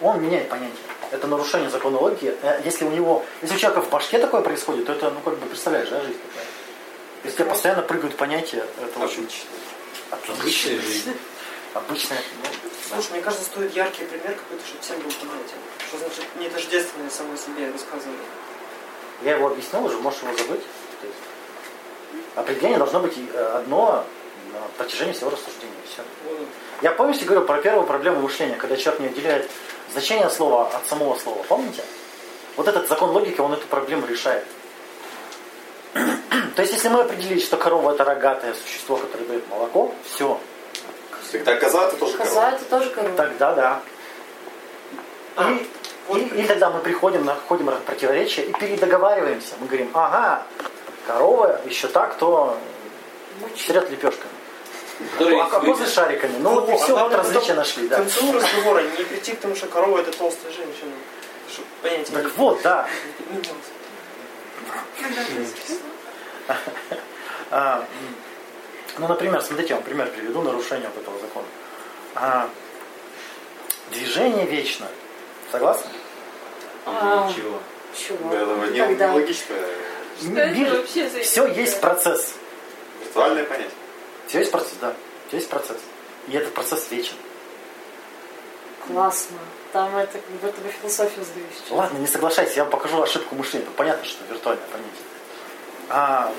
Он 0.00 0.20
меняет 0.20 0.48
понятие. 0.48 0.76
Это 1.12 1.28
нарушение 1.28 1.70
закона 1.70 1.98
логики. 1.98 2.34
Э, 2.42 2.60
Если 2.64 2.84
у 2.84 2.90
него, 2.90 3.24
если 3.40 3.54
у 3.54 3.58
человека 3.58 3.82
в 3.82 3.90
башке 3.90 4.18
такое 4.18 4.40
происходит, 4.40 4.86
то 4.86 4.92
это, 4.92 5.10
ну, 5.10 5.20
как 5.20 5.38
бы, 5.38 5.46
представляешь, 5.46 5.88
да, 5.90 6.00
жизнь 6.00 6.18
такая. 6.28 6.46
Если 7.22 7.36
тебе 7.38 7.48
постоянно 7.50 7.82
прыгают 7.82 8.16
понятия, 8.16 8.64
это 8.82 8.98
очень 9.04 9.28
Обычная 10.28 10.80
жизнь. 10.80 11.14
Обычное. 11.74 12.18
ну, 12.42 12.70
Слушай, 12.94 13.12
мне 13.12 13.22
кажется, 13.22 13.44
стоит 13.44 13.74
яркий 13.74 14.04
пример 14.04 14.34
какой-то, 14.34 14.66
чтобы 14.66 14.82
всем 14.82 14.96
был 15.00 15.10
понятен. 15.10 15.58
Что 15.88 15.98
значит 15.98 16.24
нетождественное 16.36 17.10
самой 17.10 17.38
себе 17.38 17.70
высказывание. 17.70 18.26
Я 19.22 19.36
его 19.36 19.48
объяснил 19.48 19.84
уже, 19.84 19.98
можешь 19.98 20.22
его 20.22 20.36
забыть. 20.36 20.62
Определение 22.34 22.78
должно 22.78 23.00
быть 23.00 23.14
э, 23.16 23.56
одно 23.58 24.04
на 24.52 24.60
протяжении 24.76 25.12
всего 25.12 25.30
рассуждения. 25.30 25.72
Все. 25.90 26.02
Я 26.82 26.92
помните, 26.92 27.24
говорю 27.24 27.44
про 27.44 27.58
первую 27.58 27.86
проблему 27.86 28.20
мышления, 28.20 28.56
когда 28.56 28.76
человек 28.76 29.00
не 29.00 29.06
отделяет 29.08 29.50
значение 29.92 30.28
слова 30.30 30.68
от 30.68 30.86
самого 30.86 31.18
слова. 31.18 31.42
Помните? 31.48 31.82
Вот 32.56 32.68
этот 32.68 32.88
закон 32.88 33.10
логики, 33.10 33.40
он 33.40 33.52
эту 33.52 33.66
проблему 33.66 34.06
решает. 34.06 34.44
То 35.94 36.62
есть, 36.62 36.72
если 36.72 36.88
мы 36.88 37.00
определили, 37.00 37.40
что 37.40 37.56
корова 37.56 37.92
это 37.92 38.04
рогатое 38.04 38.54
существо, 38.54 38.96
которое 38.96 39.24
дает 39.24 39.48
молоко, 39.48 39.94
все, 40.04 40.38
Тогда 41.30 41.54
коза 41.56 41.86
это 41.88 41.96
тоже 41.96 42.16
Коза 42.18 42.34
корова. 42.34 42.54
это 42.56 42.64
тоже 42.64 42.90
корова. 42.90 43.16
тогда 43.16 43.54
да. 43.54 43.80
А, 45.36 45.50
И, 45.50 45.66
вот 46.08 46.18
и- 46.18 46.42
и 46.42 46.46
тогда 46.46 46.70
мы 46.70 46.80
приходим, 46.80 47.24
находим 47.24 47.70
противоречия 47.86 48.42
и 48.42 48.52
передоговариваемся. 48.52 49.54
Мы 49.60 49.66
говорим, 49.66 49.90
ага, 49.94 50.42
корова 51.06 51.60
еще 51.64 51.88
так, 51.88 52.16
то 52.18 52.58
стрет 53.56 53.88
лепешками. 53.90 54.30
Который 55.18 55.40
А 55.40 55.44
козы 55.46 55.86
шариками. 55.86 56.36
Ну 56.38 56.50
вот 56.60 56.68
и 56.68 56.76
все, 56.76 56.96
вот 56.96 57.12
различия 57.14 57.54
нашли, 57.54 57.86
К 57.86 57.90
да. 57.90 57.96
концу 57.96 58.32
разговора 58.32 58.82
не 58.82 59.04
прийти 59.04 59.32
к 59.32 59.40
тому, 59.40 59.54
что 59.56 59.66
корова 59.68 59.98
это 59.98 60.12
толстая 60.16 60.52
женщина. 60.52 60.92
Чтобы 61.50 61.66
понятие 61.82 62.16
Так 62.22 62.32
вот, 62.36 62.62
да. 62.62 62.88
не 63.30 63.38
поднималось. 63.38 63.68
Ну, 68.98 69.08
например, 69.08 69.42
смотрите, 69.42 69.70
я 69.70 69.76
вам 69.76 69.84
пример 69.84 70.10
приведу 70.10 70.42
нарушения 70.42 70.88
вот 70.94 71.02
этого 71.02 71.18
закона. 71.18 71.46
А, 72.14 72.48
движение 73.90 74.46
вечно. 74.46 74.86
Согласны? 75.50 75.90
А. 76.86 77.28
Ничего. 77.28 77.58
Чего? 77.94 78.30
Да, 78.30 78.42
это 78.42 78.70
не 78.72 78.78
Когда? 78.78 79.12
логично. 79.12 79.56
За 80.20 81.22
все 81.22 81.46
есть 81.46 81.80
процесс. 81.80 82.34
Виртуальное 83.00 83.44
понятие. 83.44 83.72
Все 84.26 84.40
есть 84.40 84.50
процесс, 84.50 84.74
да. 84.80 84.94
Все 85.28 85.36
есть 85.38 85.48
процесс. 85.48 85.78
И 86.28 86.32
этот 86.32 86.54
процесс 86.54 86.90
вечен. 86.90 87.14
Классно. 88.86 89.38
Там 89.72 89.96
это 89.96 90.18
как 90.18 90.30
будто 90.40 90.60
бы 90.60 90.68
философию 90.68 91.24
сдаю 91.24 91.46
сейчас. 91.54 91.70
Ладно, 91.70 91.98
не 91.98 92.06
соглашайся, 92.06 92.56
я 92.56 92.64
вам 92.64 92.70
покажу 92.70 93.00
ошибку 93.00 93.34
мышления. 93.34 93.66
Понятно, 93.76 94.04
что 94.04 94.24
виртуальное 94.28 94.66
понятие. 94.66 94.92
А, 95.88 96.32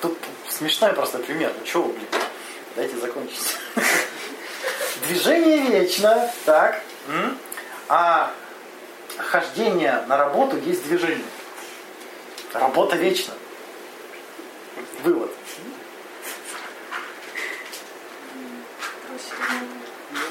тут 0.00 0.16
смешной 0.48 0.92
просто 0.92 1.18
пример. 1.18 1.52
Ну 1.58 1.64
чего 1.64 1.84
вы, 1.84 1.92
блин? 1.92 2.06
Дайте 2.76 2.96
закончить. 2.98 3.56
Движение 5.06 5.58
вечно, 5.58 6.30
так. 6.44 6.80
А 7.88 8.32
хождение 9.16 10.04
на 10.06 10.16
работу 10.16 10.56
есть 10.58 10.84
движение. 10.84 11.24
Работа 12.52 12.96
вечна. 12.96 13.34
Вывод. 15.02 15.30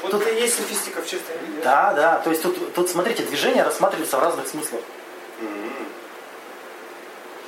Вот 0.02 0.10
Тут- 0.10 0.22
это 0.22 0.30
и 0.30 0.40
есть 0.40 0.56
софистика 0.56 1.02
в 1.02 1.06
чистом 1.06 1.36
виде. 1.44 1.60
Да, 1.62 1.92
да. 1.92 2.18
То 2.20 2.30
есть 2.30 2.42
тут, 2.42 2.74
тут 2.74 2.88
смотрите, 2.88 3.22
движение 3.24 3.62
рассматривается 3.62 4.16
в 4.16 4.20
разных 4.22 4.48
смыслах. 4.48 4.80
М. 5.40 5.72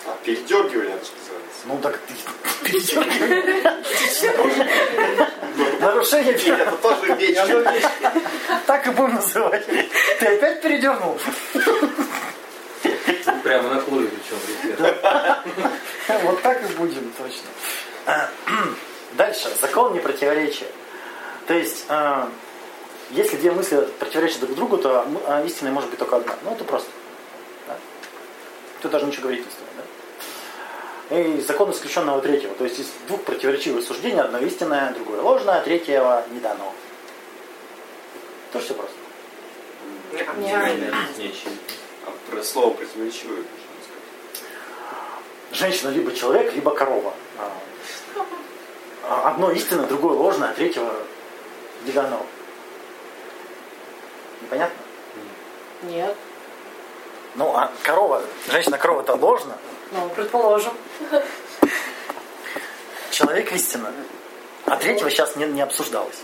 А 0.07 0.16
передергивание, 0.24 0.96
это 0.96 1.05
что 1.05 1.16
называется. 1.18 1.62
Ну 1.66 1.78
так 1.78 1.98
ты 1.98 2.14
передергивай. 2.64 3.80
Нарушение 5.80 6.34
Нет, 6.34 6.61
это 6.61 6.76
тоже 6.76 7.14
вечно. 7.14 7.64
Так 8.66 8.86
и 8.86 8.90
будем 8.90 9.14
называть. 9.14 9.66
Ты 10.18 10.26
опять 10.26 10.62
передернул? 10.62 11.18
Прямо 13.42 13.74
на 13.74 13.80
куры 13.80 14.09
причем. 14.09 14.36
Вот 16.22 16.42
так 16.42 16.62
и 16.62 16.74
будем, 16.74 17.12
точно. 17.16 17.48
Дальше. 19.12 19.51
Закон 19.61 19.94
непротиворечия. 19.94 20.68
То 21.46 21.55
есть, 21.55 21.84
а, 21.88 22.28
если 23.11 23.36
две 23.36 23.51
мысли 23.51 23.88
противоречат 23.98 24.40
друг 24.40 24.55
другу, 24.55 24.78
то 24.78 25.07
а, 25.26 25.42
истиной 25.44 25.72
может 25.72 25.90
быть 25.90 25.98
только 25.98 26.16
одна. 26.16 26.34
Ну, 26.44 26.53
это 26.53 26.64
просто. 26.64 26.88
Да? 27.66 27.76
Тут 28.82 28.92
даже 28.92 29.07
ничего 29.07 29.22
говорить 29.22 29.44
не 29.44 29.51
стоит. 29.51 29.70
И 31.11 31.40
закон 31.40 31.72
исключенного 31.72 32.20
третьего. 32.22 32.54
То 32.54 32.64
есть, 32.64 32.78
из 32.78 32.86
двух 33.08 33.22
противоречивых 33.24 33.84
суждений 33.84 34.20
одно 34.20 34.38
истинное, 34.38 34.92
другое 34.92 35.20
ложное, 35.20 35.61
третьего 35.61 36.24
не 36.30 36.38
дано. 36.38 36.72
Тоже 38.52 38.66
все 38.66 38.74
просто. 38.74 38.96
Не, 40.12 40.18
Нет, 40.46 40.94
не 41.18 41.26
очевидно. 41.26 41.58
А 42.06 42.12
про 42.30 42.42
слово 42.42 42.74
противоречивое 42.74 43.38
можно 43.38 43.48
сказать. 43.82 44.44
Женщина 45.52 45.90
либо 45.90 46.14
человек, 46.14 46.54
либо 46.54 46.70
корова. 46.72 47.12
А, 47.38 47.52
а 49.08 49.30
Одно 49.30 49.50
истинное, 49.50 49.86
другое 49.86 50.16
ложное, 50.16 50.50
а 50.50 50.54
третьего 50.54 50.94
не 51.84 51.92
дано. 51.92 52.24
Непонятно? 54.42 54.78
Нет. 55.82 56.16
Ну, 57.37 57.55
а 57.55 57.70
корова, 57.83 58.22
женщина-корова 58.49 59.03
это 59.03 59.14
ложно, 59.14 59.57
Ну, 59.93 60.09
предположим. 60.11 60.72
человек 63.11 63.53
истина. 63.53 63.93
А 64.66 64.76
третьего 64.76 65.11
сейчас 65.11 65.37
не, 65.37 65.47
не 65.47 65.62
обсуждалось. 65.62 66.18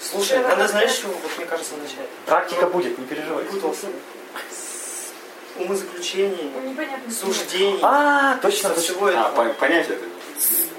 Слушай, 0.00 0.38
надо, 0.40 0.68
знаешь, 0.68 0.94
чего, 0.94 1.12
вот 1.12 1.30
мне 1.36 1.46
кажется, 1.46 1.74
начать? 1.76 2.08
Практика 2.26 2.66
будет, 2.66 2.98
не 2.98 3.06
переживай. 3.06 3.44
Путался. 3.44 3.86
Умозаключений, 5.56 6.52
Ну, 6.54 7.10
суждений. 7.12 7.78
А, 7.82 8.36
точно, 8.42 8.74
всего 8.74 9.06
А, 9.06 9.10
этого. 9.10 9.30
по- 9.48 9.54
понятие 9.54 9.96
это. 9.96 10.04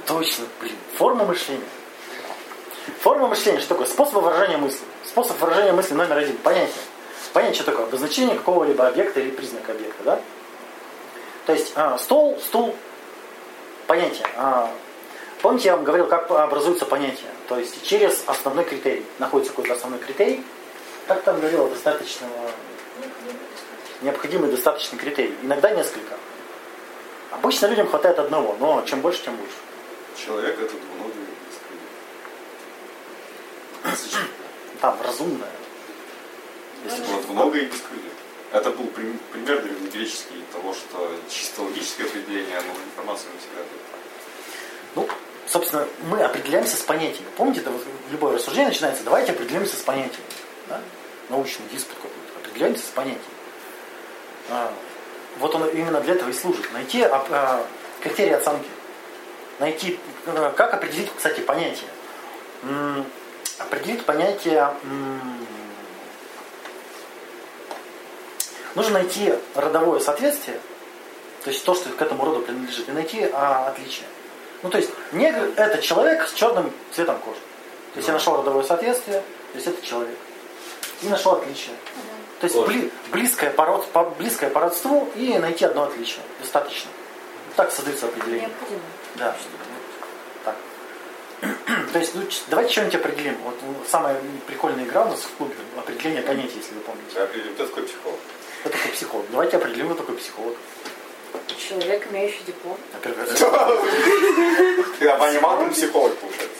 Точно, 0.06 0.46
блин. 0.62 0.76
Форма 0.96 1.26
мышления. 1.26 1.66
Форма 3.02 3.28
мышления, 3.28 3.60
что 3.60 3.70
такое? 3.70 3.88
Способ 3.88 4.16
выражения 4.16 4.58
мысли. 4.58 4.82
Способ 5.18 5.40
выражения 5.40 5.72
мысли 5.72 5.96
номер 5.96 6.16
один. 6.16 6.38
Понятие. 6.38 6.76
Понятие, 7.34 7.56
что 7.56 7.72
такое? 7.72 7.88
Обозначение 7.88 8.36
какого-либо 8.36 8.86
объекта 8.86 9.20
или 9.20 9.32
признака 9.32 9.72
объекта, 9.72 10.04
да? 10.04 10.22
То 11.48 11.54
есть 11.54 11.72
а, 11.74 11.98
стол, 11.98 12.38
стул, 12.40 12.76
понятие. 13.88 14.28
А, 14.36 14.72
помните, 15.42 15.70
я 15.70 15.76
вам 15.76 15.86
говорил, 15.86 16.06
как 16.06 16.30
образуется 16.30 16.86
понятие? 16.86 17.32
То 17.50 17.58
есть 17.58 17.84
через 17.84 18.26
основной 18.28 18.64
критерий. 18.64 19.04
Находится 19.18 19.54
какой-то 19.54 19.74
основной 19.74 19.98
критерий. 19.98 20.46
Как 21.08 21.24
там 21.24 21.40
говорила, 21.40 21.68
достаточно 21.68 22.28
необходимый 24.04 24.52
достаточный 24.52 25.00
критерий. 25.00 25.36
Иногда 25.42 25.72
несколько. 25.72 26.14
Обычно 27.32 27.66
людям 27.66 27.88
хватает 27.88 28.20
одного, 28.20 28.56
но 28.60 28.84
чем 28.86 29.02
больше, 29.02 29.24
тем 29.24 29.34
лучше. 29.40 30.26
Человек 30.28 30.60
это 30.60 30.76
двуногий. 30.76 31.28
Там 34.82 35.00
разумное. 35.02 35.50
Если 36.86 37.02
было 37.04 37.22
двуногое 37.24 37.62
и 37.62 37.66
бескрылья. 37.66 38.04
Это 38.54 38.72
был 38.72 38.86
прим- 38.88 39.20
пример 39.32 39.62
древнегреческий 39.62 40.44
того, 40.54 40.74
что 40.74 41.12
чисто 41.30 41.64
логическое 41.64 42.06
определение, 42.06 42.62
но 42.62 42.74
информация 42.86 43.32
не 43.34 43.40
всегда 43.40 43.58
дает. 43.58 43.70
Ну, 44.96 45.10
собственно, 45.48 45.88
мы 46.10 46.22
определяемся 46.24 46.78
с 46.78 46.82
понятиями. 46.82 47.28
Помните, 47.36 47.60
это 47.62 47.72
вот 47.72 47.84
любое 48.12 48.36
рассуждение 48.36 48.70
начинается, 48.70 49.04
давайте 49.04 49.34
определимся 49.34 49.76
с 49.76 49.82
понятиями. 49.82 50.26
Да? 50.70 50.82
Научный 51.30 51.66
диспут 51.72 51.96
какой-то. 51.98 52.40
Определяемся 52.40 52.84
с 52.86 52.90
понятиями. 52.90 53.24
А, 54.50 54.74
вот 55.40 55.54
он 55.56 55.68
именно 55.70 56.00
для 56.00 56.14
этого 56.14 56.30
и 56.30 56.34
служит. 56.34 56.72
Найти 56.72 57.04
оп- 57.04 57.28
а, 57.30 57.66
критерии 58.02 58.32
оценки. 58.34 58.70
Найти, 59.60 60.00
э, 60.28 60.54
как 60.56 60.74
определить, 60.74 61.10
кстати, 61.16 61.42
понятие. 61.42 61.90
Определить 63.60 64.06
понятие... 64.06 64.74
Нужно 68.76 69.00
найти 69.00 69.34
родовое 69.56 70.00
соответствие, 70.00 70.60
то 71.44 71.50
есть 71.50 71.64
то, 71.66 71.74
что 71.74 71.90
к 71.90 72.00
этому 72.00 72.24
роду 72.24 72.42
принадлежит, 72.42 72.88
и 72.88 72.92
найти 72.92 73.28
а, 73.34 73.70
отличие. 73.70 74.06
Ну, 74.62 74.70
то 74.70 74.78
есть, 74.78 74.92
негр– 75.14 75.50
это 75.56 75.82
человек 75.82 76.28
с 76.28 76.34
черным 76.34 76.72
цветом 76.94 77.18
кожи. 77.20 77.40
То 77.94 77.98
есть, 77.98 78.08
я 78.08 78.14
нашел 78.14 78.38
родовое 78.38 78.64
соответствие, 78.64 79.22
то 79.22 79.56
есть, 79.56 79.66
это 79.66 79.84
человек. 79.84 80.16
И 81.02 81.08
нашел 81.10 81.34
отличие. 81.34 81.76
То 82.40 82.46
есть, 82.46 82.56
бли- 82.56 82.92
близкое, 83.12 83.50
по, 83.50 83.66
род- 83.66 83.88
по- 83.88 84.04
близкое 84.04 84.52
по 84.52 84.60
родству 84.60 85.10
и 85.16 85.36
найти 85.40 85.66
одно 85.66 85.86
отличие. 85.86 86.22
Достаточно. 86.40 86.92
Так 87.56 87.72
создается 87.72 88.06
определение. 88.06 88.50
Необходимо. 88.50 88.82
Да. 89.16 89.36
То 91.98 92.02
есть, 92.02 92.14
ну, 92.14 92.22
давайте 92.50 92.72
что-нибудь 92.74 92.94
определим. 92.94 93.38
Вот 93.44 93.56
ну, 93.64 93.74
самая 93.90 94.16
прикольная 94.46 94.86
игра 94.86 95.04
у 95.04 95.10
нас 95.10 95.22
в 95.22 95.36
клубе– 95.36 95.56
определение 95.78 96.22
понятий, 96.22 96.58
если 96.58 96.76
вы 96.76 96.82
помните. 96.82 97.16
Я 97.16 97.24
определю, 97.24 97.54
кто 97.56 97.66
такой 97.66 97.84
психолог. 97.86 98.20
Кто 98.60 98.70
такой 98.70 98.92
психолог? 98.92 99.26
Давайте 99.32 99.58
определим, 99.58 99.88
кто 99.88 99.96
такой 99.96 100.16
психолог. 100.18 100.56
Человек, 101.58 102.08
имеющий 102.12 102.44
диплом. 102.46 102.78
Ты 105.00 105.08
абонемантом 105.08 105.72
психолог, 105.72 106.16
получается. 106.18 106.60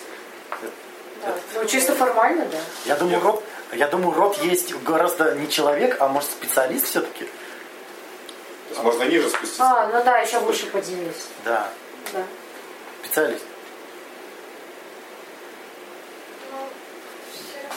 Ну, 1.54 1.66
чисто 1.66 1.94
формально, 1.94 2.46
да. 2.46 2.58
Я 2.86 2.96
думаю, 2.96 3.22
род, 3.22 3.44
я 3.74 3.88
думаю, 3.90 4.16
род 4.16 4.40
есть 4.40 4.74
гораздо 4.82 5.36
не 5.36 5.48
человек, 5.52 5.98
а 6.00 6.08
может 6.08 6.32
специалист 6.32 6.88
все-таки. 6.88 7.26
То 7.26 8.72
есть 8.72 8.82
можно 8.82 9.04
ниже 9.04 9.30
спуститься. 9.30 9.64
А, 9.64 9.88
ну 9.94 10.04
да, 10.04 10.18
еще 10.18 10.40
выше 10.40 10.66
поднялись. 10.66 11.28
Да, 11.46 11.70
Да. 12.12 12.24
специалист. 13.04 13.44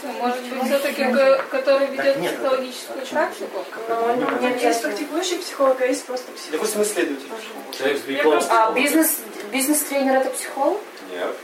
Ну, 0.03 0.13
Может 0.13 0.43
быть, 0.43 0.65
все-таки, 0.65 1.05
который 1.51 1.87
ведет 1.89 2.17
нет, 2.19 2.37
психологическую 2.37 3.07
практику? 3.07 3.65
Но 3.89 4.15
не 4.15 4.63
Есть 4.63 4.83
практикующий 4.83 5.39
психолог, 5.39 5.81
а 5.81 5.87
есть 5.87 6.05
просто 6.05 6.33
психолог. 6.33 6.53
Допустим, 6.53 6.83
исследователь. 6.83 8.47
А 8.51 8.73
бизнес, 8.73 9.19
бизнес-тренер 9.53 10.17
это 10.17 10.31
психолог? 10.31 10.81
Нет. 11.11 11.35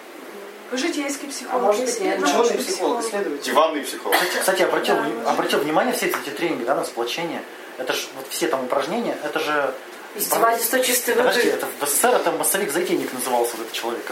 Житейский 0.72 1.28
психолог. 1.28 1.62
А 1.62 1.66
может 1.66 1.84
быть, 1.84 2.00
нет. 2.00 2.18
Ученый 2.20 2.58
психолог, 2.58 3.04
исследователь. 3.04 3.44
Диванный 3.44 3.82
психолог. 3.82 4.16
Кстати, 4.16 4.38
кстати, 4.38 4.62
обратил, 4.62 4.96
обратил 5.26 5.60
внимание, 5.60 5.94
все 5.94 6.06
эти 6.06 6.30
тренинги, 6.30 6.64
да, 6.64 6.74
на 6.74 6.84
сплочение, 6.84 7.42
это 7.78 7.92
же 7.92 8.06
вот 8.16 8.26
все 8.30 8.48
там 8.48 8.64
упражнения, 8.64 9.16
это 9.22 9.38
же... 9.38 9.74
Издевательство 10.16 10.80
чистой 10.80 11.14
Подожди, 11.14 11.50
воды. 11.50 11.50
это 11.52 11.66
в 11.80 11.88
СССР 11.88 12.08
это 12.14 12.32
массовик-затейник 12.32 13.12
назывался 13.12 13.56
вот 13.56 13.66
этот 13.66 13.72
человек. 13.74 14.10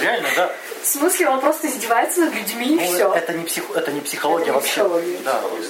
Реально, 0.00 0.28
да. 0.36 0.52
В 0.82 0.86
смысле, 0.86 1.28
он 1.30 1.40
просто 1.40 1.66
издевается 1.68 2.20
над 2.20 2.34
людьми 2.34 2.66
и 2.74 2.76
Ну, 2.76 2.92
все. 2.94 3.12
это, 3.14 3.32
не 3.32 3.44
психо, 3.44 3.72
это 3.74 3.90
не 3.92 4.00
психология 4.00 4.44
Это 4.44 4.50
не 4.52 4.56
вообще. 4.56 4.72
психология. 4.72 5.18
Да, 5.24 5.34
Психология. 5.34 5.68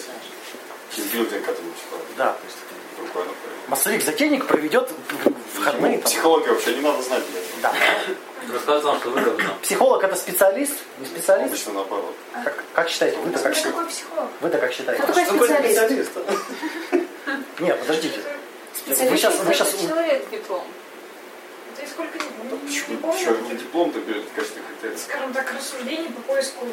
Тимбилдинг 0.94 1.48
этому 1.48 1.70
психологу. 1.72 2.06
да, 2.16 2.32
то 2.32 2.38
есть 2.44 2.56
Другое 2.96 3.24
направление. 3.24 3.68
массовик-затейник 3.68 4.46
проведет 4.46 4.90
входные 5.54 5.92
Ему 5.92 6.02
там. 6.02 6.10
Психологию 6.10 6.54
вообще 6.54 6.74
не 6.74 6.80
надо 6.80 7.02
знать. 7.02 7.22
Да. 7.62 7.72
Рассказывает 8.52 8.84
вам, 8.84 9.00
что 9.00 9.10
выгодно. 9.10 9.54
Психолог 9.62 10.04
это 10.04 10.14
специалист, 10.16 10.74
не 11.00 11.06
специалист? 11.06 11.48
Обычно 11.48 11.72
наоборот. 11.72 12.14
Как, 12.44 12.64
как 12.74 12.88
считаете? 12.88 13.16
Вы-то 13.18 13.38
как, 13.40 13.54
считаете? 13.56 13.78
Вы-то 14.40 14.58
как 14.58 14.72
считаете? 14.72 15.02
Кто 15.02 15.12
такой 15.12 15.48
специалист? 15.48 16.10
Нет, 17.58 17.80
подождите. 17.80 18.20
Вы 18.86 18.94
сейчас, 19.16 19.34
вы 19.38 19.54
сейчас, 19.54 19.74
Человек 19.80 20.30
диплом. 20.30 20.64
Да 21.76 21.82
и 21.82 21.86
сколько 21.86 22.18
не, 22.18 22.24
Да 22.50 22.56
не 22.56 22.66
почему? 22.66 22.98
помню, 22.98 23.18
Еще 23.20 23.30
один 23.30 23.56
диплом 23.58 23.92
ты 23.92 24.00
берешь 24.00 24.24
в 24.24 24.34
качестве 24.34 24.62
критерия. 24.62 24.96
скажем 24.98 25.32
так, 25.32 25.52
рассуждений 25.52 26.08
по 26.10 26.20
поиску 26.22 26.66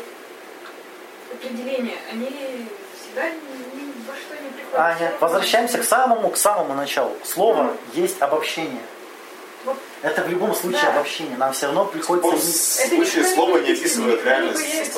определения, 1.33 1.97
они 2.11 2.29
всегда 2.99 3.29
ни, 3.29 3.35
ни 3.35 3.93
во 4.07 4.13
что 4.15 4.35
не 4.41 4.49
приходят. 4.51 4.79
Аня, 4.79 5.13
возвращаемся 5.19 5.77
к 5.79 5.83
самому, 5.83 6.29
к 6.29 6.37
самому 6.37 6.73
началу. 6.73 7.15
Слово 7.23 7.75
есть 7.93 8.21
обобщение. 8.21 8.81
Вот. 9.65 9.77
Это 10.01 10.21
в 10.23 10.29
любом 10.29 10.53
случае 10.53 10.81
Да. 10.83 10.89
обобщение. 10.95 11.37
Нам 11.37 11.53
все 11.53 11.67
равно 11.67 11.85
В 11.85 11.91
приходится... 11.91 12.81
Это 12.83 12.95
случае 12.95 13.23
слово 13.23 13.57
не 13.59 13.71
описывает 13.71 14.23
реальность. 14.25 14.93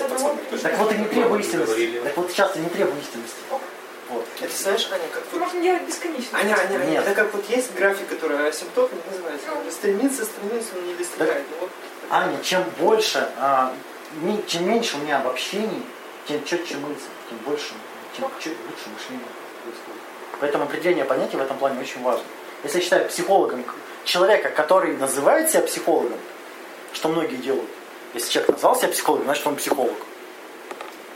Так 0.63 0.77
вот 0.79 0.91
и 0.91 0.95
не 0.97 1.05
требуй 1.05 1.39
истинности. 1.41 2.01
Так 2.03 2.17
вот 2.17 2.33
часто 2.33 2.59
не 2.59 2.69
требуй 2.69 2.99
истинности. 2.99 3.37
Вот. 4.09 4.25
Это 4.39 4.55
знаешь, 4.55 4.87
Аня, 4.91 5.03
как 5.11 5.23
вот... 5.31 5.41
можно 5.41 5.61
делать 5.61 5.83
бесконечно. 5.83 6.37
Аня, 6.37 6.53
Аня, 6.53 6.75
Аня, 6.79 6.89
Нет. 6.91 7.03
это 7.03 7.15
как 7.15 7.33
вот 7.33 7.49
есть 7.49 7.73
график, 7.73 8.07
который 8.07 8.47
асимптотный 8.47 8.99
называется. 9.11 9.47
Когда 9.47 9.71
Стремится, 9.71 10.25
стремится, 10.25 10.75
но 10.75 10.81
не 10.81 10.93
достигает. 10.93 11.43
Ну, 11.49 11.57
вот 11.61 11.69
Аня, 12.09 12.37
чем 12.43 12.63
больше, 12.77 13.27
а, 13.37 13.73
чем 14.47 14.69
меньше 14.69 14.97
у 14.97 14.99
меня 14.99 15.17
обобщений, 15.17 15.83
тем 16.27 16.43
четче 16.45 16.75
мысль, 16.77 17.09
тем 17.29 17.37
больше, 17.39 17.73
тем 18.15 18.29
чуть 18.39 18.57
лучше 18.67 18.89
мышление 18.93 19.27
происходит. 19.63 20.01
Поэтому 20.39 20.63
определение 20.65 21.05
понятий 21.05 21.37
в 21.37 21.41
этом 21.41 21.57
плане 21.57 21.79
очень 21.81 22.01
важно. 22.03 22.25
Если 22.63 22.77
я 22.77 22.83
считаю 22.83 23.09
психологом 23.09 23.63
человека, 24.03 24.49
который 24.49 24.95
называет 24.97 25.49
себя 25.49 25.61
психологом, 25.61 26.19
что 26.93 27.09
многие 27.09 27.37
делают, 27.37 27.69
если 28.13 28.31
человек 28.31 28.51
назвал 28.51 28.75
себя 28.75 28.89
психологом, 28.89 29.25
значит 29.25 29.47
он 29.47 29.55
психолог. 29.55 29.97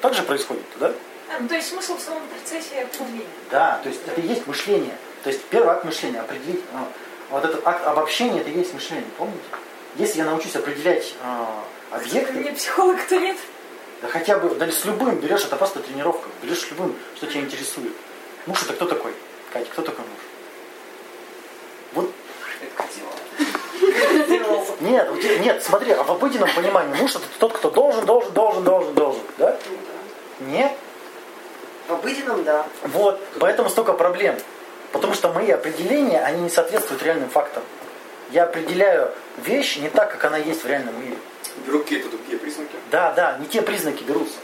Так 0.01 0.13
же 0.13 0.23
происходит, 0.23 0.63
да? 0.79 0.93
А, 1.29 1.39
ну, 1.39 1.47
то 1.47 1.55
есть 1.55 1.69
смысл 1.69 1.95
в 1.97 2.01
самом 2.01 2.23
процессе 2.27 2.81
определения. 2.81 3.25
Да, 3.51 3.79
то 3.83 3.89
есть 3.89 4.01
это 4.07 4.19
и 4.21 4.27
есть 4.27 4.47
мышление. 4.47 4.97
То 5.23 5.29
есть 5.29 5.43
первый 5.45 5.71
акт 5.73 5.85
мышления 5.85 6.19
определить. 6.21 6.63
а, 6.73 6.87
Вот 7.29 7.45
этот 7.45 7.65
акт 7.67 7.85
обобщения 7.85 8.41
это 8.41 8.49
и 8.49 8.57
есть 8.57 8.73
мышление, 8.73 9.05
помните? 9.17 9.39
Если 9.95 10.19
я 10.19 10.25
научусь 10.25 10.55
определять 10.55 11.13
а, 11.23 11.63
объекты, 11.91 12.33
Мне 12.33 12.51
психолог-то 12.51 13.19
нет. 13.19 13.37
да 14.01 14.07
хотя 14.07 14.37
бы, 14.37 14.55
да 14.55 14.71
с 14.71 14.85
любым 14.85 15.15
берешь, 15.19 15.43
это 15.45 15.55
просто 15.55 15.79
тренировка. 15.81 16.29
Берешь 16.41 16.67
любым, 16.71 16.95
что 17.15 17.27
тебя 17.27 17.41
интересует. 17.41 17.93
Муж 18.45 18.63
это 18.63 18.73
кто 18.73 18.85
такой? 18.85 19.13
Катя, 19.51 19.69
кто 19.71 19.81
такой 19.81 20.05
муж? 20.05 20.19
Вот, 21.93 22.11
нет, 24.81 25.09
нет, 25.41 25.63
смотри, 25.63 25.91
а 25.91 26.03
в 26.03 26.11
обыденном 26.11 26.49
понимании 26.55 26.95
муж 26.95 27.11
это 27.15 27.23
тот, 27.39 27.53
кто 27.53 27.69
должен, 27.69 28.05
должен, 28.05 28.31
должен, 28.33 28.63
должен, 28.63 28.93
должен, 28.93 29.21
да? 29.37 29.57
Нет? 30.41 30.71
В 31.89 31.93
обыденном, 31.93 32.43
да. 32.43 32.65
Вот, 32.83 33.19
поэтому 33.39 33.69
столько 33.69 33.93
проблем. 33.93 34.35
Потому 34.91 35.13
что 35.13 35.31
мои 35.33 35.49
определения, 35.51 36.21
они 36.21 36.41
не 36.43 36.49
соответствуют 36.49 37.03
реальным 37.03 37.29
фактам. 37.29 37.63
Я 38.31 38.43
определяю 38.43 39.11
вещь 39.37 39.77
не 39.77 39.89
так, 39.89 40.11
как 40.11 40.23
она 40.25 40.37
есть 40.37 40.63
в 40.63 40.67
реальном 40.67 40.99
мире. 41.03 41.17
Беру 41.65 41.79
какие-то 41.79 42.09
другие 42.09 42.37
признаки. 42.37 42.75
Да, 42.91 43.11
да, 43.13 43.37
не 43.39 43.45
те 43.47 43.61
признаки 43.61 44.03
берутся. 44.03 44.37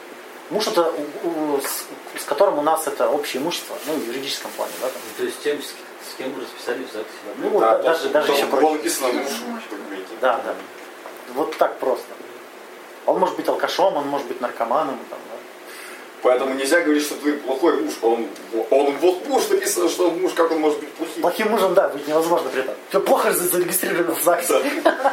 Муж 0.49 0.67
это, 0.67 0.91
у- 1.23 1.55
у- 1.55 1.61
с, 1.61 1.85
с 2.21 2.25
которым 2.25 2.59
у 2.59 2.61
нас 2.61 2.85
это 2.87 3.09
общее 3.09 3.41
имущество, 3.41 3.75
ну, 3.87 3.93
в 3.93 4.05
юридическом 4.07 4.51
плане, 4.51 4.71
да, 4.81 4.87
там. 4.87 5.01
То 5.17 5.23
есть 5.23 5.41
тем, 5.41 5.59
с, 5.61 5.65
с 5.67 6.15
кем 6.17 6.31
вы 6.33 6.41
расписались 6.41 6.89
в 6.89 6.93
ЗАГСе? 6.93 7.09
Ну, 7.37 7.49
вот, 7.49 7.59
Да, 7.61 7.77
да, 7.77 7.83
даже, 7.83 8.03
то, 8.07 8.09
даже 8.09 8.27
то 8.27 8.33
еще 8.33 8.45
проще. 8.47 8.89
Да, 10.21 10.41
да. 10.45 10.53
Вот 11.33 11.57
так 11.57 11.77
просто. 11.79 12.05
Он 13.07 13.19
может 13.19 13.35
быть 13.35 13.47
алкашом, 13.47 13.95
он 13.97 14.07
может 14.07 14.27
быть 14.27 14.41
наркоманом, 14.41 14.99
там, 15.09 15.19
да. 15.31 15.37
Поэтому 16.26 16.55
нельзя 16.55 16.82
говорить, 16.82 17.03
что 17.05 17.13
ты 17.17 17.34
плохой 17.34 17.82
муж. 17.82 17.93
Он, 18.01 18.28
он 18.71 18.97
вот 18.97 19.28
муж 19.28 19.47
написано, 19.47 19.88
что 19.88 20.09
он 20.09 20.19
муж, 20.21 20.32
как 20.34 20.49
он 20.51 20.57
может 20.59 20.80
быть 20.80 20.91
плохим. 20.93 21.21
Плохим 21.21 21.51
мужем, 21.51 21.73
да, 21.76 21.88
быть 21.89 22.07
невозможно 22.07 22.49
при 22.49 22.61
этом. 22.61 22.73
Ты 22.89 22.99
плохо 22.99 23.32
за- 23.32 23.47
зарегистрирован 23.47 24.15
в 24.15 24.23
ЗАГСе. 24.23 24.59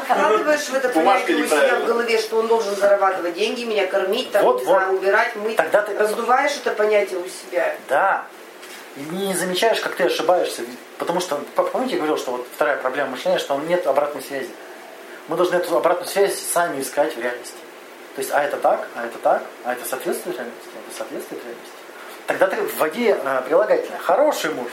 Вкладываешь 0.08 0.60
в 0.60 0.74
это 0.74 0.88
понятие 0.88 1.44
у 1.44 1.46
себя 1.46 1.80
в 1.80 1.84
голове, 1.84 2.18
что 2.18 2.38
он 2.38 2.46
должен 2.46 2.74
зарабатывать 2.76 3.34
деньги, 3.34 3.64
меня 3.64 3.86
кормить, 3.86 4.32
там, 4.32 4.42
Вот, 4.42 4.60
не 4.60 4.64
знаю, 4.64 4.92
вот. 4.92 5.00
убирать, 5.00 5.36
мыть. 5.36 5.56
Тогда 5.56 5.82
ты- 5.82 5.98
Раздуваешь 5.98 6.52
это 6.56 6.70
понятие 6.70 7.18
у 7.18 7.24
себя. 7.28 7.76
Да. 7.90 8.24
И 8.96 9.00
не 9.14 9.34
замечаешь, 9.34 9.80
как 9.80 9.94
ты 9.94 10.04
ошибаешься. 10.04 10.62
Потому 10.96 11.20
что, 11.20 11.42
помните, 11.72 11.92
я 11.96 11.98
говорил, 11.98 12.16
что 12.16 12.30
вот 12.30 12.46
вторая 12.54 12.78
проблема 12.78 13.10
мышления, 13.10 13.38
что 13.38 13.58
нет 13.68 13.86
обратной 13.86 14.22
связи. 14.22 14.48
Мы 15.28 15.36
должны 15.36 15.56
эту 15.56 15.76
обратную 15.76 16.08
связь 16.08 16.38
сами 16.40 16.80
искать 16.80 17.14
в 17.14 17.20
реальности. 17.20 17.56
То 18.14 18.20
есть, 18.20 18.30
а 18.32 18.42
это 18.42 18.58
так, 18.58 18.88
а 18.94 19.06
это 19.06 19.18
так, 19.18 19.42
а 19.64 19.72
это 19.72 19.86
соответствует 19.88 20.36
реальности, 20.36 20.68
соответствует 20.92 21.42
реальности. 21.42 21.72
Тогда 22.26 22.46
ты 22.46 22.56
вводи 22.62 23.08
э, 23.08 23.42
прилагательное. 23.46 23.98
Хороший 23.98 24.54
муж. 24.54 24.70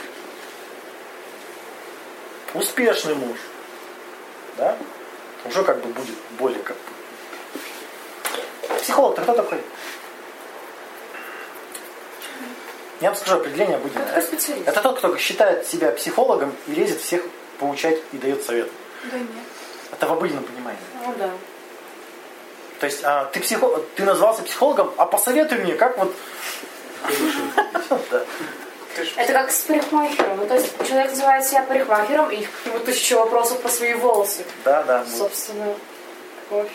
Успешный 2.54 3.14
муж. 3.14 3.38
Да? 4.56 4.76
Уже 5.44 5.62
как 5.62 5.80
бы 5.80 5.88
будет 5.92 6.16
более 6.38 6.62
как 6.62 6.76
бы. 6.76 6.82
Психолог-то 8.78 9.22
кто 9.22 9.34
такой? 9.34 9.60
Я 13.00 13.08
вам 13.08 13.16
скажу 13.16 13.36
определение 13.36 13.78
такой 13.78 14.22
специалист? 14.22 14.68
Это 14.68 14.82
тот, 14.82 14.98
кто 14.98 15.16
считает 15.16 15.66
себя 15.66 15.90
психологом 15.92 16.54
и 16.66 16.72
лезет 16.72 17.00
всех 17.00 17.22
поучать 17.58 17.98
и 18.12 18.18
дает 18.18 18.44
совет. 18.44 18.68
Да 19.10 19.18
нет. 19.18 19.28
Это 19.92 20.06
в 20.06 20.12
обыденном 20.12 20.44
понимании. 20.44 20.80
Ну 21.06 21.14
да. 21.18 21.30
То 22.80 22.86
есть 22.86 23.00
а, 23.04 23.26
ты, 23.26 23.40
психо... 23.40 23.82
ты 23.94 24.04
назвался 24.04 24.42
психологом, 24.42 24.92
а 24.96 25.04
посоветуй 25.04 25.58
мне, 25.58 25.74
как 25.74 25.98
вот... 25.98 26.14
Это 29.16 29.32
как 29.32 29.50
с 29.50 29.60
парикмахером. 29.60 30.38
Ну, 30.38 30.46
то 30.46 30.54
есть 30.54 30.72
человек 30.88 31.10
называет 31.10 31.44
себя 31.44 31.62
парикмахером, 31.62 32.30
и 32.30 32.42
к 32.42 32.66
нему 32.66 32.78
тысяча 32.80 33.14
вопросов 33.16 33.60
по 33.60 33.68
свои 33.68 33.94
волосы. 33.94 34.44
Да, 34.64 34.82
да. 34.82 35.04
Собственно, 35.06 35.74
кофе. 36.48 36.70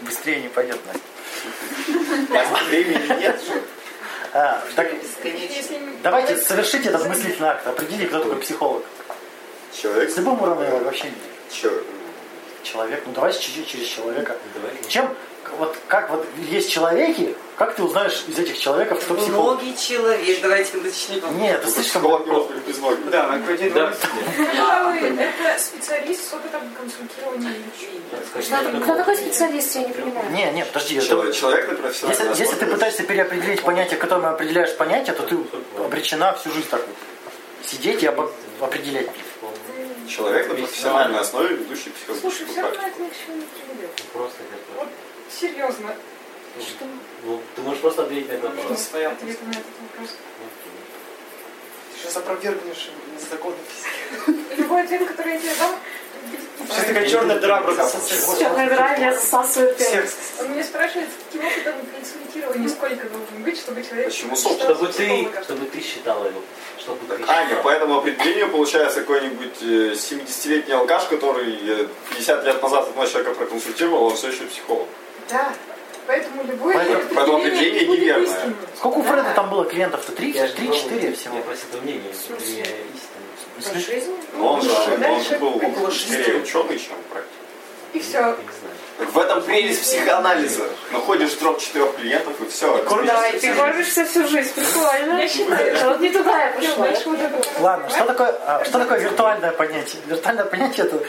Быстрее 0.00 0.42
не 0.42 0.48
пойдет, 0.48 0.78
Настя. 0.86 2.64
Времени 2.68 3.20
нет 3.20 3.40
же. 3.42 3.62
А, 4.32 4.62
так, 4.76 4.90
давайте 6.02 6.36
совершите 6.36 6.88
этот 6.90 7.08
мыслительный 7.08 7.48
акт. 7.48 7.66
Определите, 7.66 8.06
кто 8.06 8.20
такой 8.20 8.36
психолог. 8.36 8.84
Человек 9.72 10.10
С 10.10 10.16
любым 10.16 10.42
уровнем 10.42 10.76
обобщения. 10.76 11.14
Чё- 11.50 11.68
Человек. 11.68 11.84
Ну 12.74 13.12
давайте 13.14 13.40
чуть-чуть 13.40 13.68
через 13.68 13.86
человека. 13.86 14.36
Давай. 14.54 14.70
Чем, 14.88 15.14
вот 15.58 15.76
как 15.88 16.10
вот 16.10 16.26
есть 16.50 16.70
человеки, 16.70 17.34
как 17.56 17.74
ты 17.74 17.82
узнаешь 17.82 18.24
из 18.28 18.38
этих 18.38 18.58
человеков, 18.58 19.02
кто 19.02 19.14
психолог? 19.14 19.62
Многий 19.62 19.76
человек. 19.76 20.40
Давайте 20.42 20.76
начнем. 20.78 21.38
Нет, 21.38 21.60
это 21.60 21.70
слишком 21.70 22.02
Психолог 22.02 22.50
без 22.66 22.78
ноги. 22.78 23.00
Да, 23.10 23.26
на 23.28 23.38
какой 23.38 23.58
день 23.58 23.72
Да. 23.72 23.94
Пожалуй, 24.36 24.98
это 24.98 25.58
специалист 25.62 26.28
с 26.30 26.34
опытом 26.34 26.62
консультирования 26.76 27.50
и 27.50 27.58
лечения. 27.58 28.02
Что- 28.42 28.80
Кто 28.80 28.94
такой 28.96 29.16
специалист, 29.16 29.74
я 29.76 29.82
не 29.82 29.92
понимаю. 29.92 30.30
Не, 30.30 30.50
не, 30.52 30.64
подожди. 30.64 30.96
это- 30.96 31.06
Человек, 31.06 31.34
человек 31.34 31.82
на 31.82 31.86
Если, 32.08 32.28
если 32.28 32.56
ты 32.56 32.66
пытаешься 32.66 33.02
переопределить 33.04 33.62
понятие, 33.62 33.98
которым 33.98 34.26
определяешь 34.26 34.76
понятие, 34.76 35.14
то 35.14 35.22
ты 35.22 35.36
обречена 35.78 36.32
всю 36.34 36.50
жизнь 36.50 36.68
так 36.68 36.80
вот 36.86 36.96
сидеть 37.66 38.02
и 38.02 38.06
определять. 38.60 39.08
Человек 40.08 40.48
на 40.48 40.54
профессиональной 40.54 41.18
основе, 41.20 41.56
ведущий 41.56 41.92
Слушай, 42.06 42.46
психологическую 42.46 42.48
все 42.48 42.62
равно 42.62 42.76
практику. 42.78 43.10
приведет. 43.26 43.90
Просто 44.12 44.38
как 44.50 44.78
Вот 44.78 44.88
серьезно, 45.30 45.96
Ну, 47.24 47.42
ты 47.54 47.62
можешь 47.62 47.80
просто 47.80 48.02
ответить 48.04 48.28
на 48.28 48.32
этот 48.32 48.44
вопрос. 48.44 48.62
нужно 48.64 48.76
Стоял. 48.84 49.12
ответ 49.12 49.42
на 49.42 49.50
этот 49.50 49.64
вопрос. 49.82 50.10
Ты 51.92 51.98
сейчас 52.00 52.16
опровергнешь 52.16 52.90
законы 53.30 53.56
физики. 53.68 54.60
Любой 54.60 54.82
ответ, 54.84 55.06
который 55.08 55.32
я 55.34 55.38
тебе 55.40 55.54
дам, 55.58 55.74
Сейчас 56.68 56.86
такая 56.86 57.08
черная 57.08 57.38
дыра 57.38 57.60
просто 57.60 58.38
Черная 58.38 58.68
дыра 58.68 58.96
меня 58.96 59.14
засасывает 59.14 59.76
меня 60.48 60.64
спрашивает, 60.64 61.08
с 61.08 61.24
каким 61.32 61.46
опытом 61.46 61.74
консультирования 61.94 62.68
сколько 62.68 63.08
должен 63.08 63.42
быть, 63.42 63.58
чтобы 63.58 63.82
человек... 63.82 64.06
Почему 64.06 64.36
считал 64.36 64.52
собственно? 64.52 64.74
Чтобы 64.74 64.92
ты, 64.92 65.28
чтобы 65.44 65.66
ты 65.66 65.80
считала 65.80 66.24
его. 66.26 66.40
Чтобы 66.78 66.98
ты 67.08 67.18
Так, 67.18 67.28
Аня, 67.28 67.46
считала. 67.48 67.62
по 67.62 67.68
этому 67.68 67.98
определению 67.98 68.50
получается 68.50 69.00
какой-нибудь 69.00 69.62
э, 69.62 69.92
70-летний 69.94 70.74
алкаш, 70.74 71.04
который 71.04 71.58
э, 71.82 71.86
50 72.10 72.44
лет 72.44 72.62
назад 72.62 72.88
одного 72.88 73.06
человека 73.06 73.34
проконсультировал, 73.34 74.04
он 74.06 74.16
все 74.16 74.28
еще 74.28 74.44
психолог. 74.44 74.88
Да. 75.30 75.52
Поэтому 76.06 76.44
любое 76.44 76.74
Поэтому- 76.74 77.00
поэтому 77.14 77.36
определение 77.38 77.86
неверное. 77.88 78.54
Сколько 78.76 78.98
у 78.98 79.02
Да. 79.02 79.10
Фреда 79.10 79.32
там 79.34 79.50
было 79.50 79.64
клиентов-то? 79.64 80.12
Три? 80.12 80.32
Пробовал. 80.32 81.16
всего? 81.16 81.36
Я 81.36 81.42
просил 81.42 81.66
мнение, 81.82 82.12
Жизни? 83.58 84.14
Но 84.34 84.54
он 84.54 84.62
же, 84.62 84.70
он 84.70 85.22
же 85.22 85.38
был 85.38 85.56
около 85.56 85.90
скорее 85.90 86.36
ученый, 86.42 86.78
чем 86.78 86.96
практик. 87.10 87.30
И 87.92 87.98
все. 88.00 88.18
Знаю. 88.18 88.36
В 88.98 89.18
этом 89.18 89.42
прелесть 89.42 89.82
психоанализа. 89.82 90.68
Находишь 90.90 91.32
трех-четырех 91.34 91.96
клиентов 91.96 92.34
и 92.40 92.48
все. 92.48 92.82
Да, 93.04 93.28
и 93.28 93.38
ты 93.38 93.54
кормишься 93.54 94.04
всю 94.04 94.26
жизнь. 94.26 94.52
Прикольно. 94.54 95.18
Я 95.20 95.28
считаю, 95.28 95.88
Вот 95.90 96.00
не 96.00 96.10
туда 96.10 96.44
я 96.46 96.52
пошла. 96.52 96.88
Ладно, 97.60 97.90
что 97.90 98.04
такое, 98.04 98.34
а, 98.46 98.64
что 98.64 98.78
такое 98.78 98.98
виртуальное 99.00 99.52
понятие? 99.52 100.02
Виртуальное 100.06 100.44
понятие 100.44 100.86
это 100.86 101.02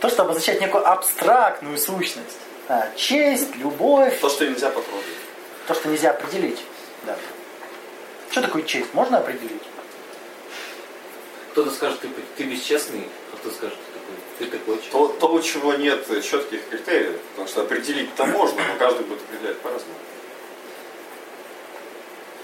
то, 0.00 0.08
что 0.08 0.22
обозначает 0.22 0.60
некую 0.60 0.88
абстрактную 0.88 1.76
сущность. 1.78 2.38
А, 2.68 2.88
честь, 2.96 3.54
любовь, 3.56 4.18
То, 4.20 4.28
что 4.28 4.46
нельзя 4.46 4.68
потрогать. 4.68 5.04
то, 5.66 5.74
что 5.74 5.88
нельзя 5.88 6.10
определить. 6.10 6.60
Да. 7.04 7.16
Что 8.30 8.42
такое 8.42 8.62
честь? 8.62 8.92
Можно 8.94 9.18
определить? 9.18 9.62
Кто-то 11.52 11.70
скажет, 11.70 12.00
ты, 12.00 12.08
ты 12.36 12.44
бесчестный, 12.44 13.08
а 13.32 13.36
кто 13.36 13.50
скажет, 13.50 13.76
ты 14.38 14.44
такой, 14.46 14.46
ты 14.50 14.58
такой 14.58 14.76
честный. 14.76 14.92
То, 14.92 15.08
то, 15.08 15.32
у 15.32 15.40
чего 15.42 15.74
нет 15.74 16.06
четких 16.22 16.68
критериев. 16.68 17.16
Потому 17.30 17.48
что 17.48 17.62
определить-то 17.62 18.26
можно, 18.26 18.60
но 18.62 18.78
каждый 18.78 19.04
будет 19.06 19.20
определять 19.22 19.58
по-разному. 19.58 19.94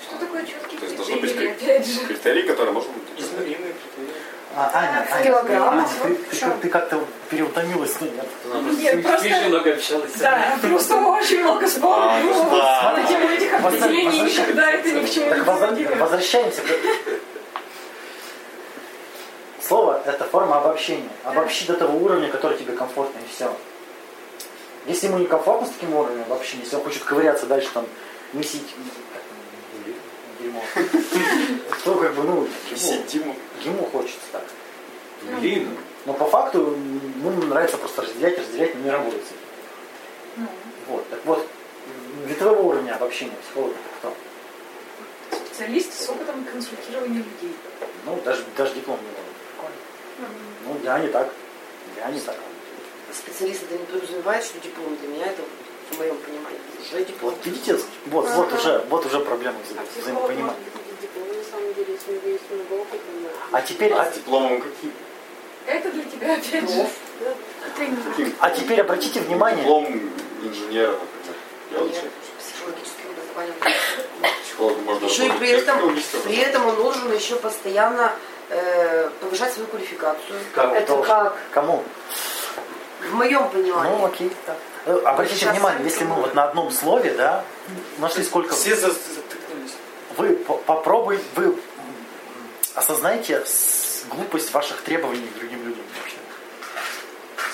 Что 0.02 0.16
такое 0.18 0.44
четкий 0.44 0.76
То 0.76 0.84
есть 0.84 0.96
должно 0.96 1.16
быть 1.16 1.34
критерий, 1.36 1.54
кри- 1.54 1.70
опять 1.72 1.86
же? 1.86 2.00
критерии, 2.06 2.42
которые 2.42 2.72
можно 2.72 2.92
Измеримые 3.18 3.74
критерии. 3.74 4.14
А, 4.56 4.70
Аня, 4.72 5.08
Аня? 5.10 5.68
Аня, 5.70 5.88
ты, 6.02 6.14
ты, 6.14 6.50
ты 6.62 6.68
как-то 6.68 7.04
переутомилась, 7.28 7.96
ну 8.00 8.06
нет? 8.06 8.26
Она 8.52 8.70
Нет, 8.70 9.02
просто- 9.02 9.26
Мишей 9.28 9.48
много 9.48 9.72
общалась. 9.74 10.12
Да, 10.20 10.58
просто 10.62 10.96
очень 10.96 11.40
много 11.40 11.66
споров 11.66 12.04
А, 12.06 12.96
на 12.96 13.04
тему 13.08 13.28
этих 13.30 13.52
определений, 13.52 14.20
никогда 14.20 14.70
это 14.70 14.92
ни 14.92 15.04
к 15.06 15.10
чему 15.10 15.26
не 15.26 15.40
приводило. 15.42 15.94
возвращаемся 15.96 16.60
к... 16.60 16.66
Слово– 19.66 20.02
это 20.04 20.24
форма 20.24 20.58
обобщения. 20.58 21.08
Обобщи 21.24 21.66
до 21.66 21.74
того 21.74 21.96
уровня, 21.96 22.28
который 22.28 22.58
тебе 22.58 22.74
комфортно, 22.74 23.18
и 23.18 23.34
все. 23.34 23.50
Если 24.86 25.06
ему 25.06 25.18
не 25.18 25.26
комфортно 25.26 25.66
с 25.66 25.70
таким 25.70 25.94
уровнем 25.94 26.22
обобщения, 26.24 26.64
если 26.64 26.76
он 26.76 26.82
хочет 26.82 27.02
ковыряться 27.04 27.46
дальше, 27.46 27.70
там, 27.72 27.86
месить 28.34 28.74
дерьмо, 30.38 30.62
то 31.84 31.94
как 31.94 32.14
бы, 32.14 32.24
ну, 32.24 32.46
ему, 33.64 33.84
хочется 33.86 34.18
так. 34.32 34.44
Блин. 35.40 35.70
Но 36.04 36.12
по 36.12 36.26
факту 36.26 36.58
ему 36.60 37.30
нравится 37.30 37.78
просто 37.78 38.02
разделять, 38.02 38.38
разделять, 38.38 38.74
но 38.74 38.82
не 38.82 38.90
этим. 38.90 39.22
Ну, 40.36 40.46
Вот. 40.88 41.08
Так 41.08 41.20
вот, 41.24 41.46
для 42.26 42.34
твоего 42.34 42.68
уровня 42.68 42.96
обобщения 42.96 43.32
психолога 43.42 43.74
кто? 43.98 44.14
Специалист 45.46 45.94
с 45.94 46.10
опытом 46.10 46.44
консультирования 46.44 47.18
людей. 47.18 47.56
Ну, 48.04 48.20
даже, 48.22 48.42
даже 48.58 48.74
диплом 48.74 48.98
не 49.00 49.08
надо. 49.08 49.23
Ну, 50.18 50.80
я 50.84 50.98
не 50.98 51.08
так. 51.08 51.28
Я 51.96 52.10
не 52.10 52.20
так. 52.20 52.36
Специалист 53.12 53.62
это 53.64 53.74
не 53.78 53.84
подразумевает, 53.84 54.44
что 54.44 54.58
диплом 54.58 54.96
для 54.96 55.08
меня 55.08 55.26
это, 55.26 55.42
в 55.90 55.98
моем 55.98 56.16
понимании, 56.16 56.58
уже 56.80 57.04
диплом. 57.04 57.30
Вот 57.34 57.46
видите, 57.46 57.78
вот, 58.06 58.28
вот 58.30 58.52
уже, 58.52 58.84
вот 58.88 59.06
уже 59.06 59.20
проблема 59.20 59.58
вза- 59.60 59.78
А 59.78 59.82
психолог 59.84 60.02
взаимопонимания. 60.02 60.60
А 63.52 63.62
теперь, 63.62 63.92
А 63.92 64.10
с 64.10 64.14
дипломом 64.14 64.60
каким? 64.60 64.92
Это 65.66 65.90
для 65.92 66.04
тебя 66.04 66.34
опять 66.34 66.70
же. 66.70 66.86
Каким? 67.76 68.34
а 68.40 68.50
теперь 68.50 68.80
обратите 68.80 69.20
внимание, 69.20 69.62
Диплом 69.62 69.86
инженера, 70.42 70.92
например. 70.92 71.36
Я 71.70 71.78
человек. 71.78 72.12
психологическим 72.38 73.04
образованием. 73.10 73.54
Психологу 74.44 74.80
можно 74.82 75.06
Еще 75.06 75.26
и 75.26 75.30
при 75.32 75.48
этом, 75.50 75.96
при 76.24 76.36
этом 76.36 76.66
он 76.66 76.76
должен 76.76 77.12
еще 77.12 77.36
постоянно 77.36 78.12
э, 78.54 79.10
повышать 79.20 79.52
свою 79.52 79.68
квалификацию. 79.68 80.38
Как? 80.54 80.72
Это 80.72 80.86
должен. 80.94 81.06
как? 81.06 81.36
кому? 81.52 81.82
В 83.10 83.14
моем 83.14 83.48
понимании. 83.50 83.96
Ну, 83.98 84.04
окей. 84.06 84.30
Э, 84.86 85.00
Обратите 85.04 85.40
Сейчас 85.40 85.54
внимание, 85.54 85.84
если 85.84 86.04
мы 86.04 86.14
вот 86.16 86.34
на 86.34 86.44
одном 86.44 86.70
слове, 86.70 87.12
да, 87.14 87.44
нашли 87.98 88.22
сколько... 88.24 88.54
Все 88.54 88.76
за- 88.76 88.88
затыкнулись. 88.88 89.74
Вы 90.16 90.36
по- 90.36 90.56
попробуй, 90.58 91.20
вы 91.34 91.56
осознайте 92.74 93.44
глупость 94.10 94.52
ваших 94.52 94.82
требований 94.82 95.26
к 95.26 95.38
другим 95.38 95.66
людям 95.66 95.84
вообще. 95.98 96.16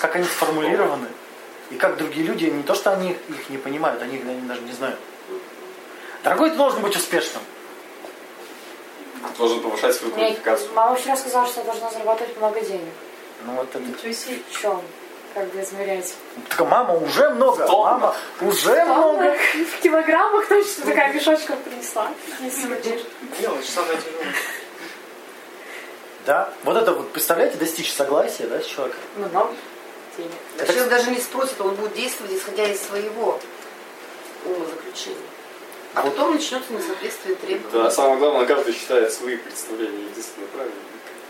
Как 0.01 0.15
они 0.15 0.25
сформулированы, 0.25 1.07
и 1.69 1.75
как 1.75 1.97
другие 1.97 2.25
люди, 2.25 2.45
не 2.45 2.63
то, 2.63 2.75
что 2.75 2.91
они 2.91 3.11
их 3.29 3.49
не 3.49 3.57
понимают, 3.57 4.01
они 4.01 4.17
их 4.17 4.47
даже 4.47 4.61
не 4.61 4.73
знают. 4.73 4.99
Дорогой, 6.23 6.51
ты 6.51 6.57
должен 6.57 6.81
быть 6.81 6.95
успешным. 6.95 7.41
Должен 9.37 9.61
повышать 9.61 9.95
свою 9.95 10.13
квалификацию. 10.13 10.69
мама 10.73 10.95
вчера 10.95 11.15
сказала, 11.15 11.47
что 11.47 11.61
я 11.61 11.65
должна 11.65 11.89
зарабатывать 11.91 12.37
много 12.37 12.61
денег. 12.61 12.93
Ну 13.45 13.53
вот 13.53 13.69
это... 13.69 13.79
Ничего 13.79 14.11
себе. 14.13 14.39
В 14.49 14.61
чем? 14.61 14.81
Как 15.33 15.47
бы 15.47 15.61
измерять? 15.61 16.13
Так, 16.49 16.67
мама 16.67 16.93
уже 16.93 17.29
много, 17.29 17.65
Тонна. 17.65 17.91
мама 17.91 18.15
уже 18.41 18.83
много. 18.83 19.37
В 19.77 19.81
килограммах 19.81 20.47
точно 20.47 20.85
такая 20.85 21.13
мешочком 21.13 21.57
принесла. 21.57 22.11
Мелочь, 22.41 23.65
самое 23.65 23.97
тяжелое. 23.97 24.33
Да, 26.25 26.53
вот 26.63 26.77
это 26.77 26.93
вот, 26.93 27.11
представляете, 27.13 27.57
достичь 27.57 27.93
согласия, 27.93 28.45
да, 28.47 28.59
с 28.61 28.65
человеком. 28.65 29.01
Ну, 29.15 29.27
нам 29.33 29.55
денег. 30.17 30.31
А 30.59 30.65
Человек 30.65 30.89
даже 30.89 31.11
не 31.11 31.19
спросит, 31.19 31.59
он 31.61 31.75
будет 31.75 31.93
действовать, 31.93 32.33
исходя 32.33 32.67
из 32.67 32.81
своего 32.81 33.39
умозаключения. 34.45 35.17
А 35.93 36.03
потом 36.03 36.33
начнется 36.35 36.71
несоответствие 36.71 37.35
требований. 37.35 37.83
Да, 37.83 37.91
самое 37.91 38.17
главное, 38.17 38.45
каждый 38.45 38.73
считает 38.73 39.11
свои 39.11 39.35
представления 39.37 40.03
единственно 40.05 40.47
правильными. 40.47 40.81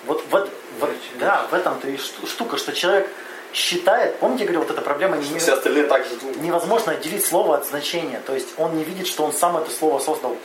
Вот, 0.06 0.24
вот, 0.30 0.50
вот 0.80 0.90
да, 1.20 1.48
в 1.50 1.54
этом-то 1.54 1.88
и 1.88 1.98
шту- 1.98 2.28
штука, 2.28 2.58
что 2.58 2.72
человек 2.74 3.10
считает, 3.54 4.18
помните, 4.20 4.44
я 4.44 4.48
говорил, 4.50 4.62
вот 4.68 4.72
эта 4.72 4.82
проблема 4.82 5.18
не, 5.18 5.40
Все 5.40 5.54
остальные 5.54 5.86
так 5.86 6.06
же 6.06 6.16
думают. 6.16 6.42
невозможно 6.42 6.94
отделить 6.94 7.26
слово 7.26 7.58
от 7.58 7.66
значения. 7.68 8.22
То 8.26 8.34
есть 8.34 8.50
он 8.58 8.78
не 8.78 8.84
видит, 8.84 9.08
что 9.08 9.24
он 9.24 9.34
сам 9.34 9.58
это 9.58 9.70
слово 9.72 10.00
создал. 10.00 10.38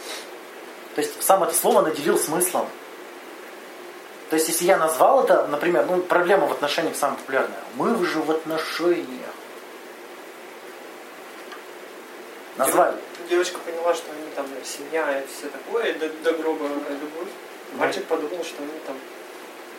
То 0.94 1.00
есть 1.02 1.22
сам 1.22 1.42
это 1.42 1.54
слово 1.54 1.82
наделил 1.82 2.18
смыслом. 2.18 2.66
То 4.30 4.36
есть 4.36 4.48
если 4.48 4.64
я 4.64 4.76
назвал 4.76 5.24
это, 5.24 5.46
например, 5.46 5.86
ну, 5.88 6.00
проблема 6.02 6.46
в 6.46 6.52
отношениях 6.52 6.96
самая 6.96 7.16
популярная. 7.18 7.60
Мы 7.74 8.04
же 8.04 8.20
в 8.20 8.30
отношениях. 8.30 9.30
Назвали. 12.56 12.96
Девочка 13.28 13.58
поняла, 13.58 13.94
что 13.94 14.10
они 14.12 14.30
там 14.34 14.46
семья 14.64 15.20
и 15.20 15.26
все 15.26 15.48
такое, 15.48 15.92
и 15.92 15.98
до, 15.98 16.08
до 16.08 16.32
гроба 16.32 16.68
любовь. 16.88 17.28
Мальчик 17.74 18.04
подумал, 18.04 18.44
что 18.44 18.62
они 18.62 18.72
там, 18.86 18.96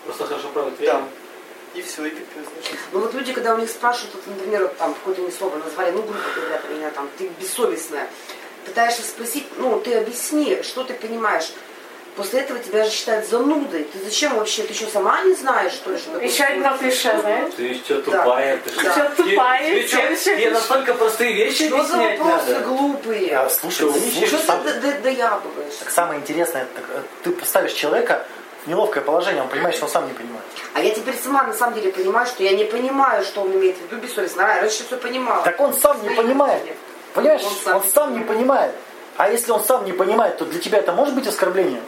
Просто 0.07 0.25
хорошо 0.25 0.47
проводит 0.49 0.79
да. 0.79 0.93
время. 0.93 1.09
И 1.75 1.81
все, 1.81 2.05
и 2.05 2.09
пипец. 2.11 2.45
Ну 2.93 2.99
вот 3.01 3.13
люди, 3.13 3.33
когда 3.33 3.53
у 3.53 3.57
них 3.59 3.69
спрашивают, 3.69 4.15
вот, 4.15 4.27
например, 4.27 4.63
вот 4.63 4.77
там 4.77 4.93
какое-то 4.93 5.21
не 5.21 5.31
слово 5.31 5.57
назвали, 5.57 5.91
ну, 5.91 6.01
грубо 6.01 6.19
говоря, 6.35 6.57
про 6.59 6.73
меня 6.73 6.89
там, 6.91 7.09
ты 7.17 7.29
бессовестная, 7.39 8.07
пытаешься 8.65 9.01
спросить, 9.01 9.45
ну, 9.57 9.79
ты 9.81 9.95
объясни, 9.95 10.61
что 10.63 10.85
ты 10.85 10.93
понимаешь. 10.93 11.51
После 12.17 12.39
этого 12.41 12.57
тебя 12.59 12.83
же 12.83 12.89
считают 12.89 13.27
занудой. 13.27 13.83
Ты 13.83 13.99
зачем 14.03 14.35
вообще? 14.35 14.63
Ты 14.63 14.73
что, 14.73 14.87
сама 14.87 15.21
не 15.21 15.35
знаешь, 15.35 15.73
что 15.73 15.91
ли, 15.91 15.97
что 15.97 16.11
такое 16.13 16.27
Еще 16.27 16.43
одно 16.45 16.75
клише, 16.77 17.15
знаешь? 17.21 17.53
Ты 17.55 17.73
что, 17.75 18.01
тупая? 18.01 18.57
Ты 18.57 18.71
Да. 18.71 18.81
что? 18.81 18.93
Чё 19.15 19.23
тупая? 19.23 19.69
Тебе 19.69 19.87
чё, 19.87 19.97
Следующее 19.97 20.35
Тебе 20.37 20.49
настолько 20.49 20.93
простые 20.95 21.33
вещи 21.33 21.67
Что 21.67 21.83
за 21.83 21.97
вопросы 21.97 22.53
надо? 22.53 22.59
глупые? 22.65 23.37
А, 23.37 23.47
слушай, 23.51 23.75
Что, 23.89 23.91
слушай, 23.93 24.25
Что 24.27 24.37
сам- 24.39 24.63
ты 24.63 24.73
доябываешь? 25.03 25.75
так 25.79 25.91
самое 25.91 26.19
интересное, 26.19 26.63
э, 26.75 27.01
ты 27.23 27.31
поставишь 27.31 27.73
человека 27.73 28.25
в 28.65 28.67
неловкое 28.67 29.03
положение, 29.03 29.43
он 29.43 29.49
понимает, 29.49 29.75
что 29.75 29.85
он 29.85 29.91
сам 29.91 30.07
не 30.07 30.13
понимает. 30.13 30.43
А 30.73 30.81
я 30.81 30.89
теперь 30.95 31.15
сама 31.23 31.43
на 31.43 31.53
самом 31.53 31.75
деле 31.75 31.91
понимаю, 31.91 32.25
что 32.25 32.41
я 32.41 32.51
не 32.53 32.65
понимаю, 32.65 33.23
что 33.23 33.41
он 33.41 33.51
имеет 33.53 33.77
в 33.77 33.83
виду 33.83 34.01
бессовестно. 34.01 34.43
А 34.43 34.61
раньше 34.61 34.83
все 34.87 34.97
понимала. 34.97 35.43
Так 35.43 35.59
он 35.61 35.71
сам 35.71 36.01
не 36.01 36.09
понимает. 36.09 36.63
Понимаешь, 37.13 37.41
Он 37.43 37.47
он 37.75 37.81
сам 37.83 37.83
сам, 37.93 38.13
не 38.13 38.19
не 38.19 38.23
понимает. 38.25 38.73
А 39.17 39.29
если 39.29 39.51
он 39.51 39.63
сам 39.63 39.85
не 39.85 39.91
понимает, 39.93 40.37
то 40.37 40.45
для 40.45 40.59
тебя 40.59 40.79
это 40.79 40.91
может 40.93 41.13
быть 41.15 41.27
оскорблением? 41.27 41.81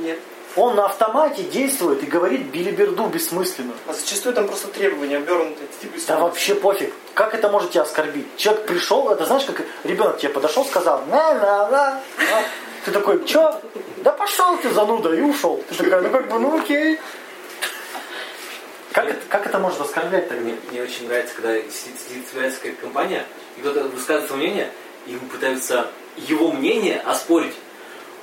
Нет. 0.00 0.18
Он 0.56 0.76
на 0.76 0.84
автомате 0.84 1.42
действует 1.42 2.02
и 2.04 2.06
говорит 2.06 2.42
билиберду 2.46 3.06
бессмысленно. 3.06 3.72
А 3.88 3.92
зачастую 3.92 4.34
там 4.34 4.46
просто 4.46 4.68
требования 4.68 5.16
обернутые. 5.16 5.66
Типа, 5.80 5.98
Да 6.06 6.18
вообще 6.18 6.54
пофиг. 6.54 6.94
Как 7.14 7.34
это 7.34 7.48
может 7.48 7.72
тебя 7.72 7.82
оскорбить? 7.82 8.26
Человек 8.36 8.66
пришел, 8.66 9.10
это 9.10 9.24
знаешь, 9.26 9.44
как 9.44 9.62
ребенок 9.82 10.18
тебе 10.18 10.30
подошел, 10.30 10.64
сказал, 10.64 11.02
на 11.06 11.34
на 11.34 11.68
на 11.68 12.02
Ты 12.84 12.92
такой, 12.92 13.24
чё? 13.24 13.60
Да 13.98 14.12
пошел 14.12 14.56
ты, 14.58 14.70
зануда, 14.70 15.12
и 15.12 15.22
ушел. 15.22 15.62
Ты 15.68 15.74
такая, 15.74 16.02
ну 16.02 16.10
как 16.10 16.28
бы, 16.28 16.38
ну 16.38 16.60
окей. 16.60 17.00
Как 18.92 19.08
это, 19.08 19.18
как 19.28 19.46
это 19.46 19.58
может 19.58 19.80
оскорблять 19.80 20.28
тогда? 20.28 20.44
Мне, 20.44 20.56
мне 20.70 20.82
очень 20.82 21.08
нравится, 21.08 21.34
когда 21.34 21.56
сидит, 21.56 21.98
сидит 22.08 22.26
какая-то 22.32 22.80
компания, 22.80 23.24
и 23.56 23.60
кто-то 23.60 23.84
высказывает 23.84 24.28
свое 24.28 24.44
мнение, 24.44 24.70
и 25.06 25.12
ему 25.12 25.26
пытаются 25.26 25.88
его 26.16 26.52
мнение 26.52 27.00
оспорить. 27.00 27.54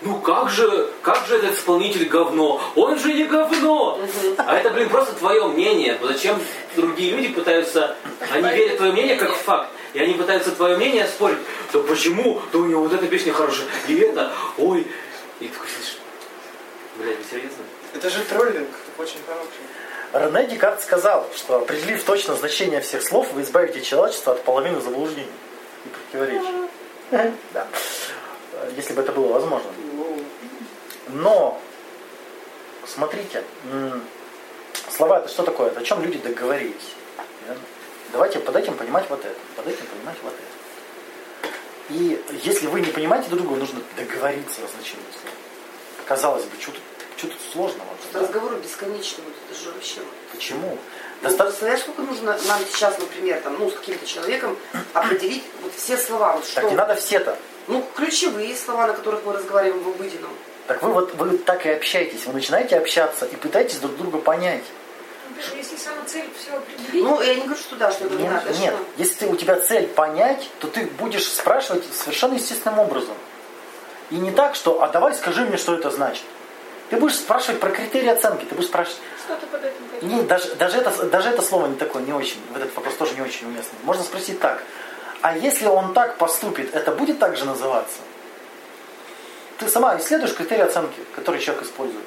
Ну 0.02 0.20
как 0.20 0.50
же, 0.50 0.92
как 1.04 1.28
же 1.28 1.38
этот 1.38 1.54
исполнитель 1.54 2.08
говно? 2.08 2.60
Он 2.76 2.98
же 2.98 3.14
не 3.14 3.26
говно! 3.26 4.00
А 4.38 4.56
это, 4.58 4.72
блин, 4.72 4.90
просто 4.90 5.14
твое 5.14 5.46
мнение. 5.48 6.00
Зачем 6.02 6.40
другие 6.76 7.12
люди 7.12 7.28
пытаются, 7.30 7.96
они 8.32 8.50
верят 8.50 8.74
в 8.74 8.78
твое 8.78 8.92
мнение 8.94 9.16
как 9.16 9.32
в 9.32 9.42
факт, 9.42 9.70
и 9.94 10.00
они 10.00 10.16
пытаются 10.16 10.52
твое 10.52 10.76
мнение 10.76 11.04
оспорить. 11.04 11.38
Да 11.72 11.80
почему? 11.82 12.42
Да 12.52 12.60
у 12.60 12.66
него 12.66 12.82
вот 12.82 12.94
эта 12.94 13.06
песня 13.06 13.32
хорошая, 13.32 13.68
и 13.88 13.96
это, 14.00 14.32
ой. 14.58 14.88
И 15.40 15.48
ты 15.48 15.54
такой 15.54 15.70
сидишь, 15.70 15.98
блядь, 16.98 17.18
вы 17.18 17.24
серьезно? 17.30 17.64
Это 17.94 18.10
же 18.10 18.24
троллинг, 18.24 18.70
очень 18.98 19.20
хороший. 19.28 19.62
Рене 20.14 20.48
Декарт 20.48 20.82
сказал, 20.82 21.30
что 21.36 21.58
определив 21.58 22.04
точно 22.04 22.36
значение 22.36 22.82
всех 22.82 23.04
слов, 23.04 23.32
вы 23.34 23.44
избавите 23.44 23.82
человечество 23.82 24.34
от 24.34 24.44
половины 24.44 24.82
заблуждений 24.82 25.28
и 25.86 25.90
противоречий. 25.90 26.70
Да. 27.52 27.68
Если 28.76 28.94
бы 28.94 29.02
это 29.02 29.12
было 29.12 29.34
возможно. 29.34 29.70
Ну, 31.14 31.22
Но, 31.22 31.62
смотрите, 32.88 33.44
слова 34.90 35.20
это 35.20 35.30
что 35.30 35.44
такое? 35.44 35.68
Это 35.68 35.82
о 35.82 35.84
чем 35.84 36.02
люди 36.02 36.18
договорились. 36.20 36.96
Верно? 37.46 37.62
Давайте 38.12 38.40
под 38.40 38.56
этим 38.56 38.76
понимать 38.76 39.10
вот 39.10 39.24
это, 39.24 39.36
под 39.56 39.68
этим 39.68 39.86
понимать 39.86 40.18
вот 40.24 40.34
это. 40.34 41.54
И 41.90 42.24
если 42.44 42.68
вы 42.68 42.82
не 42.82 42.92
понимаете 42.92 43.30
друг 43.30 43.42
друга, 43.42 43.60
нужно 43.60 43.82
договориться 43.98 44.62
о 44.64 44.68
значении 44.68 45.04
слова. 45.12 45.36
Казалось 46.06 46.44
бы, 46.46 46.62
что 46.62 46.72
тут, 46.72 46.82
что 47.18 47.28
тут 47.28 47.38
сложного? 47.52 47.90
да? 48.14 48.20
Разговоры 48.22 48.58
бесконечные, 48.58 49.26
вот 49.26 49.34
это 49.50 49.60
же 49.60 49.72
вообще. 49.72 50.02
Почему? 50.32 50.70
Ну, 50.70 50.78
Достаточно 51.22 51.46
представляешь, 51.46 51.82
сколько 51.82 52.02
нужно 52.02 52.38
нам 52.48 52.60
сейчас, 52.72 52.98
например, 52.98 53.42
там, 53.42 53.58
ну, 53.60 53.70
с 53.70 53.74
каким-то 53.76 54.06
человеком 54.06 54.58
определить 54.94 55.44
вот 55.62 55.74
все 55.76 55.98
слова, 55.98 56.36
вот 56.36 56.46
что. 56.46 56.62
Так 56.62 56.70
не 56.70 56.76
надо 56.76 56.96
все-то. 56.96 57.38
Ну, 57.68 57.86
ключевые 57.96 58.56
слова, 58.56 58.88
на 58.88 58.94
которых 58.94 59.24
мы 59.26 59.34
разговариваем 59.34 59.84
в 59.84 59.90
обыденном. 59.90 60.32
Так 60.72 60.84
вы 60.84 60.94
вот 60.94 61.14
вы 61.16 61.38
так 61.38 61.66
и 61.66 61.70
общаетесь. 61.70 62.26
Вы 62.26 62.32
начинаете 62.32 62.78
общаться 62.78 63.26
и 63.26 63.36
пытаетесь 63.36 63.80
друг 63.80 63.98
друга 63.98 64.20
понять. 64.20 64.64
Например, 65.28 65.58
если 65.58 65.76
сама 65.76 65.98
цель 66.06 66.30
все 66.40 66.56
определить, 66.56 67.04
Ну, 67.04 67.22
я 67.22 67.36
не 67.36 67.42
говорю, 67.42 67.60
что 67.60 67.76
да, 67.76 67.92
что 67.92 68.06
это 68.06 68.16
не 68.16 68.24
Нет, 68.24 68.32
надо. 68.32 68.50
нет. 68.58 68.74
что? 68.74 68.86
Если 68.96 69.14
ты- 69.16 69.28
у 69.28 69.36
тебя 69.36 69.60
цель 69.60 69.88
понять, 69.88 70.50
то 70.60 70.70
ты 70.70 70.86
будешь 70.86 71.28
спрашивать 71.28 71.84
совершенно 71.94 72.36
естественным 72.36 72.80
образом. 72.80 73.16
И 74.12 74.16
не 74.16 74.32
так, 74.32 74.56
что, 74.56 74.82
а 74.82 74.88
давай 74.88 75.14
скажи 75.14 75.42
мне, 75.42 75.58
что 75.58 75.74
это 75.76 75.92
значит. 75.92 76.24
Ты 76.90 76.96
будешь 76.96 77.16
спрашивать 77.18 77.60
про 77.60 77.70
критерии 77.72 78.08
оценки, 78.08 78.46
ты 78.46 78.56
будешь 78.56 78.70
спрашивать, 78.70 79.00
что 79.26 79.36
ты 79.36 79.48
под 79.48 79.66
этим 79.66 79.76
хотел? 79.94 80.08
не, 80.10 80.22
даже, 80.24 80.56
даже, 80.56 80.78
это, 80.78 81.04
даже 81.04 81.30
это 81.32 81.42
слово 81.42 81.68
не 81.68 81.76
такое, 81.76 82.02
не 82.04 82.14
очень, 82.14 82.40
в 82.54 82.56
этот 82.56 82.74
вопрос 82.78 82.94
тоже 82.96 83.14
не 83.16 83.22
очень 83.22 83.48
уместный. 83.48 83.78
Можно 83.84 84.06
спросить 84.06 84.40
так, 84.40 84.64
а 85.22 85.36
если 85.36 85.66
он 85.66 85.94
так 85.94 86.18
поступит, 86.18 86.74
это 86.74 86.92
будет 86.92 87.20
так 87.20 87.36
же 87.36 87.44
называться? 87.44 87.98
Ты 89.62 89.70
сама 89.70 89.96
исследуешь 90.00 90.34
критерии 90.34 90.64
оценки, 90.64 91.00
которые 91.16 91.40
человек 91.40 91.64
использует. 91.64 92.04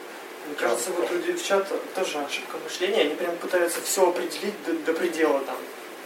Мне 0.47 0.57
кажется, 0.57 0.91
вот 0.91 1.09
у 1.11 1.19
девчат 1.19 1.67
тоже 1.95 2.19
ошибка 2.19 2.57
мышления. 2.65 3.03
Они 3.03 3.15
прям 3.15 3.37
пытаются 3.37 3.81
все 3.81 4.09
определить 4.09 4.55
до, 4.67 4.73
до 4.73 4.93
предела 4.93 5.39
там. 5.41 5.55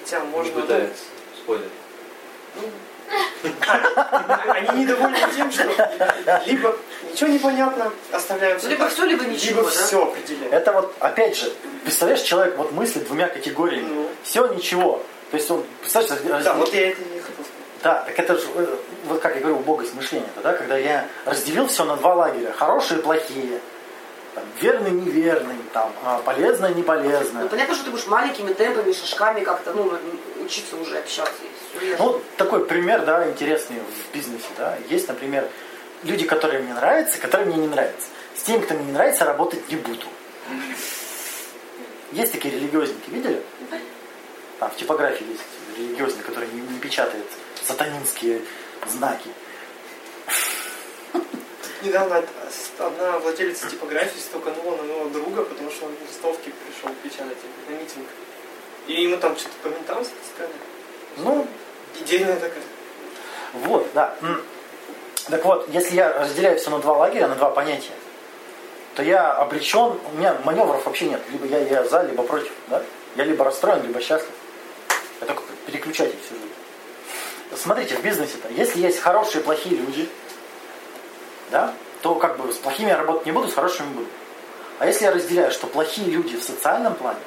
Хотя 0.04 0.20
Не 0.20 0.26
можно... 0.28 0.60
пытается. 0.60 1.04
Спойлер. 1.42 1.68
Ну, 2.56 2.62
Они 4.52 4.82
недовольны 4.82 5.16
тем, 5.34 5.50
что 5.50 5.64
либо 6.44 6.76
ничего 7.10 7.30
не 7.30 7.38
понятно, 7.38 7.92
оставляем 8.12 8.58
Ну, 8.62 8.68
либо 8.68 8.88
всё, 8.90 9.06
либо 9.06 9.24
ничего, 9.24 9.60
либо 9.60 9.70
да? 9.70 9.70
все 9.70 10.02
определяем. 10.02 10.52
Это 10.52 10.72
вот, 10.72 10.94
опять 11.00 11.34
же, 11.36 11.50
представляешь, 11.84 12.20
человек 12.20 12.58
вот 12.58 12.72
мыслит 12.72 13.06
двумя 13.06 13.28
категориями. 13.28 13.88
Ну. 13.88 14.08
Все, 14.22 14.46
ничего. 14.48 15.02
То 15.30 15.36
есть 15.38 15.50
он, 15.50 15.64
представляешь, 15.80 16.22
Да, 16.24 16.38
разделил- 16.38 16.54
вот 16.56 16.74
я 16.74 16.90
это 16.90 17.00
не. 17.00 17.17
Да, 17.82 18.02
так 18.06 18.18
это 18.18 18.36
же, 18.36 18.46
э, 18.56 18.76
вот 19.04 19.20
как 19.20 19.34
я 19.36 19.40
говорю, 19.40 19.58
убогость 19.58 19.94
мышления, 19.94 20.28
да, 20.42 20.52
когда 20.52 20.76
я 20.76 21.06
разделил 21.24 21.68
все 21.68 21.84
на 21.84 21.96
два 21.96 22.14
лагеря, 22.14 22.52
хорошие 22.52 22.98
и 22.98 23.02
плохие, 23.02 23.60
там, 24.34 24.44
верный, 24.60 24.90
неверный, 24.90 25.54
там, 25.72 25.92
а, 26.04 26.18
полезное, 26.18 26.70
Ну, 26.70 26.76
неполезное. 26.76 27.46
понятно, 27.46 27.74
что 27.74 27.84
ты 27.84 27.90
будешь 27.90 28.06
маленькими 28.06 28.52
темпами, 28.52 28.92
шажками 28.92 29.40
как-то, 29.44 29.72
ну, 29.74 29.92
учиться 30.44 30.76
уже 30.76 30.98
общаться. 30.98 31.32
Ну, 31.98 32.20
такой 32.36 32.64
пример, 32.66 33.04
да, 33.04 33.28
интересный 33.28 33.76
в 33.78 34.14
бизнесе, 34.14 34.48
да. 34.56 34.76
Есть, 34.88 35.06
например, 35.06 35.46
люди, 36.02 36.26
которые 36.26 36.62
мне 36.62 36.74
нравятся, 36.74 37.20
которые 37.20 37.46
мне 37.46 37.56
не 37.58 37.68
нравятся. 37.68 38.08
С 38.36 38.42
теми, 38.42 38.60
кто 38.62 38.74
мне 38.74 38.86
не 38.86 38.92
нравится, 38.92 39.24
работать 39.24 39.68
не 39.68 39.76
буду. 39.76 40.06
Есть 42.12 42.32
такие 42.32 42.54
религиозники, 42.54 43.10
видели? 43.10 43.42
Там 44.58 44.70
в 44.70 44.76
типографии 44.76 45.26
есть 45.28 45.42
религиозник, 45.76 46.26
который 46.26 46.48
не, 46.48 46.60
не 46.60 46.78
печатает 46.78 47.26
сатанинские 47.64 48.42
знаки. 48.86 49.30
Недавно 51.82 52.24
одна 52.78 53.18
владелица 53.20 53.70
типографии 53.70 54.18
стуканула 54.18 54.76
на 54.76 54.82
моего 54.82 55.08
друга, 55.10 55.44
потому 55.44 55.70
что 55.70 55.86
он 55.86 55.92
листовки 56.06 56.52
пришел 56.66 56.94
печатать 57.02 57.38
на 57.68 57.72
митинг. 57.72 58.08
И 58.88 59.02
ему 59.02 59.16
там 59.18 59.36
что-то 59.36 59.54
по 59.62 59.68
ментам 59.68 60.04
сказали. 60.04 60.52
Ну, 61.18 61.46
Идейная 62.00 62.36
такая. 62.36 62.62
Вот, 63.52 63.86
да. 63.94 64.14
Так 65.28 65.44
вот, 65.44 65.68
если 65.68 65.96
я 65.96 66.12
разделяю 66.12 66.58
все 66.58 66.70
на 66.70 66.78
два 66.78 66.96
лагеря, 66.96 67.28
на 67.28 67.34
два 67.34 67.50
понятия, 67.50 67.92
то 68.94 69.02
я 69.02 69.32
обречен, 69.32 69.98
у 70.12 70.16
меня 70.16 70.36
маневров 70.44 70.84
вообще 70.84 71.06
нет. 71.06 71.20
Либо 71.30 71.46
я, 71.46 71.58
я 71.58 71.84
за, 71.84 72.02
либо 72.02 72.22
против. 72.22 72.52
Да? 72.68 72.82
Я 73.16 73.24
либо 73.24 73.44
расстроен, 73.44 73.82
либо 73.82 74.00
счастлив. 74.00 74.30
Переключатель 75.88 76.18
всю 76.24 76.34
жизнь. 76.34 77.62
Смотрите, 77.62 77.96
в 77.96 78.02
бизнесе-то, 78.02 78.48
если 78.52 78.80
есть 78.80 78.98
хорошие 79.00 79.40
и 79.40 79.44
плохие 79.44 79.76
люди, 79.76 80.08
да, 81.50 81.72
то 82.02 82.14
как 82.16 82.38
бы 82.38 82.52
с 82.52 82.56
плохими 82.56 82.88
я 82.88 82.98
работать 82.98 83.24
не 83.24 83.32
буду, 83.32 83.48
с 83.48 83.54
хорошими 83.54 83.86
буду. 83.94 84.06
А 84.78 84.86
если 84.86 85.04
я 85.04 85.12
разделяю, 85.12 85.50
что 85.50 85.66
плохие 85.66 86.10
люди 86.10 86.36
в 86.36 86.42
социальном 86.42 86.94
плане, 86.94 87.20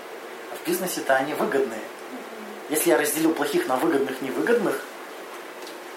а 0.51 0.55
в 0.55 0.68
бизнесе-то 0.68 1.16
они 1.16 1.34
выгодные. 1.34 1.80
Если 2.70 2.89
я 2.89 2.97
разделил 2.97 3.34
плохих 3.34 3.68
на 3.68 3.78
выгодных, 3.78 4.22
невыгодных, 4.22 4.80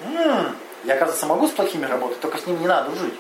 м, 0.03 0.57
я, 0.85 0.95
оказывается, 0.95 1.27
могу 1.27 1.47
с 1.47 1.51
плохими 1.51 1.85
работать, 1.85 2.21
только 2.21 2.39
с 2.39 2.47
ними 2.47 2.61
не 2.61 2.67
надо 2.67 2.91
дружить. 2.91 3.15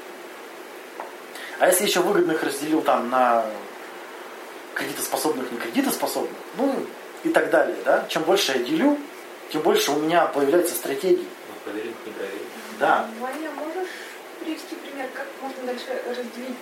А 1.59 1.67
если 1.67 1.85
еще 1.85 2.01
выгодных 2.01 2.43
разделил 2.43 2.81
там 2.81 3.11
на 3.11 3.45
кредитоспособных, 4.75 5.53
не 5.53 5.59
кредитоспособных, 5.59 6.33
ну, 6.57 6.87
и 7.25 7.29
так 7.29 7.51
далее. 7.51 7.77
Да? 7.85 8.07
Чем 8.09 8.23
больше 8.23 8.53
я 8.53 8.59
делю, 8.59 8.99
тем 9.51 9.63
больше 9.63 9.93
у 9.93 9.97
меня 9.97 10.27
появляется 10.27 10.75
стратегии. 10.75 11.27
Ну, 11.49 11.55
проверим, 11.65 11.95
не 12.07 12.13
проверим. 12.13 12.47
Да. 12.79 13.07
Ваня, 13.21 13.51
можешь 13.53 13.89
привести 14.41 14.75
пример, 14.77 15.09
как 15.15 15.27
можно 15.41 15.63
дальше 15.65 16.03
разделить, 16.09 16.57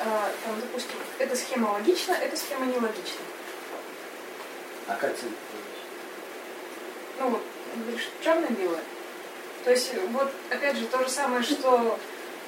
а, 0.00 0.30
там, 0.44 0.60
допустим, 0.60 0.96
эта 1.18 1.36
схема 1.36 1.72
логична, 1.72 2.12
эта 2.12 2.36
схема 2.36 2.66
нелогична? 2.66 3.20
А 4.86 4.94
как 4.94 5.16
цель? 5.16 5.32
Ну, 7.18 7.30
вот, 7.30 7.42
говоришь, 7.76 8.08
черно-белое. 8.22 8.80
То 9.64 9.70
есть, 9.70 9.92
вот, 10.12 10.30
опять 10.50 10.76
же, 10.76 10.86
то 10.86 11.02
же 11.02 11.08
самое, 11.10 11.42
что 11.42 11.98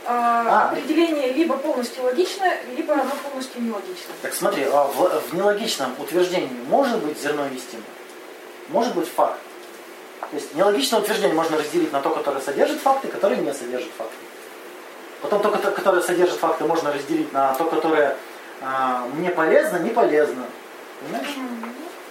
а, 0.06 0.68
А. 0.68 0.70
определение 0.70 1.32
либо 1.32 1.56
полностью 1.56 2.04
логично, 2.04 2.50
либо 2.74 2.94
оно 2.94 3.10
полностью 3.28 3.62
нелогично. 3.62 4.14
Так 4.22 4.32
смотри, 4.32 4.64
а 4.64 4.84
в, 4.84 5.28
в 5.28 5.34
нелогичном 5.34 5.94
утверждении 5.98 6.48
может 6.68 7.04
быть 7.04 7.20
зерно 7.20 7.46
истины? 7.48 7.82
Может 8.68 8.94
быть 8.94 9.08
факт? 9.08 9.40
То 10.20 10.36
есть 10.36 10.54
нелогичное 10.54 11.00
утверждение 11.00 11.34
можно 11.34 11.58
разделить 11.58 11.92
на 11.92 12.00
то, 12.00 12.10
которое 12.10 12.40
содержит 12.40 12.80
факты, 12.80 13.08
которое 13.08 13.36
не 13.36 13.52
содержит 13.52 13.90
факты. 13.96 14.14
Потом 15.22 15.42
то, 15.42 15.50
кото- 15.50 15.70
которое 15.72 16.02
содержит 16.02 16.38
факты, 16.38 16.64
можно 16.64 16.92
разделить 16.92 17.32
на 17.32 17.54
то, 17.54 17.64
которое 17.64 18.16
а, 18.62 19.06
мне 19.14 19.30
полезно, 19.30 19.78
не 19.78 19.90
полезно. 19.90 20.44
Понимаешь? 21.00 21.34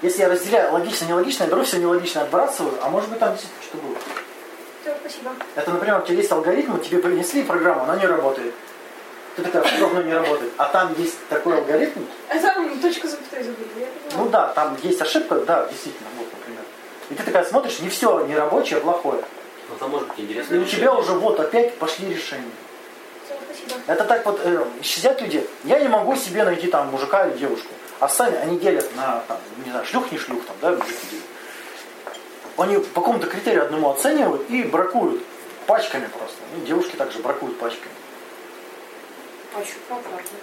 Если 0.01 0.22
я 0.22 0.30
разделяю 0.30 0.74
логично, 0.74 1.05
нелогично, 1.05 1.43
я 1.43 1.49
беру 1.49 1.64
все 1.64 1.78
нелогично, 1.78 2.22
отбрасываю, 2.22 2.74
а 2.82 2.89
может 2.89 3.10
быть 3.10 3.20
там 3.20 3.32
действительно 3.34 3.64
что 3.64 3.78
было. 3.78 3.97
Все, 4.82 4.95
спасибо. 4.99 5.32
Это, 5.55 5.72
например, 5.72 5.99
у 5.99 6.05
тебя 6.05 6.16
есть 6.16 6.32
алгоритм, 6.32 6.78
тебе 6.80 6.99
принесли 6.99 7.43
программу, 7.43 7.84
она 7.84 7.97
не 7.97 8.05
работает. 8.05 8.53
Ты 9.36 9.43
такая, 9.43 9.64
все 9.64 9.82
равно 9.82 10.01
не 10.01 10.14
работает. 10.14 10.51
А 10.57 10.66
там 10.66 10.93
есть 10.97 11.16
такой 11.30 11.57
алгоритм, 11.57 12.01
А 12.30 12.38
там 12.39 12.80
точка 12.80 13.07
запятой 13.07 13.43
забыли, 13.43 13.88
ну 14.16 14.30
да, 14.30 14.47
там 14.47 14.78
есть 14.82 15.01
ошибка, 15.01 15.36
да, 15.36 15.68
действительно, 15.68 16.10
вот, 16.18 16.28
например. 16.32 16.64
И 17.10 17.16
ты 17.16 17.24
такая 17.24 17.43
смотришь, 17.43 17.80
не 17.80 17.89
все 17.89 18.26
не 18.26 18.36
рабочее, 18.36 18.80
а 18.80 18.82
плохое. 18.82 19.24
Ну, 19.70 19.76
там 19.76 19.89
может 19.91 20.07
быть 20.10 20.20
И 20.20 20.24
интересно. 20.24 20.62
у 20.62 20.66
тебя 20.66 20.93
уже 20.93 21.14
вот 21.14 21.39
опять 21.39 21.76
пошли 21.78 22.10
решения. 22.10 22.51
Спасибо. 23.26 23.82
Это 23.88 24.03
так 24.05 24.26
вот, 24.26 24.39
э, 24.43 24.66
сидят 24.84 25.22
люди, 25.22 25.47
я 25.64 25.80
не 25.80 25.88
могу 25.88 26.16
себе 26.16 26.43
найти 26.43 26.68
там 26.68 26.88
мужика 26.88 27.28
или 27.28 27.38
девушку. 27.38 27.70
А 27.99 28.07
сами 28.07 28.38
они 28.38 28.57
делят 28.60 28.95
на, 28.95 29.24
там, 29.28 29.38
не 29.64 29.72
знаю, 29.72 29.86
шлюх, 29.86 30.12
не 30.12 30.18
шлюх, 30.18 30.43
там, 30.45 30.55
да, 30.62 30.72
мужики 30.72 31.05
делят. 31.12 31.26
Они 32.57 32.78
по 32.78 33.01
какому-то 33.01 33.28
критерию 33.28 33.64
одному 33.64 33.89
оценивают 33.89 34.49
и 34.49 34.64
бракуют 34.64 35.24
пачками 35.66 36.07
просто. 36.07 36.38
Ну, 36.55 36.66
девушки 36.66 36.95
также 36.95 37.20
бракуют 37.20 37.57
пачками. 37.60 37.93
Очень 39.55 39.76
комфортно. 39.88 40.38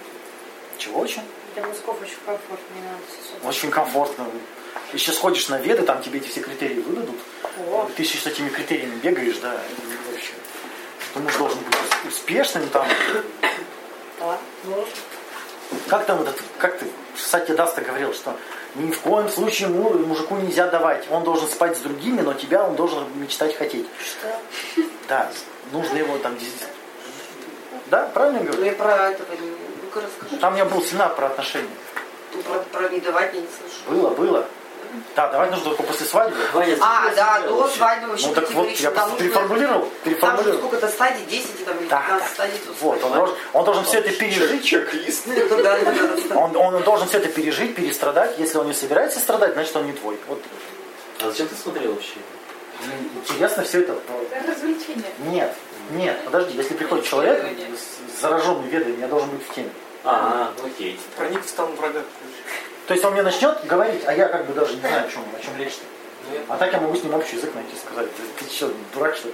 Чего 0.77 0.99
очень? 1.01 1.21
Для 1.53 1.65
мозгов 1.65 1.97
очень 2.01 2.17
комфортно, 2.25 2.65
не 2.75 2.81
надо. 2.81 3.47
Очень 3.47 3.71
комфортно. 3.71 4.25
Еще 4.93 5.11
сходишь 5.11 5.49
на 5.49 5.59
веды, 5.59 5.83
там 5.83 6.01
тебе 6.01 6.19
эти 6.19 6.27
все 6.29 6.41
критерии 6.41 6.79
выдадут. 6.81 7.15
О. 7.71 7.89
Ты 7.95 8.03
еще 8.03 8.17
с 8.17 8.25
этими 8.25 8.49
критериями 8.49 8.95
бегаешь, 8.95 9.37
да, 9.37 9.53
и 9.53 10.11
вообще. 10.11 10.31
Ты 11.13 11.19
муж 11.19 11.35
должен 11.35 11.59
быть 11.59 11.75
ус- 11.75 12.13
успешным 12.13 12.67
там. 12.69 12.87
Да, 14.19 14.37
ну, 14.63 14.85
Как 15.87 16.05
там 16.05 16.21
этот, 16.21 16.41
как 16.57 16.79
ты, 16.79 16.87
Сатья 17.15 17.55
Дас-то 17.55 17.81
говорил, 17.81 18.13
что 18.13 18.35
ни 18.75 18.91
в 18.91 18.99
коем 19.01 19.29
случае 19.29 19.67
му- 19.69 19.93
мужику 19.93 20.35
нельзя 20.37 20.67
давать. 20.67 21.05
Он 21.09 21.23
должен 21.23 21.47
спать 21.47 21.77
с 21.77 21.81
другими, 21.81 22.21
но 22.21 22.33
тебя 22.33 22.63
он 22.63 22.75
должен 22.75 23.03
мечтать 23.19 23.55
хотеть. 23.57 23.85
что? 24.03 24.83
Да, 25.07 25.31
нужно 25.71 25.97
его 25.97 26.17
там... 26.19 26.35
Да, 27.87 28.05
правильно 28.13 28.37
я 28.39 28.43
Ну 28.43 28.51
говорю? 28.51 28.65
я 28.65 28.73
про 28.73 29.09
этого 29.11 29.31
не... 29.33 29.51
Расскажи. 29.95 30.37
Там 30.41 30.53
у 30.53 30.55
меня 30.55 30.65
был 30.65 30.81
семинар 30.83 31.15
про 31.15 31.27
отношения. 31.27 31.69
Ну, 32.33 32.41
Про, 32.43 32.59
про 32.59 32.89
не 32.89 32.99
давать 32.99 33.33
я 33.33 33.41
не 33.41 33.47
слышу. 33.47 33.89
Было, 33.89 34.09
было. 34.11 34.47
Да, 35.15 35.31
давать 35.31 35.49
нужно 35.51 35.65
только 35.65 35.83
после 35.83 36.05
свадьбы. 36.05 36.37
Ваня, 36.53 36.77
А, 36.81 37.09
да, 37.15 37.41
до 37.41 37.53
вообще? 37.55 37.77
свадьбы 37.77 38.07
вообще 38.07 38.27
Ну 38.27 38.33
так 38.33 38.43
вот, 38.43 38.49
категорично. 38.67 38.83
я 38.83 38.91
просто 38.91 39.09
нужно- 39.11 39.23
переформулировал, 39.25 39.79
Там 39.81 39.89
же 39.89 39.95
переформулировал. 40.03 40.57
сколько-то 40.59 40.87
стадий, 40.89 41.25
10 41.25 41.65
там, 41.65 41.77
или 41.77 41.87
Да, 41.87 41.99
15 42.01 42.27
да. 42.27 42.33
стадий. 42.33 42.59
Вот, 42.81 43.03
он 43.03 43.11
должен, 43.13 43.35
он 43.53 43.65
должен 43.65 43.83
все 43.85 43.97
это 43.99 44.11
пережить. 44.11 44.63
Чек-лист. 44.65 45.27
Ну. 45.27 46.39
Он, 46.39 46.55
он 46.57 46.83
должен 46.83 47.07
все 47.07 47.17
это 47.17 47.29
пережить, 47.29 47.75
перестрадать. 47.75 48.37
Если 48.37 48.57
он 48.57 48.67
не 48.67 48.73
собирается 48.73 49.19
страдать, 49.19 49.53
значит 49.53 49.75
он 49.75 49.85
не 49.87 49.93
твой. 49.93 50.17
Вот 50.27 50.41
А 51.23 51.29
зачем 51.31 51.47
ты 51.47 51.55
смотрел 51.55 51.93
вообще? 51.93 52.17
Мне 52.85 53.09
интересно 53.23 53.63
все 53.63 53.79
это. 53.81 53.97
Это 54.31 54.51
развлечение. 54.51 55.11
Нет, 55.19 55.53
нет, 55.91 56.19
подожди, 56.25 56.55
если 56.55 56.75
приходит 56.75 57.05
человек 57.05 57.43
с- 57.43 58.21
зараженный 58.21 58.67
ведами, 58.67 58.99
я 59.01 59.07
должен 59.07 59.29
быть 59.29 59.41
в 59.47 59.53
теме. 59.55 59.69
А, 60.03 60.51
окей. 60.63 60.99
Проник 61.17 61.43
в 61.43 61.49
стан 61.49 61.73
врага. 61.75 62.01
То 62.87 62.93
есть 62.93 63.03
он 63.03 63.13
мне 63.13 63.21
начнет 63.21 63.65
говорить, 63.65 64.01
а 64.05 64.13
я 64.13 64.27
как 64.29 64.45
бы 64.45 64.53
даже 64.53 64.75
не 64.75 64.79
знаю, 64.79 65.05
о 65.05 65.11
чем, 65.11 65.23
о 65.37 65.43
чем 65.43 65.57
речь-то. 65.57 65.83
А 66.47 66.57
так 66.57 66.71
я 66.71 66.79
могу 66.79 66.95
с 66.95 67.03
ним 67.03 67.13
общий 67.13 67.35
язык 67.35 67.53
найти 67.53 67.75
и 67.75 67.79
сказать, 67.79 68.09
ты, 68.15 68.45
ты 68.45 68.49
что, 68.51 68.71
дурак 68.93 69.15
что 69.15 69.27
ли? 69.27 69.33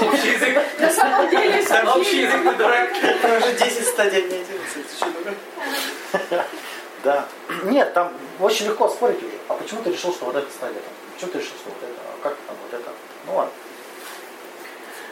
Общий 0.00 0.32
язык. 0.32 0.62
На 0.78 0.90
самом 0.90 1.30
деле, 1.30 1.64
Общий 1.96 2.22
язык 2.22 2.42
ты 2.42 2.54
дурак. 2.54 2.90
Там 3.22 3.36
уже 3.36 3.52
10 3.52 3.86
стадий 3.86 4.18
объединился. 4.18 4.74
Ты 4.74 4.96
что, 4.96 5.06
дурак? 5.10 6.46
Да. 7.02 7.26
Нет, 7.64 7.92
там 7.94 8.12
очень 8.38 8.66
легко 8.66 8.88
спорить 8.88 9.18
уже. 9.18 9.32
А 9.48 9.54
почему 9.54 9.82
ты 9.82 9.90
решил, 9.90 10.12
что 10.12 10.26
вот 10.26 10.36
эта 10.36 10.48
стадия 10.52 10.80
там? 10.80 10.92
Почему 11.14 11.32
ты 11.32 11.38
решил, 11.38 11.56
что 11.56 11.70
вот 11.70 11.78
это? 11.82 12.00
А 12.00 12.22
как 12.22 12.36
там 12.46 12.56
вот 12.62 12.80
это? 12.80 12.90
Ну 13.26 13.34
ладно. 13.34 13.52